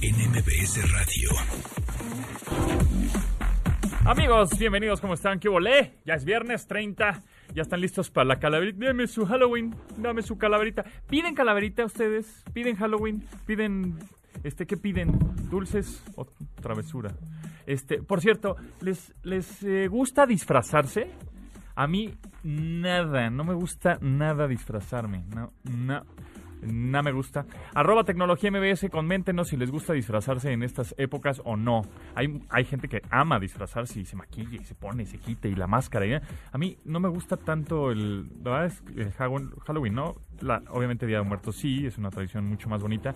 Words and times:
en 0.00 0.14
MBS 0.30 0.92
Radio. 0.92 1.30
Amigos, 4.04 4.50
bienvenidos, 4.58 5.00
¿cómo 5.00 5.14
están? 5.14 5.40
¿Qué 5.40 5.48
volé? 5.48 5.98
Ya 6.04 6.14
es 6.14 6.24
viernes 6.24 6.66
30, 6.66 7.22
ya 7.54 7.62
están 7.62 7.80
listos 7.80 8.10
para 8.10 8.24
la 8.24 8.38
calaverita. 8.38 8.86
Dame 8.86 9.06
su 9.06 9.26
Halloween, 9.26 9.74
dame 9.96 10.22
su 10.22 10.38
calaverita. 10.38 10.84
¿Piden 11.08 11.34
calaverita 11.34 11.84
ustedes? 11.84 12.44
¿Piden 12.52 12.76
Halloween? 12.76 13.24
¿Piden, 13.44 13.98
este, 14.44 14.66
qué 14.66 14.76
piden? 14.76 15.18
¿Dulces 15.50 16.02
o 16.16 16.26
travesura? 16.60 17.14
Este, 17.66 18.00
por 18.02 18.20
cierto, 18.20 18.56
¿les, 18.80 19.12
les 19.24 19.62
eh, 19.64 19.88
gusta 19.88 20.26
disfrazarse? 20.26 21.10
A 21.74 21.86
mí, 21.86 22.14
nada, 22.44 23.30
no 23.30 23.44
me 23.44 23.54
gusta 23.54 23.98
nada 24.00 24.46
disfrazarme, 24.46 25.24
no, 25.34 25.52
no. 25.64 26.04
No 26.62 27.02
me 27.02 27.12
gusta. 27.12 27.46
Arroba 27.74 28.04
tecnología 28.04 28.50
MBS, 28.50 28.88
coméntenos 28.90 29.48
si 29.48 29.56
les 29.56 29.70
gusta 29.70 29.92
disfrazarse 29.92 30.52
en 30.52 30.62
estas 30.62 30.94
épocas 30.98 31.40
o 31.44 31.56
no. 31.56 31.82
Hay, 32.14 32.42
hay 32.50 32.64
gente 32.64 32.88
que 32.88 33.02
ama 33.10 33.38
disfrazarse 33.38 34.00
y 34.00 34.04
se 34.04 34.16
maquilla 34.16 34.60
y 34.60 34.64
se 34.64 34.74
pone, 34.74 35.04
y 35.04 35.06
se 35.06 35.18
quita 35.18 35.48
y 35.48 35.54
la 35.54 35.66
máscara. 35.66 36.06
¿eh? 36.06 36.20
A 36.52 36.58
mí 36.58 36.76
no 36.84 37.00
me 37.00 37.08
gusta 37.08 37.36
tanto 37.36 37.90
el, 37.90 38.26
verdad 38.30 38.66
es 38.66 38.82
el 38.96 39.12
Halloween, 39.12 39.94
¿no? 39.94 40.16
Obviamente 40.70 41.06
Día 41.06 41.18
de 41.18 41.24
Muertos 41.24 41.56
sí, 41.56 41.86
es 41.86 41.98
una 41.98 42.10
tradición 42.10 42.46
mucho 42.46 42.68
más 42.68 42.82
bonita. 42.82 43.12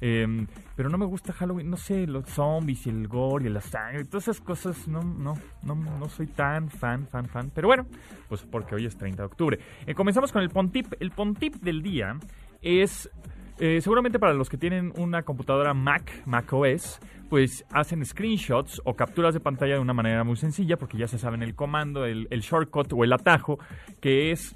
Em, 0.00 0.46
pero 0.74 0.88
no 0.90 0.98
me 0.98 1.06
gusta 1.06 1.32
Halloween, 1.32 1.70
no 1.70 1.76
sé, 1.76 2.06
los 2.06 2.28
zombies 2.28 2.86
y 2.86 2.90
el 2.90 3.08
gore 3.08 3.46
y 3.46 3.48
la 3.48 3.60
sangre, 3.62 4.04
todas 4.04 4.24
esas 4.28 4.40
cosas, 4.40 4.86
no, 4.88 5.00
no, 5.02 5.34
no, 5.62 5.74
no 5.74 6.08
soy 6.08 6.26
tan 6.26 6.68
fan, 6.68 7.06
fan, 7.06 7.26
fan. 7.26 7.50
Pero 7.54 7.68
bueno, 7.68 7.86
pues 8.28 8.42
porque 8.42 8.74
hoy 8.74 8.86
es 8.86 8.96
30 8.96 9.22
de 9.22 9.26
octubre. 9.26 9.58
Eh, 9.86 9.94
comenzamos 9.94 10.32
con 10.32 10.42
el 10.42 10.50
Pontip. 10.50 10.92
El 11.00 11.10
Pontip 11.12 11.54
del 11.56 11.82
día 11.82 12.18
es 12.60 13.10
eh, 13.58 13.80
seguramente 13.80 14.18
para 14.18 14.34
los 14.34 14.50
que 14.50 14.58
tienen 14.58 14.92
una 14.98 15.22
computadora 15.22 15.72
Mac, 15.72 16.22
Mac 16.26 16.52
OS, 16.52 17.00
pues 17.30 17.64
hacen 17.70 18.04
screenshots 18.04 18.82
o 18.84 18.94
capturas 18.94 19.32
de 19.32 19.40
pantalla 19.40 19.74
de 19.74 19.80
una 19.80 19.94
manera 19.94 20.24
muy 20.24 20.36
sencilla 20.36 20.76
porque 20.76 20.98
ya 20.98 21.08
se 21.08 21.18
saben 21.18 21.42
el 21.42 21.54
comando, 21.54 22.04
el, 22.04 22.28
shortcut 22.28 22.92
o 22.92 23.02
el 23.02 23.14
atajo 23.14 23.58
que 24.00 24.30
es 24.30 24.54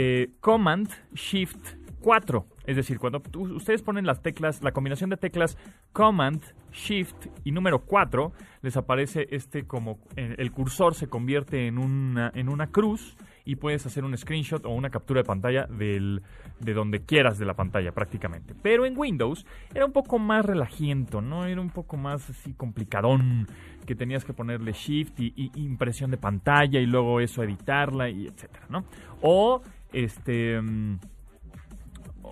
eh, 0.00 0.30
Command 0.38 0.88
Shift 1.12 1.74
4. 1.98 2.46
Es 2.66 2.76
decir, 2.76 3.00
cuando 3.00 3.20
ustedes 3.36 3.82
ponen 3.82 4.06
las 4.06 4.22
teclas, 4.22 4.62
la 4.62 4.70
combinación 4.70 5.10
de 5.10 5.16
teclas 5.16 5.58
Command, 5.92 6.40
Shift 6.70 7.26
y 7.42 7.50
número 7.50 7.80
4, 7.80 8.32
les 8.62 8.76
aparece 8.76 9.26
este 9.32 9.66
como 9.66 9.98
eh, 10.14 10.36
el 10.38 10.52
cursor 10.52 10.94
se 10.94 11.08
convierte 11.08 11.66
en 11.66 11.78
una, 11.78 12.30
en 12.32 12.48
una 12.48 12.68
cruz 12.68 13.16
y 13.44 13.56
puedes 13.56 13.86
hacer 13.86 14.04
un 14.04 14.16
screenshot 14.16 14.64
o 14.66 14.70
una 14.70 14.90
captura 14.90 15.22
de 15.22 15.26
pantalla 15.26 15.66
de 15.66 16.20
donde 16.74 17.00
quieras 17.00 17.38
de 17.38 17.46
la 17.46 17.54
pantalla 17.54 17.90
prácticamente. 17.90 18.54
Pero 18.62 18.86
en 18.86 18.96
Windows 18.96 19.46
era 19.74 19.84
un 19.84 19.92
poco 19.92 20.20
más 20.20 20.44
relajiento, 20.44 21.20
¿no? 21.20 21.46
Era 21.46 21.60
un 21.60 21.70
poco 21.70 21.96
más 21.96 22.28
así 22.30 22.52
complicadón, 22.52 23.48
que 23.86 23.94
tenías 23.94 24.26
que 24.26 24.34
ponerle 24.34 24.72
shift 24.72 25.18
y, 25.18 25.50
impresión 25.54 26.10
de 26.10 26.18
pantalla 26.18 26.78
y 26.78 26.84
luego 26.84 27.20
eso 27.20 27.42
editarla 27.42 28.10
y 28.10 28.26
etcétera, 28.26 28.66
¿no? 28.68 28.84
O 29.22 29.62
este... 29.92 30.60
Mm, 30.60 30.98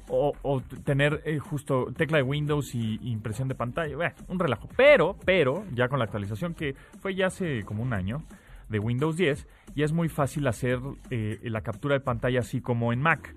o, 0.09 0.63
tener 0.85 1.23
eh, 1.25 1.39
justo 1.39 1.87
tecla 1.97 2.19
de 2.19 2.23
Windows 2.23 2.75
y, 2.75 2.99
impresión 3.11 3.49
de 3.49 3.55
pantalla. 3.55 3.97
Bueno, 3.97 4.15
un 4.29 4.39
relajo. 4.39 4.69
Pero, 4.77 5.17
pero, 5.25 5.65
ya 5.75 5.89
con 5.89 5.99
la 5.99 6.05
actualización 6.05 6.55
que 6.55 6.75
fue 7.01 7.15
ya 7.15 7.27
hace 7.27 7.65
como 7.65 7.83
un 7.83 7.93
año 7.93 8.23
de 8.69 8.79
Windows 8.79 9.17
10, 9.17 9.47
ya 9.75 9.85
es 9.85 9.93
muy 9.93 10.09
fácil 10.09 10.47
hacer 10.47 10.79
eh, 11.11 11.39
la 11.45 11.63
captura 11.63 11.95
de 11.95 12.01
pantalla 12.01 12.41
así 12.41 12.61
como 12.61 12.93
en 12.93 13.01
Mac. 13.01 13.35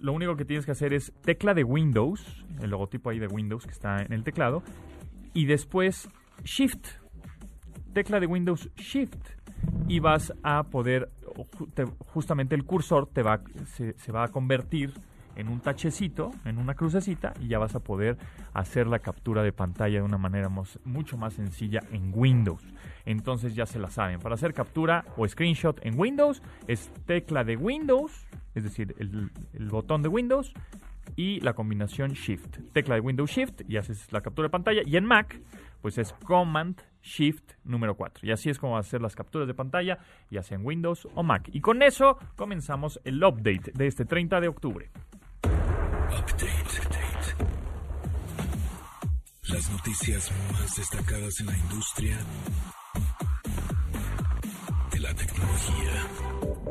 Lo 0.00 0.12
único 0.12 0.36
que 0.36 0.44
tienes 0.44 0.66
que 0.66 0.72
hacer 0.72 0.92
es 0.92 1.12
tecla 1.22 1.54
de 1.54 1.64
Windows, 1.64 2.44
el 2.60 2.70
logotipo 2.70 3.10
ahí 3.10 3.18
de 3.18 3.26
Windows 3.26 3.64
que 3.64 3.72
está 3.72 4.02
en 4.02 4.12
el 4.12 4.22
teclado, 4.22 4.62
y 5.32 5.46
después 5.46 6.08
Shift, 6.44 6.86
tecla 7.92 8.20
de 8.20 8.26
Windows 8.26 8.70
Shift, 8.76 9.18
y 9.88 10.00
vas 10.00 10.32
a 10.42 10.64
poder, 10.64 11.10
justamente 12.12 12.54
el 12.54 12.64
cursor 12.64 13.08
te 13.12 13.22
va, 13.22 13.40
se 13.66 14.12
va 14.12 14.24
a 14.24 14.28
convertir 14.28 14.92
en 15.36 15.48
un 15.48 15.60
tachecito, 15.60 16.30
en 16.44 16.58
una 16.58 16.74
crucecita, 16.74 17.34
y 17.40 17.48
ya 17.48 17.58
vas 17.58 17.74
a 17.74 17.80
poder 17.80 18.16
hacer 18.52 18.86
la 18.86 19.00
captura 19.00 19.42
de 19.42 19.52
pantalla 19.52 19.98
de 19.98 20.02
una 20.02 20.18
manera 20.18 20.48
mucho 20.84 21.16
más 21.16 21.34
sencilla 21.34 21.80
en 21.90 22.12
Windows. 22.14 22.62
Entonces 23.04 23.54
ya 23.54 23.66
se 23.66 23.78
la 23.78 23.90
saben. 23.90 24.20
Para 24.20 24.34
hacer 24.34 24.54
captura 24.54 25.04
o 25.16 25.26
screenshot 25.26 25.78
en 25.84 25.98
Windows 25.98 26.42
es 26.66 26.90
tecla 27.06 27.44
de 27.44 27.56
Windows, 27.56 28.26
es 28.54 28.64
decir, 28.64 28.94
el, 28.98 29.68
botón 29.68 30.02
de 30.02 30.08
Windows 30.08 30.52
y 31.16 31.40
la 31.40 31.52
combinación 31.52 32.12
Shift. 32.12 32.58
Tecla 32.72 32.94
de 32.94 33.00
Windows 33.00 33.30
Shift 33.30 33.62
y 33.68 33.76
haces 33.76 34.12
la 34.12 34.20
captura 34.20 34.46
de 34.46 34.50
pantalla. 34.50 34.82
Y 34.86 34.96
en 34.96 35.04
Mac, 35.04 35.40
pues 35.82 35.98
es 35.98 36.12
Command 36.24 36.80
Shift 37.04 37.52
número 37.64 37.96
4. 37.96 38.26
Y 38.26 38.32
así 38.32 38.50
es 38.50 38.58
como 38.58 38.78
hacer 38.78 39.02
las 39.02 39.14
capturas 39.14 39.46
de 39.46 39.54
pantalla, 39.54 39.98
ya 40.30 40.42
sea 40.42 40.56
en 40.56 40.64
Windows 40.64 41.06
o 41.14 41.22
Mac. 41.22 41.48
Y 41.52 41.60
con 41.60 41.82
eso 41.82 42.18
comenzamos 42.34 43.00
el 43.04 43.22
update 43.22 43.72
de 43.74 43.86
este 43.86 44.04
30 44.04 44.40
de 44.40 44.48
octubre. 44.48 44.90
Las 49.48 49.70
noticias 49.70 50.32
más 50.52 50.76
destacadas 50.76 51.40
en 51.40 51.46
la 51.46 51.56
industria 51.56 52.18
de 54.90 55.00
la 55.00 55.14
tecnología. 55.14 56.23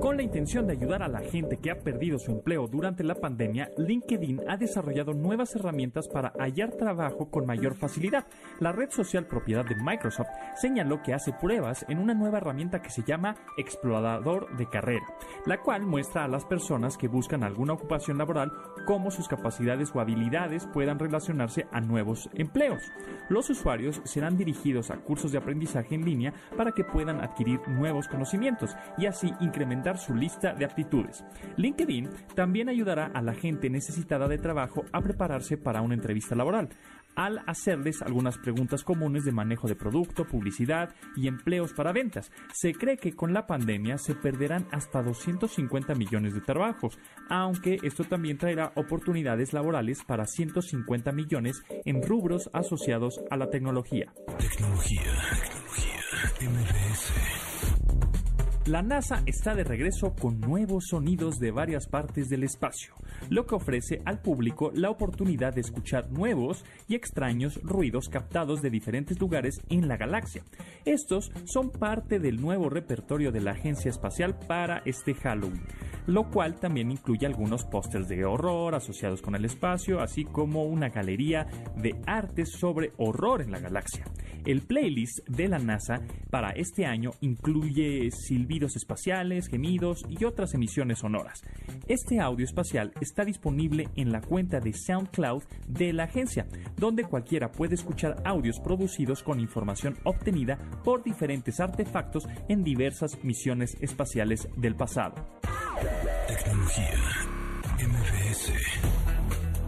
Con 0.04 0.18
la 0.18 0.24
intención 0.24 0.68
de 0.68 0.74
ayudar 0.74 1.02
a 1.02 1.08
la 1.08 1.22
gente 1.22 1.56
que 1.56 1.72
ha 1.72 1.80
perdido 1.80 2.20
su 2.20 2.30
empleo 2.30 2.68
durante 2.68 3.06
la 3.06 3.16
pandemia, 3.16 3.72
LinkedIn 3.78 4.42
ha 4.50 4.58
desarrollado 4.58 5.14
nuevas 5.14 5.56
herramientas 5.56 6.10
para 6.10 6.34
hallar 6.38 6.72
trabajo 6.72 7.32
con 7.32 7.46
mayor 7.46 7.74
facilidad. 7.76 8.26
La 8.60 8.74
red 8.74 8.90
social 8.90 9.26
propiedad 9.26 9.64
de 9.64 9.78
Microsoft 9.78 10.28
señaló 10.56 11.02
que 11.02 11.14
hace 11.14 11.32
pruebas 11.32 11.86
en 11.88 12.00
una 12.00 12.14
nueva 12.14 12.40
herramienta 12.40 12.82
que 12.82 12.90
se 12.90 13.04
llama 13.04 13.38
Explorador 13.58 14.58
de 14.58 14.68
Carrera, 14.68 15.06
la 15.46 15.62
cual 15.62 15.86
muestra 15.86 16.26
a 16.26 16.28
las 16.28 16.44
personas 16.44 16.98
que 16.98 17.08
buscan 17.08 17.42
alguna 17.42 17.72
ocupación 17.72 18.18
laboral 18.18 18.52
cómo 18.86 19.12
sus 19.12 19.28
capacidades 19.28 19.92
o 19.94 20.00
habilidades 20.00 20.68
puedan 20.68 21.00
relacionarse 21.00 21.68
a 21.72 21.82
nuevos 21.82 22.30
empleos. 22.34 22.84
Los 23.30 23.50
usuarios 23.50 24.02
serán 24.04 24.38
dirigidos 24.38 24.92
a 24.92 24.98
cursos 24.98 25.32
de 25.32 25.38
aprendizaje 25.38 25.96
en 25.96 26.06
línea 26.06 26.34
para 26.58 26.72
que 26.72 26.84
puedan 26.84 27.22
adquirir 27.22 27.60
nuevos 27.68 28.08
conocimientos 28.08 28.76
y 28.98 29.06
así 29.06 29.34
incrementar 29.40 29.98
su 29.98 30.14
lista 30.14 30.54
de 30.54 30.66
aptitudes. 30.66 31.24
LinkedIn 31.58 32.10
también 32.36 32.70
ayudará 32.70 33.12
a 33.14 33.22
la 33.22 33.34
gente 33.34 33.70
necesitada 33.70 34.28
de 34.28 34.38
trabajo 34.38 34.84
a 34.92 35.02
prepararse 35.02 35.58
para 35.58 35.82
una 35.82 35.96
entrevista 35.96 36.36
laboral 36.36 36.70
al 37.16 37.44
hacerles 37.48 38.02
algunas 38.02 38.38
preguntas 38.38 38.84
comunes 38.84 39.26
de 39.26 39.32
manejo 39.32 39.68
de 39.68 39.76
producto, 39.76 40.26
publicidad 40.26 40.94
y 41.16 41.28
empleos 41.28 41.74
para 41.74 41.92
ventas. 41.92 42.32
Se 42.54 42.74
cree 42.74 42.98
que 42.98 43.16
con 43.16 43.34
la 43.34 43.48
pandemia 43.48 43.98
se 43.98 44.16
perderán 44.16 44.68
hasta 44.72 45.02
250 45.02 45.96
millones 45.96 46.34
de 46.34 46.42
trabajos, 46.42 46.98
aunque 47.30 47.78
esto 47.84 48.04
también 48.04 48.38
traerá 48.38 48.72
oportunidades 48.76 49.54
laborales 49.54 50.04
para 50.04 50.26
150 50.26 51.12
millones 51.12 51.64
en 51.86 52.02
rubros 52.02 52.50
asociados 52.54 53.22
a 53.30 53.38
la 53.38 53.50
tecnología. 53.50 54.14
Tecnología, 54.40 55.02
tecnología, 56.40 56.84
la 58.66 58.82
NASA 58.82 59.24
está 59.26 59.56
de 59.56 59.66
regreso 59.66 60.16
con 60.16 60.40
nuevos 60.40 60.86
sonidos 60.88 61.38
de 61.38 61.52
varias 61.52 61.88
partes 61.88 62.30
del 62.30 62.44
espacio, 62.44 62.96
lo 63.30 63.46
que 63.46 63.56
ofrece 63.56 64.02
al 64.06 64.22
público 64.22 64.72
la 64.74 64.90
oportunidad 64.90 65.54
de 65.54 65.62
escuchar 65.62 66.12
nuevos 66.12 66.64
y 66.88 66.96
extraños 66.96 67.60
ruidos 67.64 68.10
captados 68.10 68.62
de 68.62 68.70
diferentes 68.70 69.20
lugares 69.20 69.62
en 69.70 69.88
la 69.88 69.98
galaxia. 69.98 70.44
Estos 70.86 71.32
son 71.46 71.72
parte 71.72 72.20
del 72.20 72.42
nuevo 72.42 72.70
repertorio 72.70 73.32
de 73.32 73.42
la 73.42 73.52
Agencia 73.52 73.90
Espacial 73.90 74.38
para 74.48 74.82
este 74.86 75.14
Halloween. 75.14 75.62
lo 76.06 76.30
cual 76.30 76.60
también 76.60 76.92
incluye 76.92 77.26
algunos 77.26 77.64
pósters 77.64 78.08
de 78.08 78.26
horror 78.26 78.76
asociados 78.76 79.22
con 79.22 79.36
el 79.36 79.46
espacio, 79.46 80.02
así 80.02 80.26
como 80.26 80.64
una 80.64 80.90
galería 80.90 81.48
de 81.78 81.96
arte 82.06 82.46
sobre 82.46 82.92
horror 82.98 83.42
en 83.42 83.52
la 83.52 83.60
galaxia. 83.60 84.06
El 84.46 84.62
playlist 84.62 85.26
de 85.30 85.48
la 85.48 85.60
NASA 85.60 86.02
para 86.30 86.50
este 86.50 86.86
año 86.86 87.12
incluye 87.22 88.12
silbidos 88.12 88.76
espaciales, 88.76 89.48
gemidos 89.48 90.04
y 90.10 90.26
otras 90.26 90.54
emisiones 90.54 91.00
sonoras. 91.00 91.42
Este 91.88 92.20
audio 92.20 92.46
espacial 92.46 92.92
está 93.14 93.26
disponible 93.26 93.90
en 93.96 94.12
la 94.12 94.22
cuenta 94.22 94.60
de 94.60 94.74
SoundCloud 94.74 95.44
de 95.68 95.94
la 95.94 96.06
agencia, 96.06 96.48
donde 96.78 97.04
cualquiera 97.04 97.52
puede 97.52 97.76
escuchar 97.76 98.16
audios 98.26 98.60
producidos 98.60 99.22
con 99.22 99.40
información 99.40 100.00
obtenida 100.04 100.58
por 100.84 101.04
diferentes 101.04 101.60
artefactos 101.60 102.28
en 102.50 102.64
diversas 102.64 103.24
misiones 103.24 103.78
espaciales 103.82 104.50
del 104.58 104.76
pasado. 104.76 105.14
Tecnología. 106.28 106.98
MBS. 107.78 108.52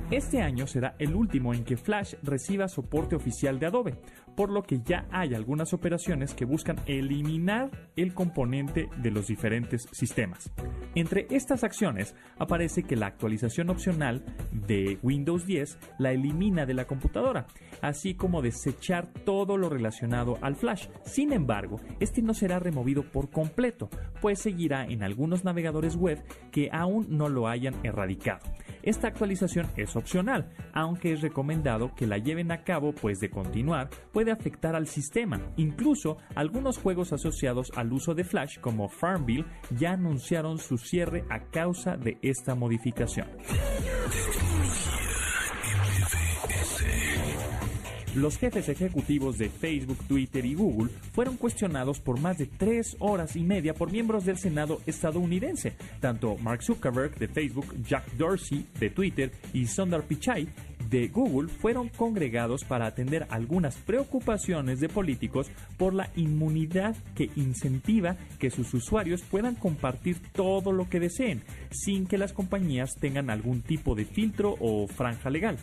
Este 0.10 0.42
año 0.42 0.66
será 0.66 0.96
el 0.98 1.14
último 1.14 1.54
en 1.54 1.64
que 1.64 1.78
Flash 1.78 2.16
reciba 2.24 2.68
soporte 2.68 3.16
oficial 3.16 3.60
de 3.60 3.68
Adobe, 3.68 4.00
por 4.36 4.52
lo 4.52 4.64
que 4.64 4.82
ya 4.82 5.08
hay 5.12 5.34
algunas 5.34 5.74
operaciones 5.74 6.34
que 6.34 6.46
buscan 6.46 6.78
eliminar 6.86 7.72
el 7.96 8.14
componente 8.14 8.90
de 8.98 9.12
los 9.12 9.28
diferentes 9.28 9.88
sistemas. 9.92 10.52
Entre 10.96 11.28
estas 11.30 11.64
acciones 11.64 12.16
aparece 12.38 12.84
que 12.84 12.96
la 12.96 13.08
actualización 13.08 13.70
opcional 13.70 14.24
de 14.52 15.00
Windows 15.02 15.46
10 15.46 15.78
la 16.00 16.12
elimina 16.12 16.66
de 16.66 16.74
la 16.74 16.86
computadora, 16.86 17.48
así 17.82 18.16
como 18.16 18.42
desechar 18.42 19.08
todo 19.26 19.58
lo 19.58 19.70
relacionado 19.70 20.38
al 20.42 20.56
flash. 20.56 20.88
Sin 21.04 21.34
embargo, 21.34 21.80
este 22.00 22.22
no 22.22 22.34
será 22.34 22.60
removido 22.60 23.04
por 23.04 23.30
completo, 23.30 23.90
pues 24.22 24.40
seguirá 24.42 24.86
en 24.86 25.04
algunos 25.04 25.44
navegadores 25.44 25.96
web 25.96 26.24
que 26.52 26.70
aún 26.72 27.08
no 27.10 27.30
lo 27.30 27.48
hayan 27.48 27.76
erradicado. 27.84 28.40
Esta 28.86 29.08
actualización 29.08 29.66
es 29.78 29.96
opcional, 29.96 30.48
aunque 30.72 31.12
es 31.12 31.22
recomendado 31.22 31.96
que 31.96 32.06
la 32.06 32.20
lleven 32.20 32.52
a 32.52 32.64
cabo, 32.64 32.94
pues 32.94 33.20
de 33.20 33.32
continuar 33.32 33.90
puede 34.14 34.32
afectar 34.32 34.76
al 34.76 34.86
sistema. 34.86 35.42
Incluso 35.58 36.18
algunos 36.36 36.78
juegos 36.78 37.12
asociados 37.12 37.72
al 37.76 37.92
uso 37.92 38.14
de 38.14 38.24
Flash, 38.24 38.60
como 38.60 38.88
Farmville, 38.88 39.46
ya 39.72 39.94
anunciaron 39.94 40.60
su 40.60 40.78
cierre 40.78 41.26
a 41.32 41.40
causa 41.50 41.98
de 41.98 42.20
esta 42.22 42.54
modificación. 42.54 43.28
Los 48.16 48.38
jefes 48.38 48.70
ejecutivos 48.70 49.38
de 49.38 49.50
Facebook, 49.50 49.98
Twitter 50.08 50.46
y 50.46 50.56
Google 50.56 50.90
fueron 51.12 51.36
cuestionados 51.36 52.00
por 52.00 52.18
más 52.18 52.38
de 52.38 52.46
tres 52.46 52.96
horas 53.00 53.36
y 53.36 53.44
media 53.44 53.74
por 53.74 53.92
miembros 53.92 54.24
del 54.24 54.38
Senado 54.38 54.80
estadounidense. 54.86 55.74
Tanto 56.00 56.38
Mark 56.38 56.64
Zuckerberg 56.64 57.18
de 57.18 57.28
Facebook, 57.28 57.76
Jack 57.84 58.10
Dorsey 58.14 58.68
de 58.80 58.90
Twitter 58.90 59.34
y 59.52 59.68
Sundar 59.68 60.04
Pichai 60.04 60.48
de 60.90 61.08
Google 61.08 61.50
fueron 61.50 61.90
congregados 61.90 62.64
para 62.64 62.86
atender 62.86 63.28
algunas 63.30 63.76
preocupaciones 63.76 64.80
de 64.80 64.90
políticos 64.90 65.50
por 65.78 65.94
la 65.94 66.10
inmunidad 66.16 66.96
que 67.16 67.30
incentiva 67.36 68.16
que 68.40 68.50
sus 68.50 68.74
usuarios 68.74 69.22
puedan 69.22 69.56
compartir 69.56 70.18
todo 70.34 70.72
lo 70.72 70.90
que 70.90 71.00
deseen, 71.00 71.42
sin 71.72 72.06
que 72.06 72.18
las 72.18 72.34
compañías 72.34 72.96
tengan 73.00 73.30
algún 73.30 73.62
tipo 73.62 73.96
de 73.96 74.06
filtro 74.06 74.56
o 74.60 74.88
franja 74.88 75.30
legal. 75.30 75.58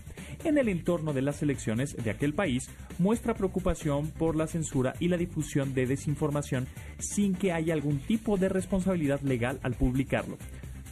En 0.44 0.59
el 0.59 0.69
entorno 0.69 1.12
de 1.12 1.23
las 1.23 1.43
elecciones 1.43 1.97
de 1.97 2.11
aquel 2.11 2.35
país, 2.35 2.69
muestra 2.99 3.35
preocupación 3.35 4.11
por 4.11 4.37
la 4.37 4.47
censura 4.47 4.94
y 4.99 5.08
la 5.08 5.17
difusión 5.17 5.75
de 5.75 5.87
desinformación 5.87 6.67
sin 6.99 7.35
que 7.35 7.53
haya 7.53 7.75
algún 7.75 7.99
tipo 7.99 8.37
de 8.37 8.49
responsabilidad 8.49 9.20
legal 9.20 9.58
al 9.62 9.75
publicarlo. 9.75 10.37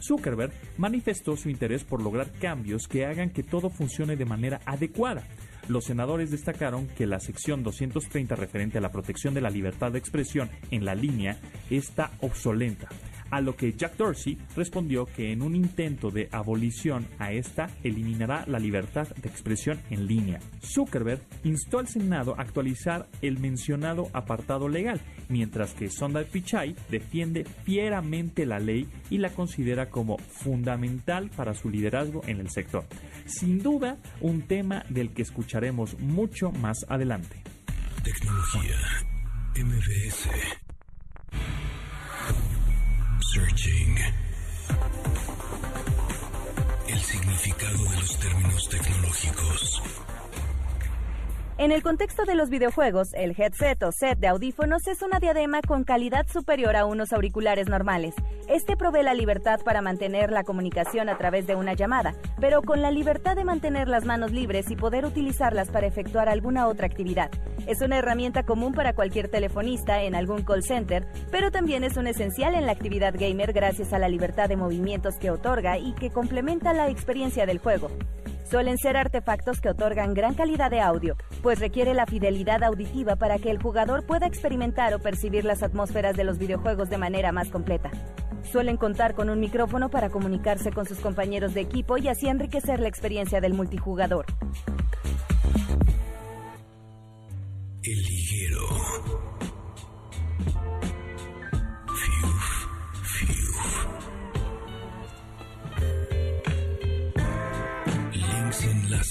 Zuckerberg 0.01 0.51
manifestó 0.77 1.35
su 1.37 1.49
interés 1.49 1.83
por 1.83 2.01
lograr 2.01 2.31
cambios 2.31 2.87
que 2.87 3.05
hagan 3.05 3.29
que 3.29 3.43
todo 3.43 3.69
funcione 3.69 4.15
de 4.15 4.25
manera 4.25 4.61
adecuada. 4.65 5.27
Los 5.67 5.85
senadores 5.85 6.31
destacaron 6.31 6.87
que 6.87 7.05
la 7.05 7.19
sección 7.19 7.63
230 7.63 8.35
referente 8.35 8.77
a 8.77 8.81
la 8.81 8.91
protección 8.91 9.33
de 9.33 9.41
la 9.41 9.49
libertad 9.49 9.91
de 9.91 9.99
expresión 9.99 10.49
en 10.71 10.85
la 10.85 10.95
línea 10.95 11.37
está 11.69 12.11
obsoleta 12.19 12.89
a 13.31 13.41
lo 13.41 13.55
que 13.55 13.73
Jack 13.73 13.97
Dorsey 13.97 14.37
respondió 14.55 15.05
que 15.05 15.31
en 15.31 15.41
un 15.41 15.55
intento 15.55 16.11
de 16.11 16.29
abolición 16.31 17.07
a 17.17 17.31
esta 17.31 17.69
eliminará 17.83 18.45
la 18.47 18.59
libertad 18.59 19.07
de 19.07 19.29
expresión 19.29 19.79
en 19.89 20.05
línea. 20.05 20.39
Zuckerberg 20.61 21.21
instó 21.43 21.79
al 21.79 21.87
Senado 21.87 22.35
a 22.37 22.41
actualizar 22.41 23.07
el 23.21 23.39
mencionado 23.39 24.09
apartado 24.13 24.67
legal, 24.67 25.01
mientras 25.29 25.73
que 25.73 25.89
Sundar 25.89 26.25
Pichai 26.25 26.75
defiende 26.89 27.45
fieramente 27.63 28.45
la 28.45 28.59
ley 28.59 28.87
y 29.09 29.17
la 29.17 29.29
considera 29.29 29.89
como 29.89 30.17
fundamental 30.17 31.29
para 31.35 31.53
su 31.53 31.69
liderazgo 31.69 32.21
en 32.27 32.39
el 32.39 32.49
sector. 32.49 32.85
Sin 33.25 33.59
duda, 33.59 33.97
un 34.19 34.41
tema 34.43 34.83
del 34.89 35.11
que 35.11 35.21
escucharemos 35.21 35.97
mucho 35.99 36.51
más 36.51 36.85
adelante. 36.89 37.41
Tecnología. 38.03 38.77
MBS. 39.55 40.70
De 47.59 47.97
los 47.97 48.17
términos 48.17 48.69
tecnológicos. 48.69 49.81
En 51.57 51.71
el 51.71 51.83
contexto 51.83 52.23
de 52.25 52.33
los 52.33 52.49
videojuegos, 52.49 53.13
el 53.13 53.35
headset 53.37 53.83
o 53.83 53.91
set 53.91 54.17
de 54.17 54.27
audífonos 54.27 54.87
es 54.87 55.01
una 55.01 55.19
diadema 55.19 55.61
con 55.61 55.83
calidad 55.83 56.25
superior 56.27 56.75
a 56.75 56.85
unos 56.85 57.13
auriculares 57.13 57.67
normales. 57.67 58.15
Este 58.47 58.75
provee 58.75 59.03
la 59.03 59.13
libertad 59.13 59.59
para 59.63 59.81
mantener 59.81 60.31
la 60.31 60.43
comunicación 60.43 61.07
a 61.09 61.17
través 61.17 61.45
de 61.45 61.55
una 61.55 61.73
llamada, 61.73 62.15
pero 62.39 62.61
con 62.63 62.81
la 62.81 62.89
libertad 62.89 63.35
de 63.35 63.43
mantener 63.43 63.89
las 63.89 64.05
manos 64.05 64.31
libres 64.31 64.71
y 64.71 64.75
poder 64.75 65.05
utilizarlas 65.05 65.69
para 65.69 65.87
efectuar 65.87 66.29
alguna 66.29 66.67
otra 66.67 66.87
actividad. 66.87 67.29
Es 67.67 67.81
una 67.81 67.97
herramienta 67.97 68.43
común 68.43 68.73
para 68.73 68.93
cualquier 68.93 69.27
telefonista 69.27 70.01
en 70.01 70.15
algún 70.15 70.43
call 70.43 70.63
center, 70.63 71.05
pero 71.29 71.51
también 71.51 71.83
es 71.83 71.95
un 71.95 72.07
esencial 72.07 72.55
en 72.55 72.65
la 72.65 72.71
actividad 72.71 73.13
gamer 73.15 73.53
gracias 73.53 73.93
a 73.93 73.99
la 73.99 74.09
libertad 74.09 74.49
de 74.49 74.55
movimientos 74.55 75.15
que 75.17 75.29
otorga 75.29 75.77
y 75.77 75.93
que 75.93 76.09
complementa 76.09 76.73
la 76.73 76.89
experiencia 76.89 77.45
del 77.45 77.59
juego. 77.59 77.91
Suelen 78.51 78.77
ser 78.77 78.97
artefactos 78.97 79.61
que 79.61 79.69
otorgan 79.69 80.13
gran 80.13 80.33
calidad 80.33 80.69
de 80.69 80.81
audio, 80.81 81.15
pues 81.41 81.59
requiere 81.59 81.93
la 81.93 82.05
fidelidad 82.05 82.61
auditiva 82.63 83.15
para 83.15 83.39
que 83.39 83.49
el 83.49 83.61
jugador 83.61 84.05
pueda 84.05 84.27
experimentar 84.27 84.93
o 84.93 84.99
percibir 84.99 85.45
las 85.45 85.63
atmósferas 85.63 86.17
de 86.17 86.25
los 86.25 86.37
videojuegos 86.37 86.89
de 86.89 86.97
manera 86.97 87.31
más 87.31 87.49
completa. 87.49 87.89
Suelen 88.43 88.75
contar 88.75 89.15
con 89.15 89.29
un 89.29 89.39
micrófono 89.39 89.89
para 89.89 90.09
comunicarse 90.09 90.73
con 90.73 90.85
sus 90.85 90.99
compañeros 90.99 91.53
de 91.53 91.61
equipo 91.61 91.97
y 91.97 92.09
así 92.09 92.27
enriquecer 92.27 92.81
la 92.81 92.89
experiencia 92.89 93.39
del 93.39 93.53
multijugador. 93.53 94.25
El 97.83 98.03
liguero. 98.03 98.61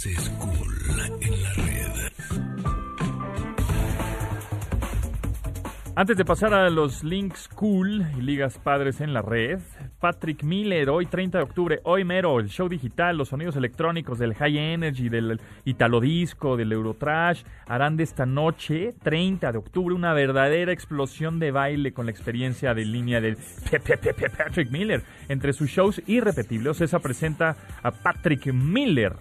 Cool 0.03 1.19
en 1.21 1.43
la 1.43 1.53
red. 1.53 1.91
Antes 5.95 6.17
de 6.17 6.25
pasar 6.25 6.55
a 6.55 6.71
los 6.71 7.05
links 7.05 7.49
cool 7.49 8.07
y 8.17 8.23
ligas 8.23 8.57
padres 8.57 9.03
en 9.03 9.13
la 9.13 9.21
red, 9.21 9.59
Patrick 9.99 10.43
Miller, 10.43 10.89
hoy 10.89 11.05
30 11.05 11.37
de 11.37 11.45
octubre, 11.45 11.81
hoy 11.85 12.05
mero, 12.05 12.41
el 12.41 12.49
show 12.49 12.67
digital, 12.67 13.19
los 13.19 13.29
sonidos 13.29 13.57
electrónicos 13.57 14.19
del 14.19 14.35
High 14.35 14.57
Energy, 14.57 15.11
del 15.11 15.39
Italo 15.67 16.01
Disco, 16.01 16.57
del 16.57 16.73
Eurotrash, 16.73 17.43
harán 17.67 17.99
de 17.99 18.05
esta 18.05 18.25
noche, 18.25 18.95
30 19.03 19.53
de 19.53 19.59
octubre, 19.59 19.95
una 19.95 20.15
verdadera 20.15 20.73
explosión 20.73 21.39
de 21.39 21.51
baile 21.51 21.93
con 21.93 22.07
la 22.07 22.13
experiencia 22.13 22.73
de 22.73 22.87
línea 22.87 23.21
del 23.21 23.37
Patrick 24.39 24.71
Miller. 24.71 25.03
Entre 25.29 25.53
sus 25.53 25.69
shows 25.69 26.01
irrepetibles, 26.07 26.79
César 26.79 27.03
presenta 27.03 27.55
a 27.83 27.91
Patrick 27.91 28.47
Miller, 28.47 29.17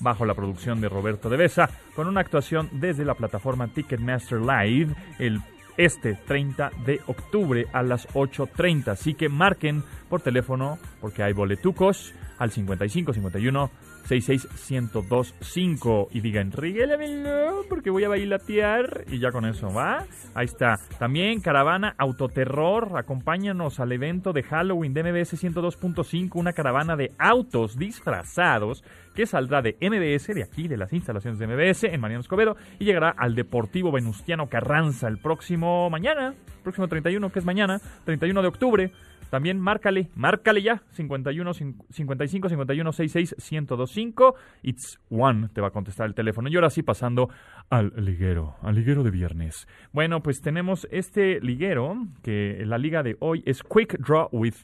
bajo 0.00 0.24
la 0.24 0.34
producción 0.34 0.80
de 0.80 0.88
Roberto 0.88 1.28
De 1.28 1.36
Besa, 1.36 1.70
con 1.94 2.08
una 2.08 2.20
actuación 2.20 2.68
desde 2.72 3.04
la 3.04 3.14
plataforma 3.14 3.68
Ticketmaster 3.68 4.40
Live 4.40 4.94
el 5.18 5.40
este 5.76 6.14
30 6.14 6.70
de 6.86 7.00
octubre 7.06 7.66
a 7.72 7.82
las 7.82 8.08
8.30. 8.08 8.88
Así 8.88 9.14
que 9.14 9.28
marquen 9.28 9.82
por 10.08 10.20
teléfono 10.20 10.78
porque 11.00 11.22
hay 11.22 11.32
boletucos 11.32 12.14
al 12.38 12.50
55 12.50 13.12
51 13.12 13.70
66 14.04 14.48
1025 14.70 16.08
y 16.12 16.20
digan 16.20 16.52
regálamelo 16.52 17.64
porque 17.68 17.90
voy 17.90 18.04
a 18.04 18.08
bailatear 18.08 19.04
y 19.08 19.18
ya 19.18 19.32
con 19.32 19.46
eso 19.46 19.72
va. 19.72 20.04
Ahí 20.34 20.44
está. 20.44 20.78
También 20.98 21.40
Caravana 21.40 21.94
Autoterror, 21.96 22.98
acompáñanos 22.98 23.80
al 23.80 23.92
evento 23.92 24.32
de 24.32 24.42
Halloween 24.42 24.92
de 24.92 25.02
MBS 25.04 25.42
102.5, 25.42 26.30
una 26.34 26.52
caravana 26.52 26.96
de 26.96 27.12
autos 27.18 27.78
disfrazados 27.78 28.84
que 29.14 29.26
saldrá 29.26 29.62
de 29.62 29.76
MBS, 29.80 30.34
de 30.34 30.42
aquí, 30.42 30.68
de 30.68 30.76
las 30.76 30.92
instalaciones 30.92 31.38
de 31.38 31.46
MBS 31.46 31.84
en 31.84 32.00
Mariano 32.00 32.20
Escobedo. 32.20 32.56
Y 32.78 32.84
llegará 32.84 33.14
al 33.16 33.34
Deportivo 33.34 33.92
Venustiano 33.92 34.48
Carranza 34.48 35.08
el 35.08 35.18
próximo 35.18 35.88
mañana, 35.88 36.34
próximo 36.62 36.88
31 36.88 37.30
que 37.30 37.38
es 37.38 37.44
mañana, 37.44 37.80
31 38.04 38.42
de 38.42 38.48
octubre 38.48 38.92
También 39.30 39.58
márcale, 39.58 40.10
márcale 40.14 40.62
ya, 40.62 40.82
51 40.92 41.54
55 41.54 42.48
51 42.48 42.92
66 42.92 43.36
1025. 43.38 44.34
It's 44.62 44.98
one, 45.10 45.48
te 45.52 45.60
va 45.60 45.68
a 45.68 45.70
contestar 45.70 46.06
el 46.06 46.14
teléfono. 46.14 46.48
Y 46.48 46.56
ahora 46.56 46.70
sí, 46.70 46.82
pasando 46.82 47.28
al 47.70 47.92
liguero, 47.96 48.56
al 48.62 48.74
liguero 48.74 49.02
de 49.02 49.10
viernes. 49.10 49.66
Bueno, 49.92 50.22
pues 50.22 50.40
tenemos 50.40 50.86
este 50.90 51.40
liguero, 51.40 52.06
que 52.22 52.62
la 52.66 52.78
liga 52.78 53.02
de 53.02 53.16
hoy 53.20 53.42
es 53.46 53.62
Quick 53.62 53.98
Draw 53.98 54.28
with 54.32 54.54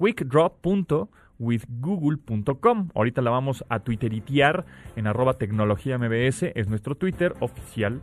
quickdraw.withgoogle.com. 0.00 2.88
Ahorita 2.94 3.22
la 3.22 3.30
vamos 3.30 3.64
a 3.68 3.80
twitteritear 3.80 4.64
en 4.96 5.06
arroba 5.06 5.34
tecnología 5.34 5.98
mbs, 5.98 6.44
es 6.54 6.68
nuestro 6.68 6.94
Twitter 6.94 7.34
oficial. 7.40 8.00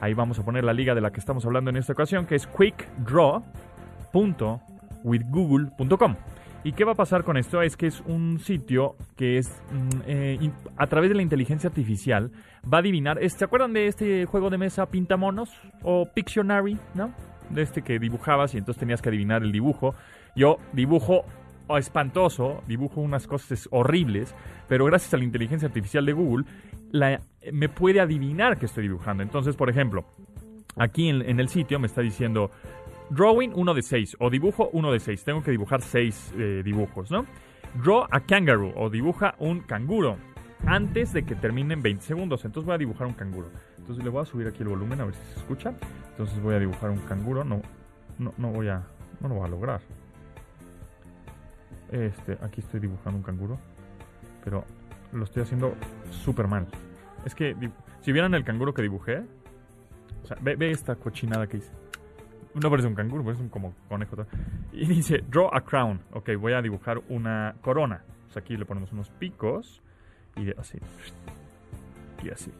Ahí 0.00 0.14
vamos 0.14 0.38
a 0.38 0.44
poner 0.44 0.62
la 0.64 0.72
liga 0.72 0.94
de 0.94 1.00
la 1.00 1.10
que 1.10 1.18
estamos 1.20 1.44
hablando 1.44 1.70
en 1.70 1.76
esta 1.76 1.92
ocasión, 1.92 2.26
que 2.26 2.36
es 2.36 2.46
quickdraw.withgoogle.com. 5.02 6.16
¿Y 6.64 6.72
qué 6.72 6.84
va 6.84 6.92
a 6.92 6.94
pasar 6.94 7.24
con 7.24 7.36
esto? 7.36 7.60
Es 7.60 7.76
que 7.76 7.88
es 7.88 8.00
un 8.06 8.38
sitio 8.38 8.94
que 9.16 9.38
es 9.38 9.48
mm, 9.72 9.88
eh, 10.06 10.50
a 10.76 10.86
través 10.86 11.10
de 11.10 11.16
la 11.16 11.22
inteligencia 11.22 11.68
artificial 11.68 12.30
va 12.72 12.78
a 12.78 12.80
adivinar. 12.80 13.18
¿Se 13.28 13.44
acuerdan 13.44 13.72
de 13.72 13.88
este 13.88 14.26
juego 14.26 14.48
de 14.48 14.58
mesa 14.58 14.86
Pintamonos 14.86 15.50
o 15.82 16.06
Pictionary, 16.06 16.78
no? 16.94 17.12
De 17.50 17.62
este 17.62 17.82
que 17.82 17.98
dibujabas 17.98 18.54
y 18.54 18.58
entonces 18.58 18.78
tenías 18.78 19.02
que 19.02 19.08
adivinar 19.08 19.42
el 19.42 19.50
dibujo. 19.50 19.94
Yo 20.36 20.58
dibujo 20.72 21.24
espantoso, 21.76 22.62
dibujo 22.68 23.00
unas 23.00 23.26
cosas 23.26 23.68
horribles, 23.72 24.34
pero 24.68 24.84
gracias 24.84 25.14
a 25.14 25.16
la 25.16 25.24
inteligencia 25.24 25.68
artificial 25.68 26.06
de 26.06 26.12
Google 26.12 26.44
me 27.52 27.68
puede 27.68 28.00
adivinar 28.00 28.58
que 28.58 28.66
estoy 28.66 28.84
dibujando. 28.84 29.22
Entonces, 29.22 29.56
por 29.56 29.70
ejemplo, 29.70 30.04
aquí 30.76 31.08
en, 31.08 31.40
el 31.40 31.48
sitio 31.48 31.78
me 31.78 31.86
está 31.86 32.00
diciendo 32.02 32.50
drawing 33.10 33.52
1 33.54 33.74
de 33.74 33.82
6 33.82 34.16
o 34.20 34.30
dibujo 34.30 34.70
1 34.72 34.92
de 34.92 35.00
6. 35.00 35.24
Tengo 35.24 35.42
que 35.42 35.50
dibujar 35.50 35.82
6 35.82 36.34
eh, 36.36 36.62
dibujos, 36.64 37.10
¿no? 37.10 37.26
Draw 37.82 38.06
a 38.10 38.20
kangaroo 38.20 38.72
o 38.76 38.90
dibuja 38.90 39.34
un 39.38 39.60
canguro 39.60 40.16
antes 40.66 41.12
de 41.12 41.24
que 41.24 41.34
terminen 41.34 41.82
20 41.82 42.02
segundos. 42.04 42.44
Entonces 42.44 42.66
voy 42.66 42.74
a 42.74 42.78
dibujar 42.78 43.06
un 43.06 43.14
canguro. 43.14 43.48
Entonces 43.78 44.04
le 44.04 44.10
voy 44.10 44.22
a 44.22 44.24
subir 44.24 44.46
aquí 44.46 44.62
el 44.62 44.68
volumen 44.68 45.00
a 45.00 45.04
ver 45.06 45.14
si 45.14 45.24
se 45.32 45.40
escucha. 45.40 45.74
Entonces 46.10 46.40
voy 46.42 46.54
a 46.54 46.58
dibujar 46.58 46.90
un 46.90 46.98
canguro. 46.98 47.44
No, 47.44 47.62
no, 48.18 48.34
no 48.36 48.48
voy 48.50 48.68
a, 48.68 48.82
no 49.20 49.28
lo 49.28 49.36
voy 49.36 49.46
a 49.46 49.48
lograr. 49.48 49.80
Este, 51.90 52.38
aquí 52.42 52.60
estoy 52.60 52.80
dibujando 52.80 53.18
un 53.18 53.24
canguro. 53.24 53.58
Pero 54.44 54.64
lo 55.12 55.24
estoy 55.24 55.42
haciendo 55.42 55.74
súper 56.10 56.48
mal. 56.48 56.66
Es 57.24 57.34
que 57.34 57.56
si 58.00 58.12
vieran 58.12 58.34
el 58.34 58.44
canguro 58.44 58.74
que 58.74 58.82
dibujé. 58.82 59.22
O 60.22 60.26
sea, 60.26 60.36
ve, 60.40 60.70
esta 60.70 60.94
cochinada 60.94 61.46
que 61.46 61.58
hice. 61.58 61.72
No 62.54 62.70
parece 62.70 62.88
un 62.88 62.94
canguro, 62.94 63.24
parece 63.24 63.42
un 63.42 63.48
como 63.48 63.74
conejo. 63.88 64.26
Y 64.72 64.86
dice, 64.86 65.24
draw 65.28 65.48
a 65.52 65.62
crown. 65.62 66.00
Ok, 66.12 66.30
voy 66.38 66.52
a 66.52 66.62
dibujar 66.62 67.00
una 67.08 67.54
corona. 67.62 68.02
Pues 68.26 68.36
aquí 68.36 68.56
le 68.56 68.64
ponemos 68.64 68.92
unos 68.92 69.10
picos. 69.10 69.80
Y 70.36 70.50
así. 70.58 70.78
Y 72.22 72.30
así. 72.30 72.52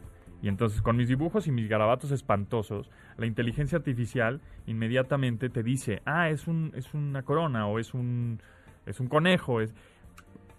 Y 0.43 0.49
entonces 0.49 0.83
con 0.83 0.97
mis 0.97 1.09
dibujos 1.09 1.47
y 1.47 1.53
mis 1.53 1.69
garabatos 1.69 2.11
espantosos, 2.11 2.91
la 3.17 3.27
inteligencia 3.27 3.79
artificial 3.79 4.41
inmediatamente 4.67 5.49
te 5.49 5.63
dice, 5.63 6.03
ah, 6.05 6.31
es, 6.31 6.49
un, 6.49 6.73
es 6.75 6.93
una 6.95 7.23
corona 7.23 7.69
o 7.69 7.79
es 7.79 7.95
un, 7.95 8.41
es 8.85 8.99
un 8.99 9.07
conejo, 9.07 9.61
es 9.61 9.73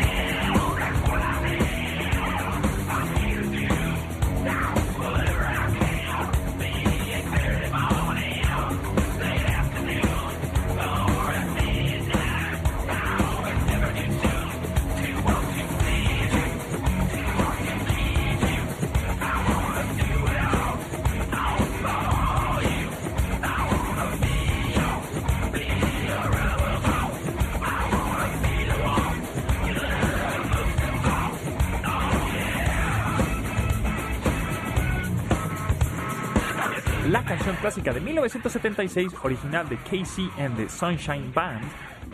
Clásica 37.56 37.94
de 37.94 38.02
1976, 38.02 39.14
original 39.24 39.68
de 39.70 39.78
Casey 39.78 40.30
and 40.38 40.58
the 40.58 40.68
Sunshine 40.70 41.32
Band, 41.34 41.64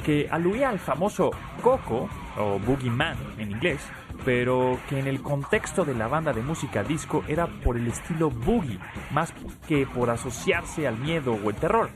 que 0.05 0.27
aluía 0.29 0.69
al 0.69 0.79
famoso 0.79 1.31
Coco, 1.61 2.09
o 2.37 2.59
Boogie 2.59 2.89
Man 2.89 3.17
en 3.37 3.51
inglés, 3.51 3.81
pero 4.25 4.79
que 4.87 4.99
en 4.99 5.07
el 5.07 5.21
contexto 5.21 5.85
de 5.85 5.95
la 5.95 6.07
banda 6.07 6.33
de 6.33 6.41
música 6.41 6.83
disco 6.83 7.23
era 7.27 7.47
por 7.47 7.77
el 7.77 7.87
estilo 7.87 8.29
boogie, 8.29 8.79
más 9.11 9.33
que 9.67 9.85
por 9.87 10.09
asociarse 10.09 10.87
al 10.87 10.97
miedo 10.97 11.33
o 11.33 11.49
el 11.49 11.55
terror. 11.55 11.89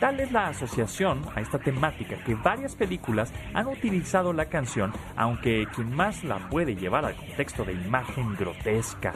Tal 0.00 0.20
es 0.20 0.30
la 0.30 0.46
asociación 0.46 1.22
a 1.34 1.40
esta 1.40 1.58
temática 1.58 2.16
que 2.24 2.36
varias 2.36 2.76
películas 2.76 3.32
han 3.52 3.66
utilizado 3.66 4.32
la 4.32 4.44
canción, 4.46 4.92
aunque 5.16 5.66
quien 5.74 5.94
más 5.94 6.22
la 6.22 6.48
puede 6.48 6.76
llevar 6.76 7.04
al 7.04 7.16
contexto 7.16 7.64
de 7.64 7.72
imagen 7.72 8.36
grotesca, 8.36 9.12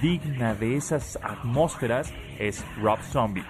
digna 0.00 0.54
de 0.54 0.76
esas 0.76 1.18
atmósferas, 1.22 2.12
es 2.38 2.64
Rob 2.80 2.98
Zombie. 3.02 3.44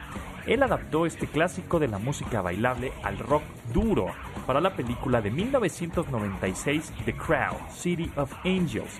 Él 0.46 0.62
adaptó 0.62 1.04
este 1.04 1.26
clásico 1.26 1.78
de 1.78 1.88
la 1.88 1.98
música 1.98 2.40
bailable 2.40 2.92
al 3.02 3.18
rock 3.18 3.42
duro 3.72 4.06
para 4.46 4.62
la 4.62 4.74
película 4.74 5.20
de 5.20 5.30
1996 5.30 6.92
The 7.04 7.14
Crowd, 7.14 7.70
City 7.70 8.10
of 8.16 8.32
Angels, 8.44 8.98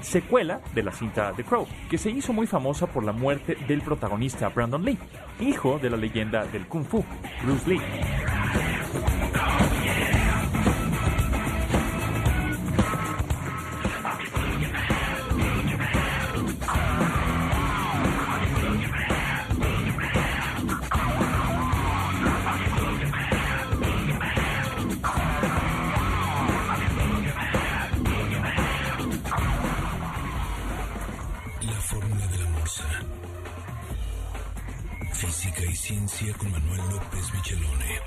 secuela 0.00 0.60
de 0.74 0.82
la 0.82 0.92
cinta 0.92 1.32
The 1.36 1.44
Crow, 1.44 1.68
que 1.88 1.98
se 1.98 2.10
hizo 2.10 2.32
muy 2.32 2.48
famosa 2.48 2.88
por 2.88 3.04
la 3.04 3.12
muerte 3.12 3.56
del 3.68 3.82
protagonista 3.82 4.48
Brandon 4.48 4.84
Lee, 4.84 4.98
hijo 5.40 5.78
de 5.78 5.90
la 5.90 5.96
leyenda 5.96 6.44
del 6.46 6.66
Kung 6.66 6.84
Fu, 6.84 7.04
Bruce 7.44 7.68
Lee. 7.70 7.80
Física 35.18 35.64
y 35.64 35.74
ciencia 35.74 36.32
con 36.34 36.52
Manuel 36.52 36.80
López 36.92 37.34
Michelone. 37.34 38.00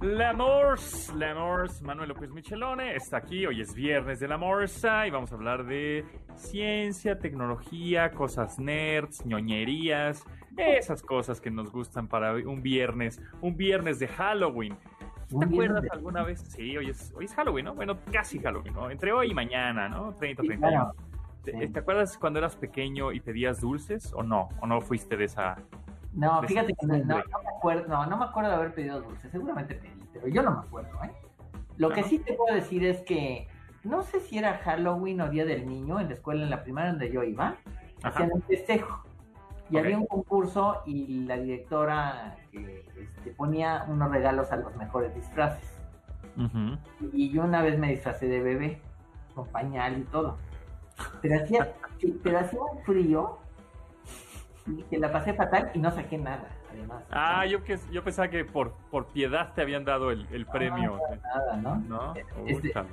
La 0.00 0.32
Morse, 0.32 1.12
La 1.16 1.34
Morse, 1.34 1.82
Manuel 1.84 2.10
López 2.10 2.30
Michelone 2.30 2.94
está 2.94 3.16
aquí. 3.16 3.44
Hoy 3.46 3.62
es 3.62 3.74
viernes 3.74 4.20
de 4.20 4.28
La 4.28 4.38
Morsa 4.38 5.08
y 5.08 5.10
vamos 5.10 5.32
a 5.32 5.34
hablar 5.34 5.66
de 5.66 6.04
ciencia, 6.36 7.18
tecnología, 7.18 8.12
cosas 8.12 8.60
nerds, 8.60 9.26
ñoñerías, 9.26 10.22
esas 10.56 11.02
cosas 11.02 11.40
que 11.40 11.50
nos 11.50 11.72
gustan 11.72 12.06
para 12.06 12.32
un 12.34 12.62
viernes, 12.62 13.20
un 13.40 13.56
viernes 13.56 13.98
de 13.98 14.06
Halloween. 14.06 14.78
¿Te 15.28 15.44
acuerdas 15.44 15.82
de- 15.82 15.88
alguna 15.92 16.22
vez? 16.22 16.40
Sí, 16.40 16.76
hoy 16.76 16.90
es, 16.90 17.12
hoy 17.16 17.24
es 17.24 17.34
Halloween, 17.34 17.64
¿no? 17.66 17.74
Bueno, 17.74 17.98
casi 18.12 18.38
Halloween, 18.38 18.74
¿no? 18.74 18.90
Entre 18.90 19.12
hoy 19.12 19.30
y 19.30 19.34
mañana, 19.34 19.88
¿no? 19.88 20.14
30, 20.14 20.42
Sí, 20.42 20.48
31. 20.48 20.68
claro. 20.92 20.94
¿Te, 21.44 21.52
Sí. 21.52 21.72
te 21.72 21.78
acuerdas 21.78 22.18
cuando 22.18 22.38
eras 22.38 22.56
pequeño 22.56 23.12
y 23.12 23.20
pedías 23.20 23.60
dulces 23.60 24.12
o 24.14 24.22
no? 24.22 24.48
¿O 24.60 24.66
no 24.66 24.80
fuiste 24.80 25.16
de 25.16 25.24
esa...? 25.24 25.56
No, 26.12 26.40
de 26.40 26.48
fíjate 26.48 26.72
que 26.74 26.86
no, 26.86 26.96
no, 26.98 27.16
me 27.16 27.22
acuerdo, 27.56 27.88
no, 27.88 28.06
no 28.06 28.16
me 28.16 28.24
acuerdo 28.24 28.50
de 28.50 28.56
haber 28.56 28.74
pedido 28.74 29.00
dulce, 29.02 29.28
seguramente 29.30 29.74
pedí, 29.74 30.02
pero 30.14 30.28
yo 30.28 30.42
no 30.42 30.52
me 30.52 30.58
acuerdo, 30.60 30.98
¿eh? 31.04 31.10
Lo 31.76 31.90
que 31.90 32.02
sí 32.04 32.18
te 32.18 32.32
puedo 32.32 32.54
decir 32.54 32.84
es 32.86 33.02
que 33.02 33.48
no 33.84 34.02
sé 34.02 34.20
si 34.20 34.38
era 34.38 34.54
Halloween 34.58 35.20
o 35.20 35.28
Día 35.28 35.44
del 35.44 35.66
Niño 35.68 36.00
en 36.00 36.08
la 36.08 36.14
escuela, 36.14 36.42
en 36.44 36.50
la 36.50 36.62
primaria 36.62 36.90
donde 36.92 37.12
yo 37.12 37.22
iba, 37.22 37.56
Ajá. 38.02 38.08
hacían 38.08 38.30
un 38.32 38.40
festejo. 38.42 39.04
Y 39.70 39.78
había 39.78 39.98
un 39.98 40.06
concurso 40.06 40.82
y 40.86 41.24
la 41.24 41.36
directora 41.36 42.36
que, 42.52 42.84
este, 42.96 43.30
ponía 43.30 43.84
unos 43.88 44.10
regalos 44.10 44.52
a 44.52 44.56
los 44.56 44.74
mejores 44.76 45.14
disfraces. 45.14 45.72
Y 47.12 47.30
yo 47.30 47.42
una 47.42 47.62
vez 47.62 47.78
me 47.78 47.90
disfracé 47.90 48.28
de 48.28 48.40
bebé, 48.42 48.80
con 49.34 49.46
pañal 49.48 49.98
y 49.98 50.02
todo. 50.02 50.36
Pero 51.20 51.42
hacía, 51.42 51.72
pero 52.22 52.38
hacía 52.38 52.60
un 52.60 52.82
frío 52.84 53.38
y 54.66 54.82
que 54.84 54.98
la 54.98 55.10
pasé 55.12 55.34
fatal 55.34 55.70
y 55.74 55.78
no 55.78 55.90
saqué 55.90 56.18
nada, 56.18 56.48
además. 56.70 57.04
Ah, 57.10 57.46
yo, 57.46 57.62
que, 57.62 57.78
yo 57.92 58.02
pensaba 58.02 58.28
que 58.28 58.44
por, 58.44 58.72
por 58.90 59.06
piedad 59.06 59.52
te 59.54 59.62
habían 59.62 59.84
dado 59.84 60.10
el, 60.10 60.26
el 60.30 60.46
premio. 60.46 61.00
Nada, 61.22 61.56
¿no? 61.56 61.76
¿No? 61.76 62.14
Este- 62.14 62.68
Uy, 62.68 62.72
chale. 62.72 62.88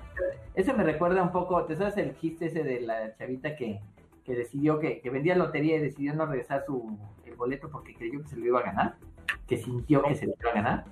Eso 0.53 0.73
me 0.73 0.83
recuerda 0.83 1.21
un 1.23 1.31
poco, 1.31 1.63
¿te 1.65 1.75
sabes 1.75 1.97
el 1.97 2.15
chiste 2.17 2.45
ese 2.45 2.63
de 2.63 2.81
la 2.81 3.15
chavita 3.15 3.55
que, 3.55 3.81
que 4.23 4.35
decidió 4.35 4.79
que, 4.79 5.01
que 5.01 5.09
vendía 5.09 5.35
lotería 5.35 5.75
y 5.77 5.79
decidió 5.79 6.13
no 6.13 6.25
regresar 6.25 6.63
su 6.65 6.97
el 7.25 7.35
boleto 7.35 7.69
porque 7.69 7.93
creyó 7.95 8.21
que 8.21 8.27
se 8.29 8.37
lo 8.37 8.45
iba 8.45 8.59
a 8.59 8.63
ganar? 8.63 8.95
Que 9.47 9.57
sintió 9.57 10.03
que 10.03 10.15
se 10.15 10.27
lo 10.27 10.33
iba 10.39 10.51
a 10.51 10.53
ganar. 10.53 10.85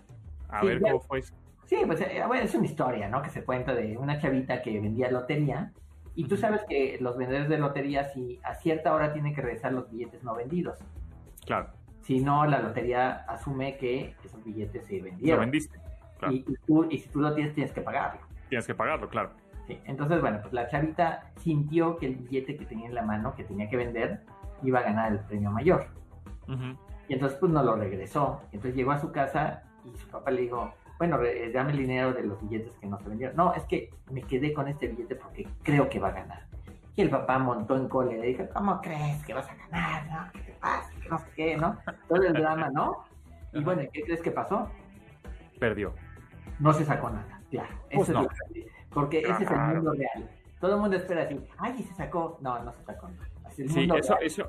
A 0.49 0.61
sí, 0.61 0.67
ver 0.67 0.81
cómo 0.81 0.99
fue 0.99 1.19
eso. 1.19 1.33
Sí, 1.65 1.77
pues 1.85 2.01
eh, 2.01 2.21
bueno, 2.27 2.43
es 2.43 2.53
una 2.55 2.65
historia, 2.65 3.07
¿no? 3.07 3.21
Que 3.21 3.29
se 3.29 3.43
cuenta 3.45 3.73
de 3.73 3.97
una 3.97 4.19
chavita 4.19 4.61
que 4.61 4.79
vendía 4.79 5.09
lotería 5.09 5.71
y 6.13 6.27
tú 6.27 6.35
sabes 6.35 6.61
que 6.67 6.97
los 6.99 7.15
vendedores 7.17 7.47
de 7.47 7.57
lotería 7.57 8.09
si 8.09 8.39
a 8.43 8.55
cierta 8.55 8.93
hora 8.93 9.13
tienen 9.13 9.33
que 9.33 9.41
regresar 9.41 9.71
los 9.71 9.89
billetes 9.89 10.23
no 10.23 10.35
vendidos. 10.35 10.77
Claro, 11.45 11.69
Si 12.01 12.19
no, 12.19 12.45
la 12.45 12.59
lotería 12.61 13.23
asume 13.27 13.77
que 13.77 14.15
esos 14.23 14.43
billetes 14.43 14.85
se 14.85 15.01
lo 15.01 15.03
vendieron. 15.05 15.39
vendiste. 15.39 15.79
Claro. 16.17 16.33
Y, 16.33 16.39
y 16.39 16.55
tú, 16.67 16.85
y 16.89 16.99
si 16.99 17.09
tú 17.09 17.21
lo 17.21 17.33
tienes, 17.33 17.53
tienes 17.55 17.71
que 17.73 17.81
pagarlo. 17.81 18.21
Tienes 18.49 18.67
que 18.67 18.75
pagarlo, 18.75 19.07
claro. 19.09 19.31
Sí, 19.71 19.81
Entonces, 19.85 20.19
bueno, 20.21 20.39
pues 20.41 20.53
la 20.53 20.67
chavita 20.67 21.31
sintió 21.37 21.95
que 21.97 22.07
el 22.07 22.15
billete 22.15 22.57
que 22.57 22.65
tenía 22.65 22.87
en 22.87 22.95
la 22.95 23.03
mano, 23.03 23.33
que 23.35 23.43
tenía 23.43 23.69
que 23.69 23.77
vender, 23.77 24.21
iba 24.63 24.79
a 24.79 24.83
ganar 24.83 25.11
el 25.13 25.19
premio 25.19 25.49
mayor. 25.51 25.87
Y 27.07 27.13
entonces, 27.13 27.37
pues 27.39 27.51
no 27.51 27.63
lo 27.63 27.75
regresó. 27.75 28.41
Entonces 28.51 28.75
llegó 28.75 28.91
a 28.91 28.99
su 28.99 29.11
casa 29.13 29.63
y 29.85 29.95
su 29.97 30.07
papá 30.09 30.31
le 30.31 30.41
dijo, 30.41 30.73
bueno, 30.97 31.21
eh, 31.23 31.49
dame 31.53 31.71
el 31.71 31.77
dinero 31.77 32.13
de 32.13 32.23
los 32.23 32.41
billetes 32.41 32.73
que 32.79 32.87
no 32.87 32.99
se 32.99 33.07
vendieron. 33.07 33.35
No, 33.37 33.53
es 33.53 33.63
que 33.63 33.89
me 34.11 34.21
quedé 34.23 34.53
con 34.53 34.67
este 34.67 34.87
billete 34.89 35.15
porque 35.15 35.47
creo 35.63 35.87
que 35.89 35.99
va 35.99 36.09
a 36.09 36.11
ganar. 36.11 36.45
Y 36.95 37.01
el 37.03 37.09
papá 37.09 37.39
montó 37.39 37.77
en 37.77 37.87
cólera 37.87 38.17
y 38.17 38.21
le 38.21 38.27
dijo, 38.37 38.43
¿cómo 38.53 38.81
crees 38.81 39.23
que 39.25 39.33
vas 39.33 39.47
a 39.49 39.55
ganar? 39.55 40.05
¿No? 40.07 40.31
¿Qué 40.33 40.39
te 40.39 40.51
pasa? 40.59 40.89
No 41.09 41.17
sé 41.17 41.27
qué, 41.35 41.55
¿no? 41.57 41.77
Todo 42.09 42.21
el 42.23 42.33
drama, 42.33 42.69
¿no? 42.73 43.05
Y 43.53 43.63
bueno, 43.63 43.83
¿qué 43.93 44.01
crees 44.01 44.21
que 44.21 44.31
pasó? 44.31 44.69
Perdió. 45.59 45.93
no 46.59 46.73
se 46.73 46.83
sacó 46.85 47.09
nada, 47.09 47.39
claro. 47.49 47.69
Pues 47.93 48.09
Eso 48.09 48.13
no. 48.13 48.21
es 48.29 48.37
lo 48.49 48.53
que- 48.53 48.80
porque 48.93 49.19
ese 49.19 49.43
es 49.43 49.51
el 49.51 49.57
mundo 49.59 49.93
real. 49.93 50.29
Todo 50.59 50.75
el 50.75 50.81
mundo 50.81 50.95
espera 50.97 51.23
así, 51.23 51.39
ay, 51.57 51.75
¿y 51.79 51.83
se 51.83 51.93
sacó? 51.95 52.37
No, 52.41 52.61
no 52.63 52.71
se 52.73 52.83
sacó. 52.83 53.09
Así 53.45 53.63
el 53.63 53.69
Sí, 53.69 53.79
mundo 53.79 53.95
eso, 53.95 54.13
real. 54.15 54.27
eso, 54.27 54.47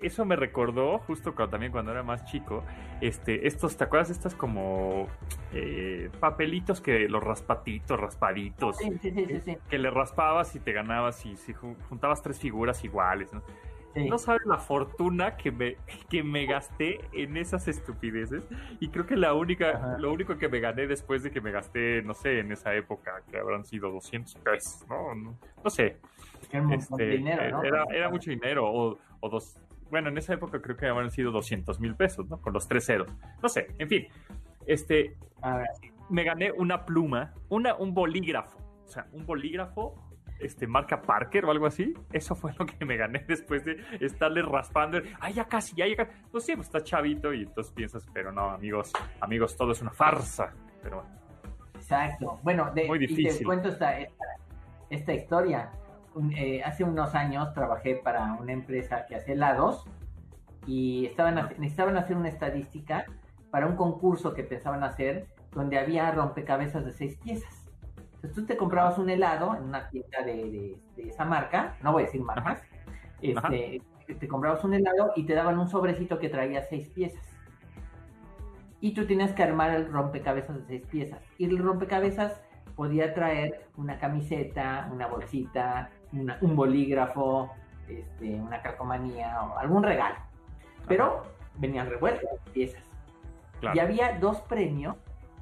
eso 0.00 0.24
me 0.24 0.36
recordó 0.36 0.98
justo 1.00 1.34
cuando, 1.34 1.50
también 1.50 1.72
cuando 1.72 1.90
era 1.90 2.02
más 2.04 2.24
chico. 2.26 2.62
Este, 3.00 3.46
estos, 3.46 3.76
¿te 3.76 3.84
acuerdas? 3.84 4.10
Estas 4.10 4.34
como 4.34 5.08
eh, 5.52 6.10
papelitos 6.20 6.80
que 6.80 7.08
los 7.08 7.22
raspatitos, 7.22 7.98
raspaditos. 7.98 8.76
Sí, 8.76 8.90
sí, 9.02 9.10
sí, 9.10 9.26
sí, 9.26 9.40
sí. 9.44 9.58
Que 9.68 9.78
le 9.78 9.90
raspabas 9.90 10.54
y 10.54 10.60
te 10.60 10.72
ganabas 10.72 11.26
y 11.26 11.36
si 11.36 11.52
ju- 11.54 11.76
juntabas 11.88 12.22
tres 12.22 12.38
figuras 12.38 12.84
iguales, 12.84 13.32
¿no? 13.32 13.42
Sí. 13.94 14.08
No 14.08 14.18
sabes 14.18 14.42
la 14.46 14.58
fortuna 14.58 15.36
que 15.36 15.50
me, 15.50 15.76
que 16.10 16.22
me 16.22 16.46
gasté 16.46 17.00
en 17.12 17.36
esas 17.36 17.68
estupideces. 17.68 18.46
Y 18.80 18.88
creo 18.90 19.06
que 19.06 19.16
la 19.16 19.34
única, 19.34 19.70
Ajá. 19.70 19.98
lo 19.98 20.12
único 20.12 20.36
que 20.38 20.48
me 20.48 20.60
gané 20.60 20.86
después 20.86 21.22
de 21.22 21.30
que 21.30 21.40
me 21.40 21.50
gasté, 21.50 22.02
no 22.02 22.14
sé, 22.14 22.38
en 22.40 22.52
esa 22.52 22.74
época, 22.74 23.22
que 23.30 23.38
habrán 23.38 23.64
sido 23.64 23.90
200 23.90 24.34
pesos, 24.36 24.86
¿no? 24.88 25.14
No, 25.14 25.38
no 25.64 25.70
sé. 25.70 25.96
Era 26.52 26.74
Este, 26.74 27.06
dinero, 27.08 27.50
¿no? 27.58 27.64
era, 27.64 27.84
era 27.90 28.08
mucho 28.10 28.30
dinero. 28.30 28.70
O, 28.70 28.98
o 29.20 29.28
dos. 29.28 29.58
Bueno, 29.90 30.10
en 30.10 30.18
esa 30.18 30.34
época 30.34 30.60
creo 30.60 30.76
que 30.76 30.86
habrán 30.86 31.10
sido 31.10 31.32
200 31.32 31.80
mil 31.80 31.94
pesos, 31.96 32.28
¿no? 32.28 32.40
Con 32.42 32.52
los 32.52 32.68
tres 32.68 32.84
ceros. 32.84 33.08
No 33.42 33.48
sé, 33.48 33.68
en 33.78 33.88
fin. 33.88 34.06
Este, 34.66 35.16
me 36.10 36.24
gané 36.24 36.52
una 36.52 36.84
pluma, 36.84 37.32
una, 37.48 37.74
un 37.74 37.94
bolígrafo. 37.94 38.58
O 38.84 38.88
sea, 38.88 39.06
un 39.12 39.24
bolígrafo, 39.26 39.94
este, 40.40 40.66
marca 40.66 41.00
Parker 41.02 41.44
o 41.44 41.50
algo 41.50 41.66
así. 41.66 41.94
Eso 42.12 42.34
fue 42.34 42.52
lo 42.58 42.66
que 42.66 42.84
me 42.84 42.96
gané 42.96 43.24
después 43.28 43.64
de 43.64 43.76
estarle 44.00 44.42
raspando. 44.42 44.98
Ay, 45.20 45.34
ya 45.34 45.44
casi, 45.46 45.74
ya 45.76 45.86
llega. 45.86 46.08
Pues 46.30 46.44
sí, 46.44 46.54
pues 46.54 46.66
está 46.68 46.82
chavito 46.82 47.32
y 47.32 47.42
entonces 47.42 47.72
piensas, 47.72 48.06
pero 48.12 48.32
no, 48.32 48.50
amigos, 48.50 48.92
amigos, 49.20 49.56
todo 49.56 49.72
es 49.72 49.82
una 49.82 49.90
farsa. 49.92 50.52
Pero 50.82 51.02
bueno. 51.02 51.10
exacto. 51.74 52.38
Bueno, 52.42 52.70
de, 52.74 52.86
Muy 52.86 52.98
y 52.98 53.06
te 53.06 53.14
difícil. 53.14 53.46
cuento 53.46 53.68
esta, 53.68 53.98
esta, 53.98 54.24
esta 54.90 55.12
historia. 55.12 55.70
Un- 56.14 56.32
eh, 56.32 56.62
hace 56.64 56.84
unos 56.84 57.14
años 57.14 57.52
trabajé 57.54 57.96
para 57.96 58.32
una 58.34 58.52
empresa 58.52 59.06
que 59.06 59.14
hace 59.16 59.32
helados 59.32 59.84
y 60.66 61.06
estaban 61.06 61.34
necesitaban 61.58 61.96
hacer 61.96 62.16
una 62.16 62.28
estadística 62.28 63.04
para 63.50 63.66
un 63.66 63.76
concurso 63.76 64.34
que 64.34 64.42
pensaban 64.44 64.82
hacer 64.84 65.26
donde 65.52 65.78
había 65.78 66.10
rompecabezas 66.10 66.84
de 66.84 66.92
seis 66.92 67.16
piezas. 67.22 67.57
Entonces 68.18 68.34
tú 68.34 68.46
te 68.46 68.56
comprabas 68.56 68.98
un 68.98 69.08
helado 69.10 69.54
en 69.56 69.62
una 69.64 69.88
tienda 69.90 70.22
de, 70.24 70.34
de- 70.36 70.76
de 70.96 71.08
esa 71.08 71.24
marca, 71.24 71.76
no 71.82 71.92
voy 71.92 72.02
a 72.02 72.06
decir 72.06 72.20
marcas, 72.22 72.62
este, 73.20 73.82
te 74.14 74.28
comprabas 74.28 74.64
un 74.64 74.74
helado 74.74 75.12
y 75.16 75.24
te 75.24 75.34
daban 75.34 75.58
un 75.58 75.68
sobrecito 75.68 76.18
que 76.18 76.28
traía 76.28 76.62
seis 76.62 76.88
piezas. 76.88 77.22
Y 78.80 78.92
tú 78.94 79.06
tenías 79.06 79.32
que 79.32 79.42
armar 79.42 79.70
el 79.74 79.90
rompecabezas 79.92 80.56
de 80.56 80.64
seis 80.66 80.86
piezas. 80.86 81.20
Y 81.36 81.44
el 81.46 81.58
rompecabezas 81.58 82.40
podía 82.76 83.12
traer 83.14 83.66
una 83.76 83.98
camiseta, 83.98 84.88
una 84.92 85.06
bolsita, 85.08 85.90
una- 86.12 86.38
un 86.40 86.54
bolígrafo, 86.56 87.50
este, 87.88 88.34
una 88.40 88.62
calcomanía 88.62 89.42
o 89.42 89.58
algún 89.58 89.82
regalo. 89.82 90.16
Pero 90.86 91.22
venían 91.56 91.88
revueltas 91.90 92.24
las 92.24 92.48
piezas. 92.52 92.82
Claro. 93.60 93.76
Y 93.76 93.80
había 93.80 94.18
dos 94.20 94.40
premios, 94.42 94.96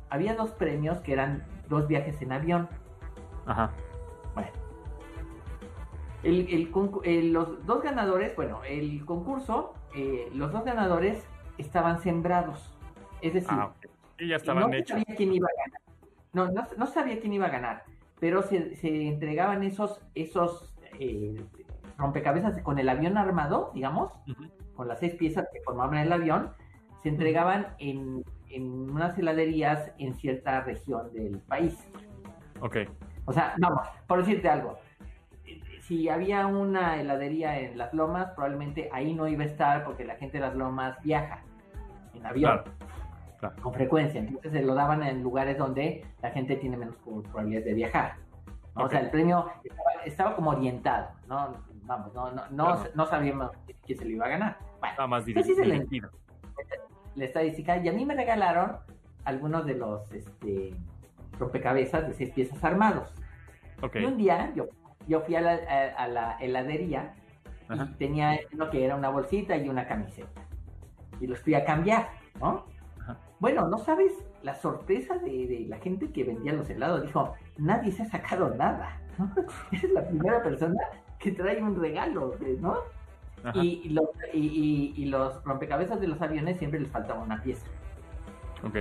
había 0.08 0.34
dos 0.34 0.50
premios 0.52 1.00
que 1.02 1.12
eran 1.12 1.42
dos 1.68 1.86
viajes 1.88 2.20
en 2.22 2.32
avión. 2.32 2.68
Ajá. 3.46 3.70
Bueno. 4.34 4.48
El, 6.22 6.40
el 6.48 6.70
el- 7.04 7.32
los 7.32 7.64
dos 7.66 7.82
ganadores, 7.82 8.34
bueno, 8.34 8.62
el 8.64 9.04
concurso, 9.04 9.74
eh, 9.94 10.28
los 10.34 10.52
dos 10.52 10.64
ganadores 10.64 11.24
estaban 11.58 12.00
sembrados. 12.00 12.74
Es 13.22 13.34
decir, 13.34 13.50
Ah. 13.52 13.72
Y 14.18 14.28
ya 14.28 14.36
estaban 14.36 14.70
no 14.70 14.76
hechos. 14.76 14.98
sabía 14.98 15.16
quién 15.16 15.32
iba 15.34 15.46
a 15.46 15.64
ganar. 15.64 15.80
No, 16.32 16.50
no, 16.62 16.66
no 16.76 16.86
sabía 16.86 17.20
quién 17.20 17.32
iba 17.34 17.46
a 17.46 17.50
ganar, 17.50 17.84
pero 18.18 18.42
se, 18.42 18.74
se 18.76 19.06
entregaban 19.08 19.62
esos, 19.62 20.00
esos 20.14 20.74
eh, 20.98 21.42
rompecabezas 21.98 22.60
con 22.62 22.78
el 22.78 22.88
avión 22.88 23.16
armado, 23.16 23.70
digamos, 23.74 24.12
con 24.74 24.88
las 24.88 25.00
seis 25.00 25.14
piezas 25.14 25.46
que 25.52 25.60
formaban 25.62 25.98
el 25.98 26.12
avión, 26.12 26.50
se 27.02 27.08
entregaban 27.10 27.68
en, 27.78 28.22
en 28.50 28.90
unas 28.90 29.18
heladerías 29.18 29.92
en 29.98 30.14
cierta 30.14 30.60
región 30.62 31.12
del 31.12 31.38
país. 31.40 31.76
Ok. 32.60 32.78
O 33.24 33.32
sea, 33.32 33.54
vamos, 33.58 33.86
por 34.06 34.20
decirte 34.20 34.48
algo, 34.48 34.78
si 35.80 36.08
había 36.08 36.46
una 36.46 37.00
heladería 37.00 37.60
en 37.60 37.78
Las 37.78 37.94
Lomas, 37.94 38.30
probablemente 38.34 38.88
ahí 38.92 39.14
no 39.14 39.28
iba 39.28 39.44
a 39.44 39.46
estar 39.46 39.84
porque 39.84 40.04
la 40.04 40.16
gente 40.16 40.38
de 40.38 40.46
Las 40.46 40.56
Lomas 40.56 41.00
viaja 41.02 41.42
en 42.14 42.26
avión 42.26 42.62
con 43.62 43.72
frecuencia. 43.72 44.20
Entonces 44.20 44.52
se 44.52 44.62
lo 44.62 44.74
daban 44.74 45.02
en 45.02 45.22
lugares 45.22 45.58
donde 45.58 46.04
la 46.22 46.30
gente 46.30 46.56
tiene 46.56 46.76
menos 46.76 46.96
probabilidades 46.96 47.66
de 47.66 47.74
viajar. 47.74 48.14
O 48.74 48.88
sea, 48.88 49.00
el 49.00 49.10
premio 49.10 49.46
estaba, 50.04 50.34
como 50.36 50.50
orientado, 50.50 51.08
¿no? 51.28 51.52
Vamos, 51.84 52.12
no, 52.14 52.32
no, 52.32 52.42
no, 52.50 52.84
no 52.94 53.06
sabíamos 53.06 53.52
quién 53.84 53.98
se 53.98 54.04
lo 54.04 54.10
iba 54.10 54.26
a 54.26 54.28
ganar. 54.28 54.58
Bueno, 54.80 54.90
estaba 54.90 55.08
más 55.08 55.24
dirigido. 55.24 56.10
La, 57.16 57.24
estadística, 57.24 57.78
y 57.78 57.88
a 57.88 57.92
mí 57.92 58.04
me 58.04 58.14
regalaron 58.14 58.76
algunos 59.24 59.66
de 59.66 59.74
los 59.74 60.12
este, 60.12 60.74
rompecabezas 61.38 62.06
de 62.06 62.14
seis 62.14 62.30
piezas 62.30 62.62
armados. 62.62 63.12
Y 63.94 64.04
un 64.04 64.16
día 64.16 64.52
yo 64.54 64.68
yo 65.06 65.20
fui 65.20 65.36
a 65.36 65.40
la, 65.40 66.36
heladería 66.40 67.14
y 67.70 67.84
tenía 67.94 68.38
uno 68.52 68.70
que 68.70 68.84
era 68.84 68.96
una 68.96 69.08
bolsita 69.08 69.56
y 69.56 69.68
una 69.68 69.86
camiseta. 69.86 70.42
Y 71.20 71.26
los 71.26 71.40
fui 71.40 71.54
a 71.54 71.64
cambiar, 71.64 72.08
¿no? 72.40 72.64
Bueno, 73.38 73.68
no 73.68 73.78
sabes 73.78 74.12
la 74.42 74.54
sorpresa 74.54 75.18
de, 75.18 75.66
la 75.68 75.78
gente 75.78 76.10
que 76.10 76.24
vendía 76.24 76.52
los 76.52 76.68
helados. 76.70 77.02
Dijo, 77.02 77.34
nadie 77.58 77.92
se 77.92 78.02
ha 78.02 78.06
sacado 78.06 78.54
nada. 78.54 79.00
¿no? 79.18 79.30
es 79.72 79.90
la 79.90 80.06
primera 80.06 80.42
persona 80.42 80.80
que 81.18 81.32
trae 81.32 81.62
un 81.62 81.80
regalo, 81.80 82.34
¿no? 82.60 82.78
Y, 83.54 83.90
los, 83.90 84.06
y, 84.32 85.04
los 85.06 85.42
rompecabezas 85.44 86.00
de 86.00 86.08
los 86.08 86.20
aviones 86.20 86.58
siempre 86.58 86.80
les 86.80 86.90
faltaba 86.90 87.22
una 87.22 87.40
pieza. 87.42 87.66
Ok. 88.64 88.78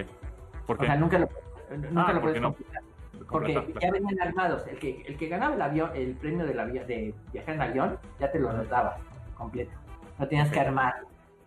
¿Por 0.66 0.78
qué? 0.78 0.84
O 0.84 0.86
sea, 0.88 0.96
nunca 0.96 1.20
lo, 1.20 1.30
nunca 1.78 2.08
ah, 2.08 2.14
lo 2.14 2.22
puedes 2.22 2.42
no. 2.42 2.56
Porque 3.30 3.54
ya 3.82 3.92
venían 3.92 4.20
armados. 4.22 4.66
El 4.68 4.78
que, 4.78 5.04
el 5.08 5.18
que 5.18 5.28
ganaba 5.28 5.56
el 5.56 5.62
avión, 5.62 5.92
el 5.96 6.14
premio 6.16 6.46
del 6.46 6.60
avión, 6.60 6.88
de 6.88 7.14
viajar 7.32 7.56
en 7.56 7.62
avión, 7.62 8.00
ya 8.20 8.32
te 8.32 8.40
lo 8.40 8.52
notaba 8.54 8.98
completo. 9.36 9.72
No 10.18 10.28
tenías 10.28 10.50
que 10.50 10.60
armar, 10.60 10.96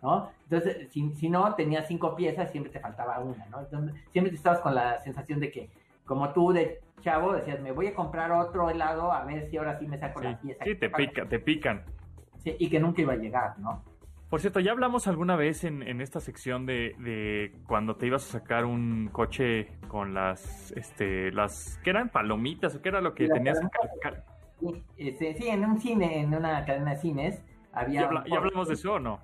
¿no? 0.03 0.31
Entonces, 0.45 0.89
si, 0.91 1.11
si, 1.15 1.29
no, 1.29 1.55
tenías 1.55 1.87
cinco 1.89 2.15
piezas, 2.15 2.51
siempre 2.51 2.73
te 2.73 2.81
faltaba 2.81 3.19
una, 3.21 3.47
¿no? 3.47 3.61
Entonces, 3.61 3.95
siempre 4.11 4.31
te 4.31 4.37
estabas 4.37 4.61
con 4.61 4.75
la 4.75 4.99
sensación 5.01 5.41
de 5.41 5.51
que, 5.51 5.71
como 6.05 6.33
tú 6.33 6.53
de 6.53 6.81
chavo, 7.01 7.33
decías, 7.33 7.61
me 7.61 7.73
voy 7.73 7.89
a 7.89 7.95
comprar 7.95 8.33
otro 8.33 8.71
helado 8.71 9.13
a 9.13 9.25
ver 9.25 9.49
si 9.51 9.57
ahora 9.57 9.79
sí 9.79 9.87
me 9.87 9.99
saco 9.99 10.21
la 10.21 10.39
pieza. 10.39 10.65
Sí, 10.65 10.75
te, 10.75 10.91
pica, 10.91 11.27
te 11.27 11.39
pican. 11.39 11.85
Y 12.59 12.69
que 12.69 12.81
nunca 12.81 13.03
iba 13.03 13.13
a 13.13 13.17
llegar, 13.17 13.59
¿no? 13.59 13.83
Por 14.31 14.41
cierto, 14.41 14.61
ya 14.61 14.73
hablamos 14.73 15.09
alguna 15.09 15.37
vez 15.37 15.65
en, 15.65 15.83
en 15.83 16.03
esta 16.03 16.21
sección 16.21 16.67
de, 16.67 16.95
de, 16.99 17.55
cuando 17.67 17.97
te 17.97 18.07
ibas 18.07 18.29
a 18.29 18.41
sacar 18.41 18.67
un 18.67 19.09
coche 19.11 19.69
con 19.89 20.13
las, 20.13 20.73
este, 20.73 21.33
las, 21.33 21.81
¿qué 21.83 21.91
eran? 21.91 22.11
Palomitas 22.11 22.75
o 22.75 22.83
qué 22.83 22.91
era 22.91 23.01
lo 23.01 23.15
que 23.15 23.27
tenías 23.27 23.59
que 23.59 23.69
este, 24.97 25.35
sí, 25.35 25.49
en 25.49 25.65
un 25.65 25.81
cine, 25.81 26.21
en 26.21 26.35
una 26.35 26.65
cadena 26.65 26.91
de 26.91 26.97
cines, 26.99 27.43
había... 27.73 28.11
¿Ya, 28.27 28.37
hablamos 28.37 28.69
de 28.69 28.75
eso 28.75 28.95
o 28.95 28.99
no? 28.99 29.21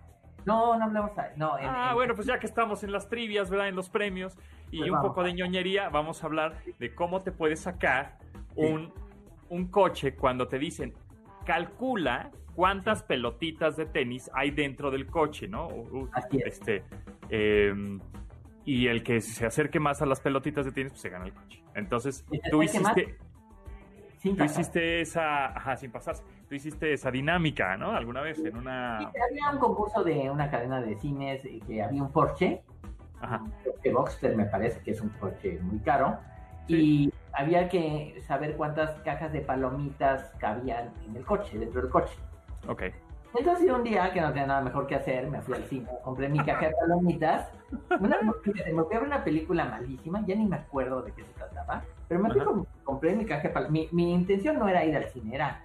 No, 0.46 0.78
no 0.78 0.84
hablamos. 0.84 1.10
No, 1.36 1.56
ah, 1.60 1.92
bueno, 1.94 2.14
pues 2.14 2.26
ya 2.26 2.38
que 2.38 2.46
estamos 2.46 2.84
en 2.84 2.92
las 2.92 3.08
trivias, 3.08 3.50
¿verdad? 3.50 3.68
En 3.68 3.76
los 3.76 3.88
premios 3.88 4.36
y 4.70 4.78
pues 4.78 4.90
un 4.90 5.00
poco 5.00 5.22
de 5.22 5.32
ñoñería, 5.32 5.88
vamos 5.88 6.22
a 6.22 6.26
hablar 6.26 6.62
de 6.78 6.94
cómo 6.94 7.22
te 7.22 7.32
puedes 7.32 7.60
sacar 7.60 8.18
un, 8.54 8.92
un 9.48 9.68
coche 9.68 10.14
cuando 10.14 10.48
te 10.48 10.58
dicen, 10.58 10.94
calcula 11.44 12.30
cuántas 12.54 13.02
pelotitas 13.02 13.76
de 13.76 13.86
tenis 13.86 14.30
hay 14.34 14.50
dentro 14.50 14.90
del 14.90 15.06
coche, 15.06 15.48
¿no? 15.48 15.68
Así 16.12 16.38
es. 16.38 16.46
Este, 16.46 16.84
em, 17.28 18.00
y 18.64 18.86
el 18.86 19.02
que 19.02 19.20
se 19.20 19.46
acerque 19.46 19.78
más 19.80 20.00
a 20.02 20.06
las 20.06 20.20
pelotitas 20.20 20.64
de 20.64 20.72
tenis, 20.72 20.92
pues 20.92 21.02
se 21.02 21.10
gana 21.10 21.26
el 21.26 21.34
coche. 21.34 21.62
Entonces, 21.74 22.24
tú 22.50 22.62
hiciste... 22.62 23.18
tú 24.22 24.44
hiciste 24.44 25.00
esa, 25.00 25.46
ajá, 25.46 25.76
sin 25.76 25.90
pasarse, 25.90 26.22
tú 26.48 26.54
hiciste 26.54 26.92
esa 26.92 27.10
dinámica, 27.10 27.76
¿no? 27.76 27.92
Alguna 27.92 28.22
vez 28.22 28.38
en 28.38 28.56
una... 28.56 28.98
había 28.98 29.50
un 29.52 29.58
concurso 29.58 30.02
de 30.02 30.30
una 30.30 30.50
cadena 30.50 30.80
de 30.80 30.96
cines 30.96 31.44
eh, 31.44 31.60
que 31.66 31.82
había 31.82 32.02
un 32.02 32.10
Porsche, 32.10 32.62
ajá. 33.20 33.44
que 33.82 33.92
Boxster 33.92 34.34
me 34.34 34.46
parece 34.46 34.80
que 34.80 34.92
es 34.92 35.00
un 35.00 35.10
Porsche 35.10 35.58
muy 35.60 35.80
caro, 35.80 36.18
y 36.66 37.12
había 37.32 37.68
que 37.68 38.22
saber 38.26 38.56
cuántas 38.56 38.98
cajas 39.02 39.32
de 39.32 39.40
palomitas 39.40 40.32
cabían 40.38 40.90
en 41.06 41.16
el 41.16 41.24
coche, 41.24 41.58
dentro 41.58 41.82
del 41.82 41.90
coche. 41.90 42.14
Ok. 42.68 42.82
Entonces 43.36 43.68
un 43.68 43.82
día 43.82 44.12
que 44.12 44.20
no 44.20 44.28
tenía 44.28 44.46
nada 44.46 44.60
mejor 44.60 44.86
que 44.86 44.94
hacer, 44.94 45.28
me 45.28 45.40
fui 45.42 45.54
al 45.54 45.64
cine, 45.64 45.88
compré 46.04 46.28
mi 46.28 46.38
caja 46.38 46.68
de 46.68 46.74
palomitas. 46.74 47.48
Una, 47.98 48.20
me 48.22 48.32
fui 48.32 48.60
a 48.60 49.00
ver 49.00 49.02
una 49.02 49.24
película 49.24 49.64
malísima, 49.64 50.24
ya 50.24 50.36
ni 50.36 50.46
me 50.46 50.56
acuerdo 50.56 51.02
de 51.02 51.12
qué 51.12 51.24
se 51.24 51.32
trataba, 51.32 51.82
pero 52.06 52.20
me 52.20 52.30
fui 52.30 52.42
compré 52.84 53.16
mi 53.16 53.24
caja 53.24 53.48
de 53.48 53.48
palomitas. 53.48 53.92
Mi, 53.92 54.14
intención 54.14 54.58
no 54.58 54.68
era 54.68 54.84
ir 54.84 54.96
al 54.96 55.06
cine, 55.06 55.34
era 55.34 55.62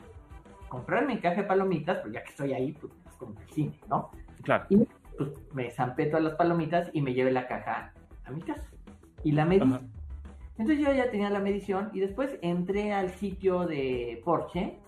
comprar 0.67 1.05
mi 1.05 1.19
caja 1.19 1.41
de 1.41 1.43
palomitas, 1.43 1.99
pues 1.99 2.13
ya 2.13 2.23
que 2.23 2.29
estoy 2.29 2.53
ahí, 2.53 2.71
pues, 2.71 2.91
pues 3.03 3.15
como 3.17 3.39
el 3.39 3.49
cine, 3.49 3.79
¿no? 3.87 4.09
Claro. 4.41 4.65
Y 4.69 4.87
pues, 5.15 5.29
me 5.53 5.69
zampé 5.69 6.07
todas 6.07 6.23
las 6.23 6.33
palomitas 6.33 6.89
y 6.91 7.03
me 7.03 7.13
llevé 7.13 7.31
la 7.31 7.47
caja 7.47 7.93
a 8.25 8.31
mi 8.31 8.41
casa. 8.41 8.65
Y 9.23 9.33
la 9.33 9.45
medí. 9.45 9.61
Entonces 10.57 10.85
yo 10.85 10.91
ya 10.91 11.11
tenía 11.11 11.29
la 11.29 11.39
medición 11.39 11.91
y 11.93 11.99
después 11.99 12.37
entré 12.41 12.93
al 12.93 13.11
sitio 13.11 13.65
de 13.65 14.21
Porsche 14.25 14.79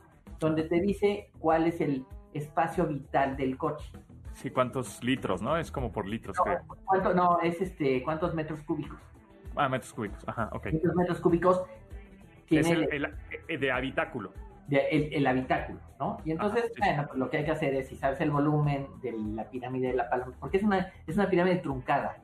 donde 0.42 0.64
te 0.64 0.82
dice 0.82 1.30
cuál 1.40 1.68
es 1.68 1.80
el 1.80 2.06
espacio 2.34 2.86
vital 2.88 3.38
del 3.38 3.58
coche. 3.58 3.90
Sí, 4.34 4.50
cuántos 4.50 5.04
litros, 5.04 5.42
¿no? 5.42 5.56
Es 5.56 5.72
como 5.72 5.92
por 5.92 6.08
litros, 6.08 6.36
no, 6.38 6.44
creo. 6.44 7.14
no, 7.14 7.40
es 7.42 7.62
este, 7.62 8.04
cuántos 8.04 8.34
metros 8.34 8.62
cúbicos. 8.64 8.98
Ah, 9.56 9.70
metros 9.70 9.94
cúbicos, 9.94 10.28
ajá, 10.28 10.50
ok. 10.52 10.64
¿Cuántos 10.64 10.96
metros 10.96 11.20
cúbicos 11.20 11.62
tiene 12.48 12.72
es 12.72 12.92
el, 13.48 13.60
de 13.60 13.72
habitáculo. 13.72 14.34
el, 14.70 15.28
habitáculo, 15.28 15.80
¿no? 16.00 16.18
Y 16.26 16.32
entonces, 16.32 16.72
bueno, 16.80 17.06
pues 17.08 17.20
lo 17.20 17.30
que 17.30 17.38
hay 17.38 17.46
que 17.46 17.52
hacer 17.52 17.76
es, 17.76 17.90
si 17.90 17.96
sabes 17.96 18.20
el 18.22 18.32
volumen 18.32 18.88
de 19.02 19.12
la 19.12 19.50
pirámide 19.50 19.90
de 19.90 19.94
la 19.94 20.10
palomita, 20.10 20.40
porque 20.40 20.58
es 20.58 20.64
una, 20.64 20.92
es 21.06 21.16
una 21.16 21.30
pirámide 21.30 21.58
truncada. 21.58 22.18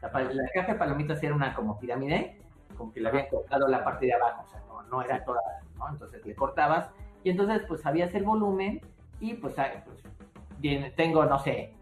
La, 0.00 0.10
caja 0.52 0.72
de 0.74 0.78
palomitas 0.78 1.22
era 1.22 1.34
una 1.34 1.54
como 1.54 1.78
pirámide, 1.80 2.38
como 2.76 2.92
que 2.92 3.00
le 3.00 3.08
habían 3.08 3.26
cortado 3.28 3.66
la 3.68 3.82
parte 3.82 4.06
de 4.06 4.12
abajo, 4.12 4.42
o 4.46 4.50
sea, 4.50 4.62
no, 4.68 4.82
no 4.82 5.02
era 5.02 5.24
toda, 5.24 5.40
¿no? 5.76 5.88
Entonces 5.88 6.24
le 6.24 6.34
cortabas 6.34 6.90
y 7.24 7.30
entonces, 7.30 7.62
pues 7.66 7.80
sabías 7.80 8.14
el 8.14 8.22
volumen 8.22 8.80
y 9.18 9.34
pues, 9.34 9.56
pues 9.84 10.94
tengo, 10.94 11.24
no 11.24 11.38
sé, 11.38 11.72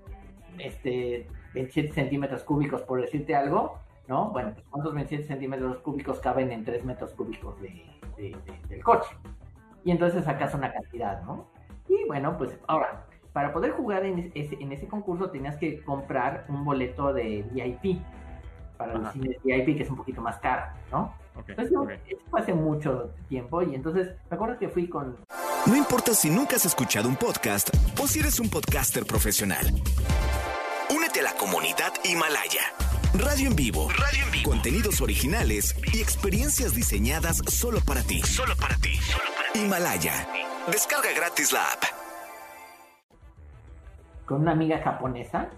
este, 0.59 1.27
27 1.55 1.93
centímetros 1.93 2.45
cúbicos, 2.45 2.83
por 2.83 3.01
decirte 3.01 3.35
algo, 3.35 3.79
¿no? 4.09 4.31
Bueno, 4.31 4.53
pues 4.55 4.65
¿cuántos 4.71 4.95
27 4.95 5.27
centímetros 5.27 5.79
cúbicos 5.79 6.21
caben 6.21 6.53
en 6.53 6.65
3 6.65 6.85
metros 6.85 7.13
cúbicos 7.13 7.61
de, 7.61 7.85
del 8.69 8.85
coche? 8.85 9.11
Y 9.85 9.91
entonces 9.91 10.25
sacas 10.25 10.55
una 10.55 10.73
cantidad, 10.73 11.23
¿no? 11.23 11.49
Y 11.89 12.05
bueno, 12.07 12.39
pues 12.39 12.57
ahora, 12.69 13.07
para 13.33 13.53
poder 13.53 13.73
jugar 13.73 14.05
en 14.05 14.31
ese, 14.35 14.57
en 14.61 14.71
ese 14.71 14.87
concurso 14.87 15.31
tenías 15.31 15.57
que 15.57 15.83
comprar 15.83 16.47
un 16.49 16.65
boleto 16.65 17.13
de 17.13 17.45
VIP, 17.51 18.01
para 18.77 18.95
los 18.95 19.13
cines 19.13 19.37
VIP, 19.43 19.77
que 19.77 19.83
es 19.83 19.91
un 19.91 19.97
poquito 19.97 20.21
más 20.21 20.39
caro, 20.39 20.73
¿no? 20.91 21.13
Entonces, 21.49 21.79
fue 22.31 22.41
hace 22.41 22.53
mucho 22.53 23.11
tiempo 23.29 23.63
y 23.63 23.75
entonces 23.75 24.09
me 24.31 24.35
acuerdo 24.37 24.59
que 24.59 24.69
fui 24.69 24.89
con... 24.89 25.17
No 25.67 25.77
importa 25.77 26.13
si 26.15 26.29
nunca 26.29 26.57
has 26.57 26.67
escuchado 26.67 27.09
un 27.09 27.17
podcast 27.17 27.71
o 28.01 28.07
si 28.07 28.21
eres 28.21 28.41
un 28.41 28.49
podcaster 28.49 29.05
profesional. 29.07 29.67
Únete 30.95 31.21
a 31.21 31.23
la 31.25 31.33
comunidad 31.35 31.93
Himalaya. 32.05 32.63
Radio 33.15 33.49
en 33.49 33.57
vivo. 33.57 33.89
Radio 33.91 34.25
en 34.25 34.31
vivo. 34.31 34.51
Contenidos 34.51 35.01
originales 35.01 35.77
y 35.93 36.01
experiencias 36.01 36.75
diseñadas 36.75 37.43
solo 37.47 37.81
para 37.87 38.03
ti. 38.03 38.21
Solo 38.23 38.55
para 38.57 38.77
ti. 38.77 38.99
Himalaya. 39.55 40.27
Descarga 40.71 41.13
gratis 41.15 41.53
la 41.53 41.61
app. 41.61 41.83
Con 44.27 44.43
una 44.43 44.53
amiga 44.53 44.83
japonesa. 44.83 45.49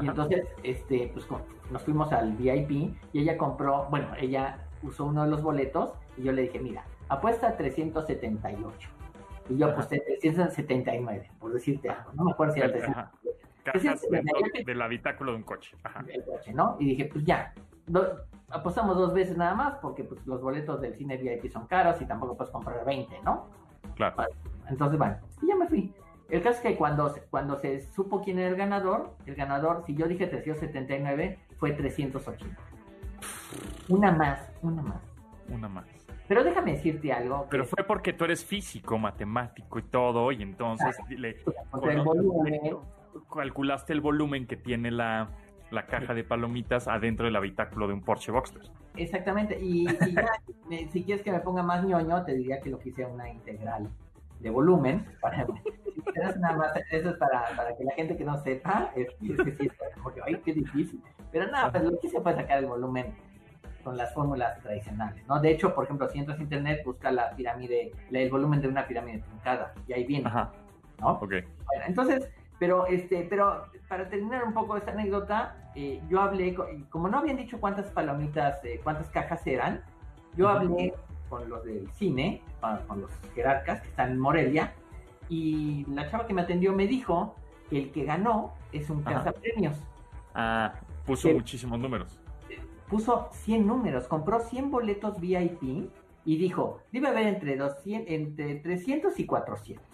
Y 0.00 0.08
entonces, 0.08 0.46
este, 0.62 1.10
pues 1.12 1.26
nos 1.70 1.82
fuimos 1.82 2.12
al 2.12 2.32
VIP 2.32 2.94
y 3.12 3.20
ella 3.20 3.36
compró, 3.36 3.86
bueno, 3.90 4.08
ella 4.18 4.65
usó 4.86 5.04
uno 5.04 5.24
de 5.24 5.30
los 5.30 5.42
boletos 5.42 5.92
y 6.16 6.22
yo 6.22 6.32
le 6.32 6.42
dije, 6.42 6.58
mira, 6.58 6.84
apuesta 7.08 7.56
378. 7.56 8.88
Y 9.48 9.58
yo 9.58 9.66
aposté 9.66 10.00
379, 10.00 11.30
por 11.38 11.52
decirte 11.52 11.88
algo. 11.88 12.12
No 12.14 12.24
me 12.24 12.32
acuerdo 12.32 12.54
si 12.54 12.60
era 12.60 12.72
378. 12.72 14.64
del 14.64 14.82
habitáculo 14.82 15.32
de 15.32 15.38
un 15.38 15.44
coche. 15.44 15.76
Ajá. 15.84 16.04
coche, 16.24 16.52
¿no? 16.52 16.76
Y 16.80 16.86
dije, 16.86 17.04
pues 17.06 17.24
ya, 17.24 17.52
apostamos 18.50 18.96
dos 18.96 19.12
veces 19.12 19.36
nada 19.36 19.54
más 19.54 19.74
porque 19.76 20.04
pues, 20.04 20.24
los 20.26 20.40
boletos 20.40 20.80
del 20.80 20.94
cine 20.94 21.16
VIP 21.16 21.50
son 21.50 21.66
caros 21.66 22.00
y 22.00 22.06
tampoco 22.06 22.36
puedes 22.36 22.52
comprar 22.52 22.84
20, 22.84 23.20
¿no? 23.24 23.48
Claro. 23.94 24.24
entonces, 24.68 24.98
bueno, 24.98 25.16
y 25.42 25.46
ya 25.46 25.56
me 25.56 25.68
fui. 25.68 25.94
El 26.28 26.42
caso 26.42 26.56
es 26.56 26.60
que 26.60 26.76
cuando, 26.76 27.14
cuando 27.30 27.56
se 27.56 27.80
supo 27.92 28.20
quién 28.20 28.40
era 28.40 28.48
el 28.48 28.56
ganador, 28.56 29.14
el 29.26 29.36
ganador, 29.36 29.84
si 29.86 29.94
yo 29.94 30.08
dije 30.08 30.26
379, 30.26 31.38
fue 31.56 31.72
380. 31.72 32.56
Una 33.88 34.12
más, 34.12 34.52
una 34.62 34.82
más. 34.82 35.02
Una 35.48 35.68
más. 35.68 35.86
Pero 36.28 36.42
déjame 36.42 36.72
decirte 36.72 37.12
algo. 37.12 37.46
Pero 37.50 37.64
fue 37.64 37.84
porque 37.84 38.12
tú 38.12 38.24
eres 38.24 38.44
físico, 38.44 38.98
matemático 38.98 39.78
y 39.78 39.82
todo, 39.82 40.32
y 40.32 40.42
entonces 40.42 40.96
le, 41.08 41.36
calculaste 43.32 43.92
el 43.92 44.00
volumen 44.00 44.46
que 44.46 44.56
tiene 44.56 44.90
la, 44.90 45.30
la 45.70 45.86
caja 45.86 46.14
de 46.14 46.24
palomitas 46.24 46.88
adentro 46.88 47.26
del 47.26 47.36
habitáculo 47.36 47.86
de 47.86 47.94
un 47.94 48.02
Porsche 48.02 48.32
Boxster. 48.32 48.62
Exactamente, 48.96 49.58
y, 49.60 49.86
ya, 49.86 50.28
si 50.90 51.04
quieres 51.04 51.22
que 51.22 51.30
me 51.30 51.40
ponga 51.40 51.62
más 51.62 51.84
ñoño, 51.84 52.24
te 52.24 52.34
diría 52.34 52.60
que 52.60 52.70
lo 52.70 52.78
quise 52.78 53.04
una 53.04 53.28
integral 53.28 53.88
de 54.40 54.50
volumen. 54.50 55.04
Para, 55.20 55.46
eso 56.90 57.10
es 57.10 57.16
para, 57.16 57.44
para, 57.56 57.76
que 57.76 57.84
la 57.84 57.92
gente 57.92 58.16
que 58.16 58.24
no 58.24 58.36
sepa, 58.38 58.90
es, 58.96 59.08
que 59.20 59.52
sí, 59.52 59.70
porque, 60.02 60.20
ay, 60.24 60.40
qué 60.44 60.54
difícil. 60.54 61.00
Pero 61.36 61.52
nada, 61.52 61.70
pues 61.70 61.84
lo 61.84 61.98
quise 61.98 62.18
puede 62.18 62.36
sacar 62.36 62.60
el 62.60 62.64
volumen 62.64 63.14
con 63.84 63.94
las 63.98 64.14
fórmulas 64.14 64.58
tradicionales, 64.62 65.22
¿no? 65.26 65.38
De 65.38 65.50
hecho, 65.50 65.74
por 65.74 65.84
ejemplo, 65.84 66.08
si 66.08 66.18
entras 66.18 66.38
a 66.38 66.42
internet, 66.42 66.80
busca 66.82 67.10
la 67.10 67.36
pirámide, 67.36 67.92
el 68.10 68.30
volumen 68.30 68.62
de 68.62 68.68
una 68.68 68.88
pirámide 68.88 69.18
truncada, 69.18 69.74
y 69.86 69.92
ahí 69.92 70.04
viene, 70.06 70.26
Ajá. 70.28 70.52
¿no? 70.98 71.10
Ok. 71.10 71.28
Bueno, 71.28 71.84
entonces, 71.86 72.30
pero, 72.58 72.86
este, 72.86 73.26
pero 73.28 73.66
para 73.86 74.08
terminar 74.08 74.44
un 74.44 74.54
poco 74.54 74.78
esta 74.78 74.92
anécdota, 74.92 75.70
eh, 75.74 76.00
yo 76.08 76.22
hablé, 76.22 76.56
como 76.88 77.08
no 77.08 77.18
habían 77.18 77.36
dicho 77.36 77.60
cuántas 77.60 77.90
palomitas, 77.90 78.64
eh, 78.64 78.80
cuántas 78.82 79.10
cajas 79.10 79.46
eran, 79.46 79.84
yo 80.38 80.48
hablé 80.48 80.94
con 81.28 81.50
los 81.50 81.62
del 81.66 81.86
cine, 81.92 82.40
con 82.88 83.02
los 83.02 83.10
jerarcas 83.34 83.82
que 83.82 83.88
están 83.88 84.12
en 84.12 84.18
Morelia, 84.18 84.72
y 85.28 85.84
la 85.90 86.10
chava 86.10 86.26
que 86.26 86.32
me 86.32 86.40
atendió 86.40 86.72
me 86.72 86.86
dijo 86.86 87.36
que 87.68 87.76
el 87.76 87.92
que 87.92 88.06
ganó 88.06 88.54
es 88.72 88.88
un 88.88 89.04
premios. 89.04 89.76
Ah, 90.34 90.72
puso 91.06 91.28
muchísimos 91.30 91.78
números. 91.78 92.20
Puso 92.88 93.30
100 93.32 93.66
números, 93.66 94.06
compró 94.06 94.40
100 94.40 94.70
boletos 94.70 95.20
VIP 95.20 95.90
y 96.24 96.36
dijo, 96.36 96.82
debe 96.92 97.08
haber 97.08 97.26
entre, 97.26 97.56
200, 97.56 98.12
entre 98.12 98.56
300 98.56 99.18
y 99.18 99.26
400. 99.26 99.84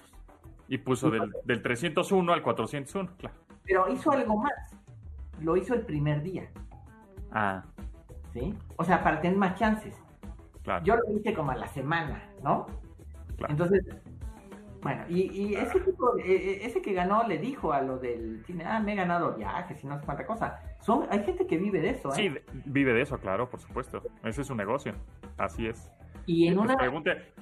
Y 0.68 0.78
puso 0.78 1.10
del, 1.10 1.32
del 1.44 1.62
301 1.62 2.32
al 2.32 2.42
401, 2.42 3.10
claro. 3.18 3.36
Pero 3.64 3.92
hizo 3.92 4.10
algo 4.10 4.36
más. 4.38 4.52
Lo 5.40 5.56
hizo 5.56 5.74
el 5.74 5.82
primer 5.82 6.22
día. 6.22 6.50
Ah. 7.30 7.62
¿Sí? 8.32 8.54
O 8.76 8.84
sea, 8.84 9.02
para 9.02 9.20
tener 9.20 9.36
más 9.36 9.58
chances. 9.58 9.94
Claro. 10.62 10.84
Yo 10.84 10.96
lo 10.96 11.16
hice 11.16 11.34
como 11.34 11.50
a 11.50 11.56
la 11.56 11.66
semana, 11.68 12.22
¿no? 12.42 12.66
Claro. 13.36 13.52
Entonces, 13.52 13.84
bueno, 14.82 15.04
y, 15.08 15.54
ese 15.54 15.78
tipo, 15.80 16.18
e, 16.18 16.32
e, 16.32 16.66
ese 16.66 16.82
que 16.82 16.92
ganó 16.92 17.26
le 17.26 17.38
dijo 17.38 17.72
a 17.72 17.80
lo 17.82 17.98
del 17.98 18.44
cine, 18.44 18.64
ah, 18.66 18.80
me 18.80 18.92
he 18.92 18.96
ganado 18.96 19.34
viajes 19.34 19.82
y 19.82 19.86
no 19.86 19.98
sé 19.98 20.04
cuánta 20.04 20.26
cosa. 20.26 20.60
Son, 20.80 21.06
hay 21.10 21.22
gente 21.22 21.46
que 21.46 21.56
vive 21.56 21.80
de 21.80 21.90
eso, 21.90 22.10
¿eh? 22.10 22.16
Sí, 22.16 22.30
vive 22.64 22.92
de 22.92 23.02
eso, 23.02 23.16
claro, 23.18 23.48
por 23.48 23.60
supuesto. 23.60 24.02
Ese 24.24 24.40
es 24.40 24.46
su 24.48 24.56
negocio. 24.56 24.94
Así 25.38 25.68
es. 25.68 25.88
Y 26.26 26.48
en 26.48 26.58
una... 26.58 26.76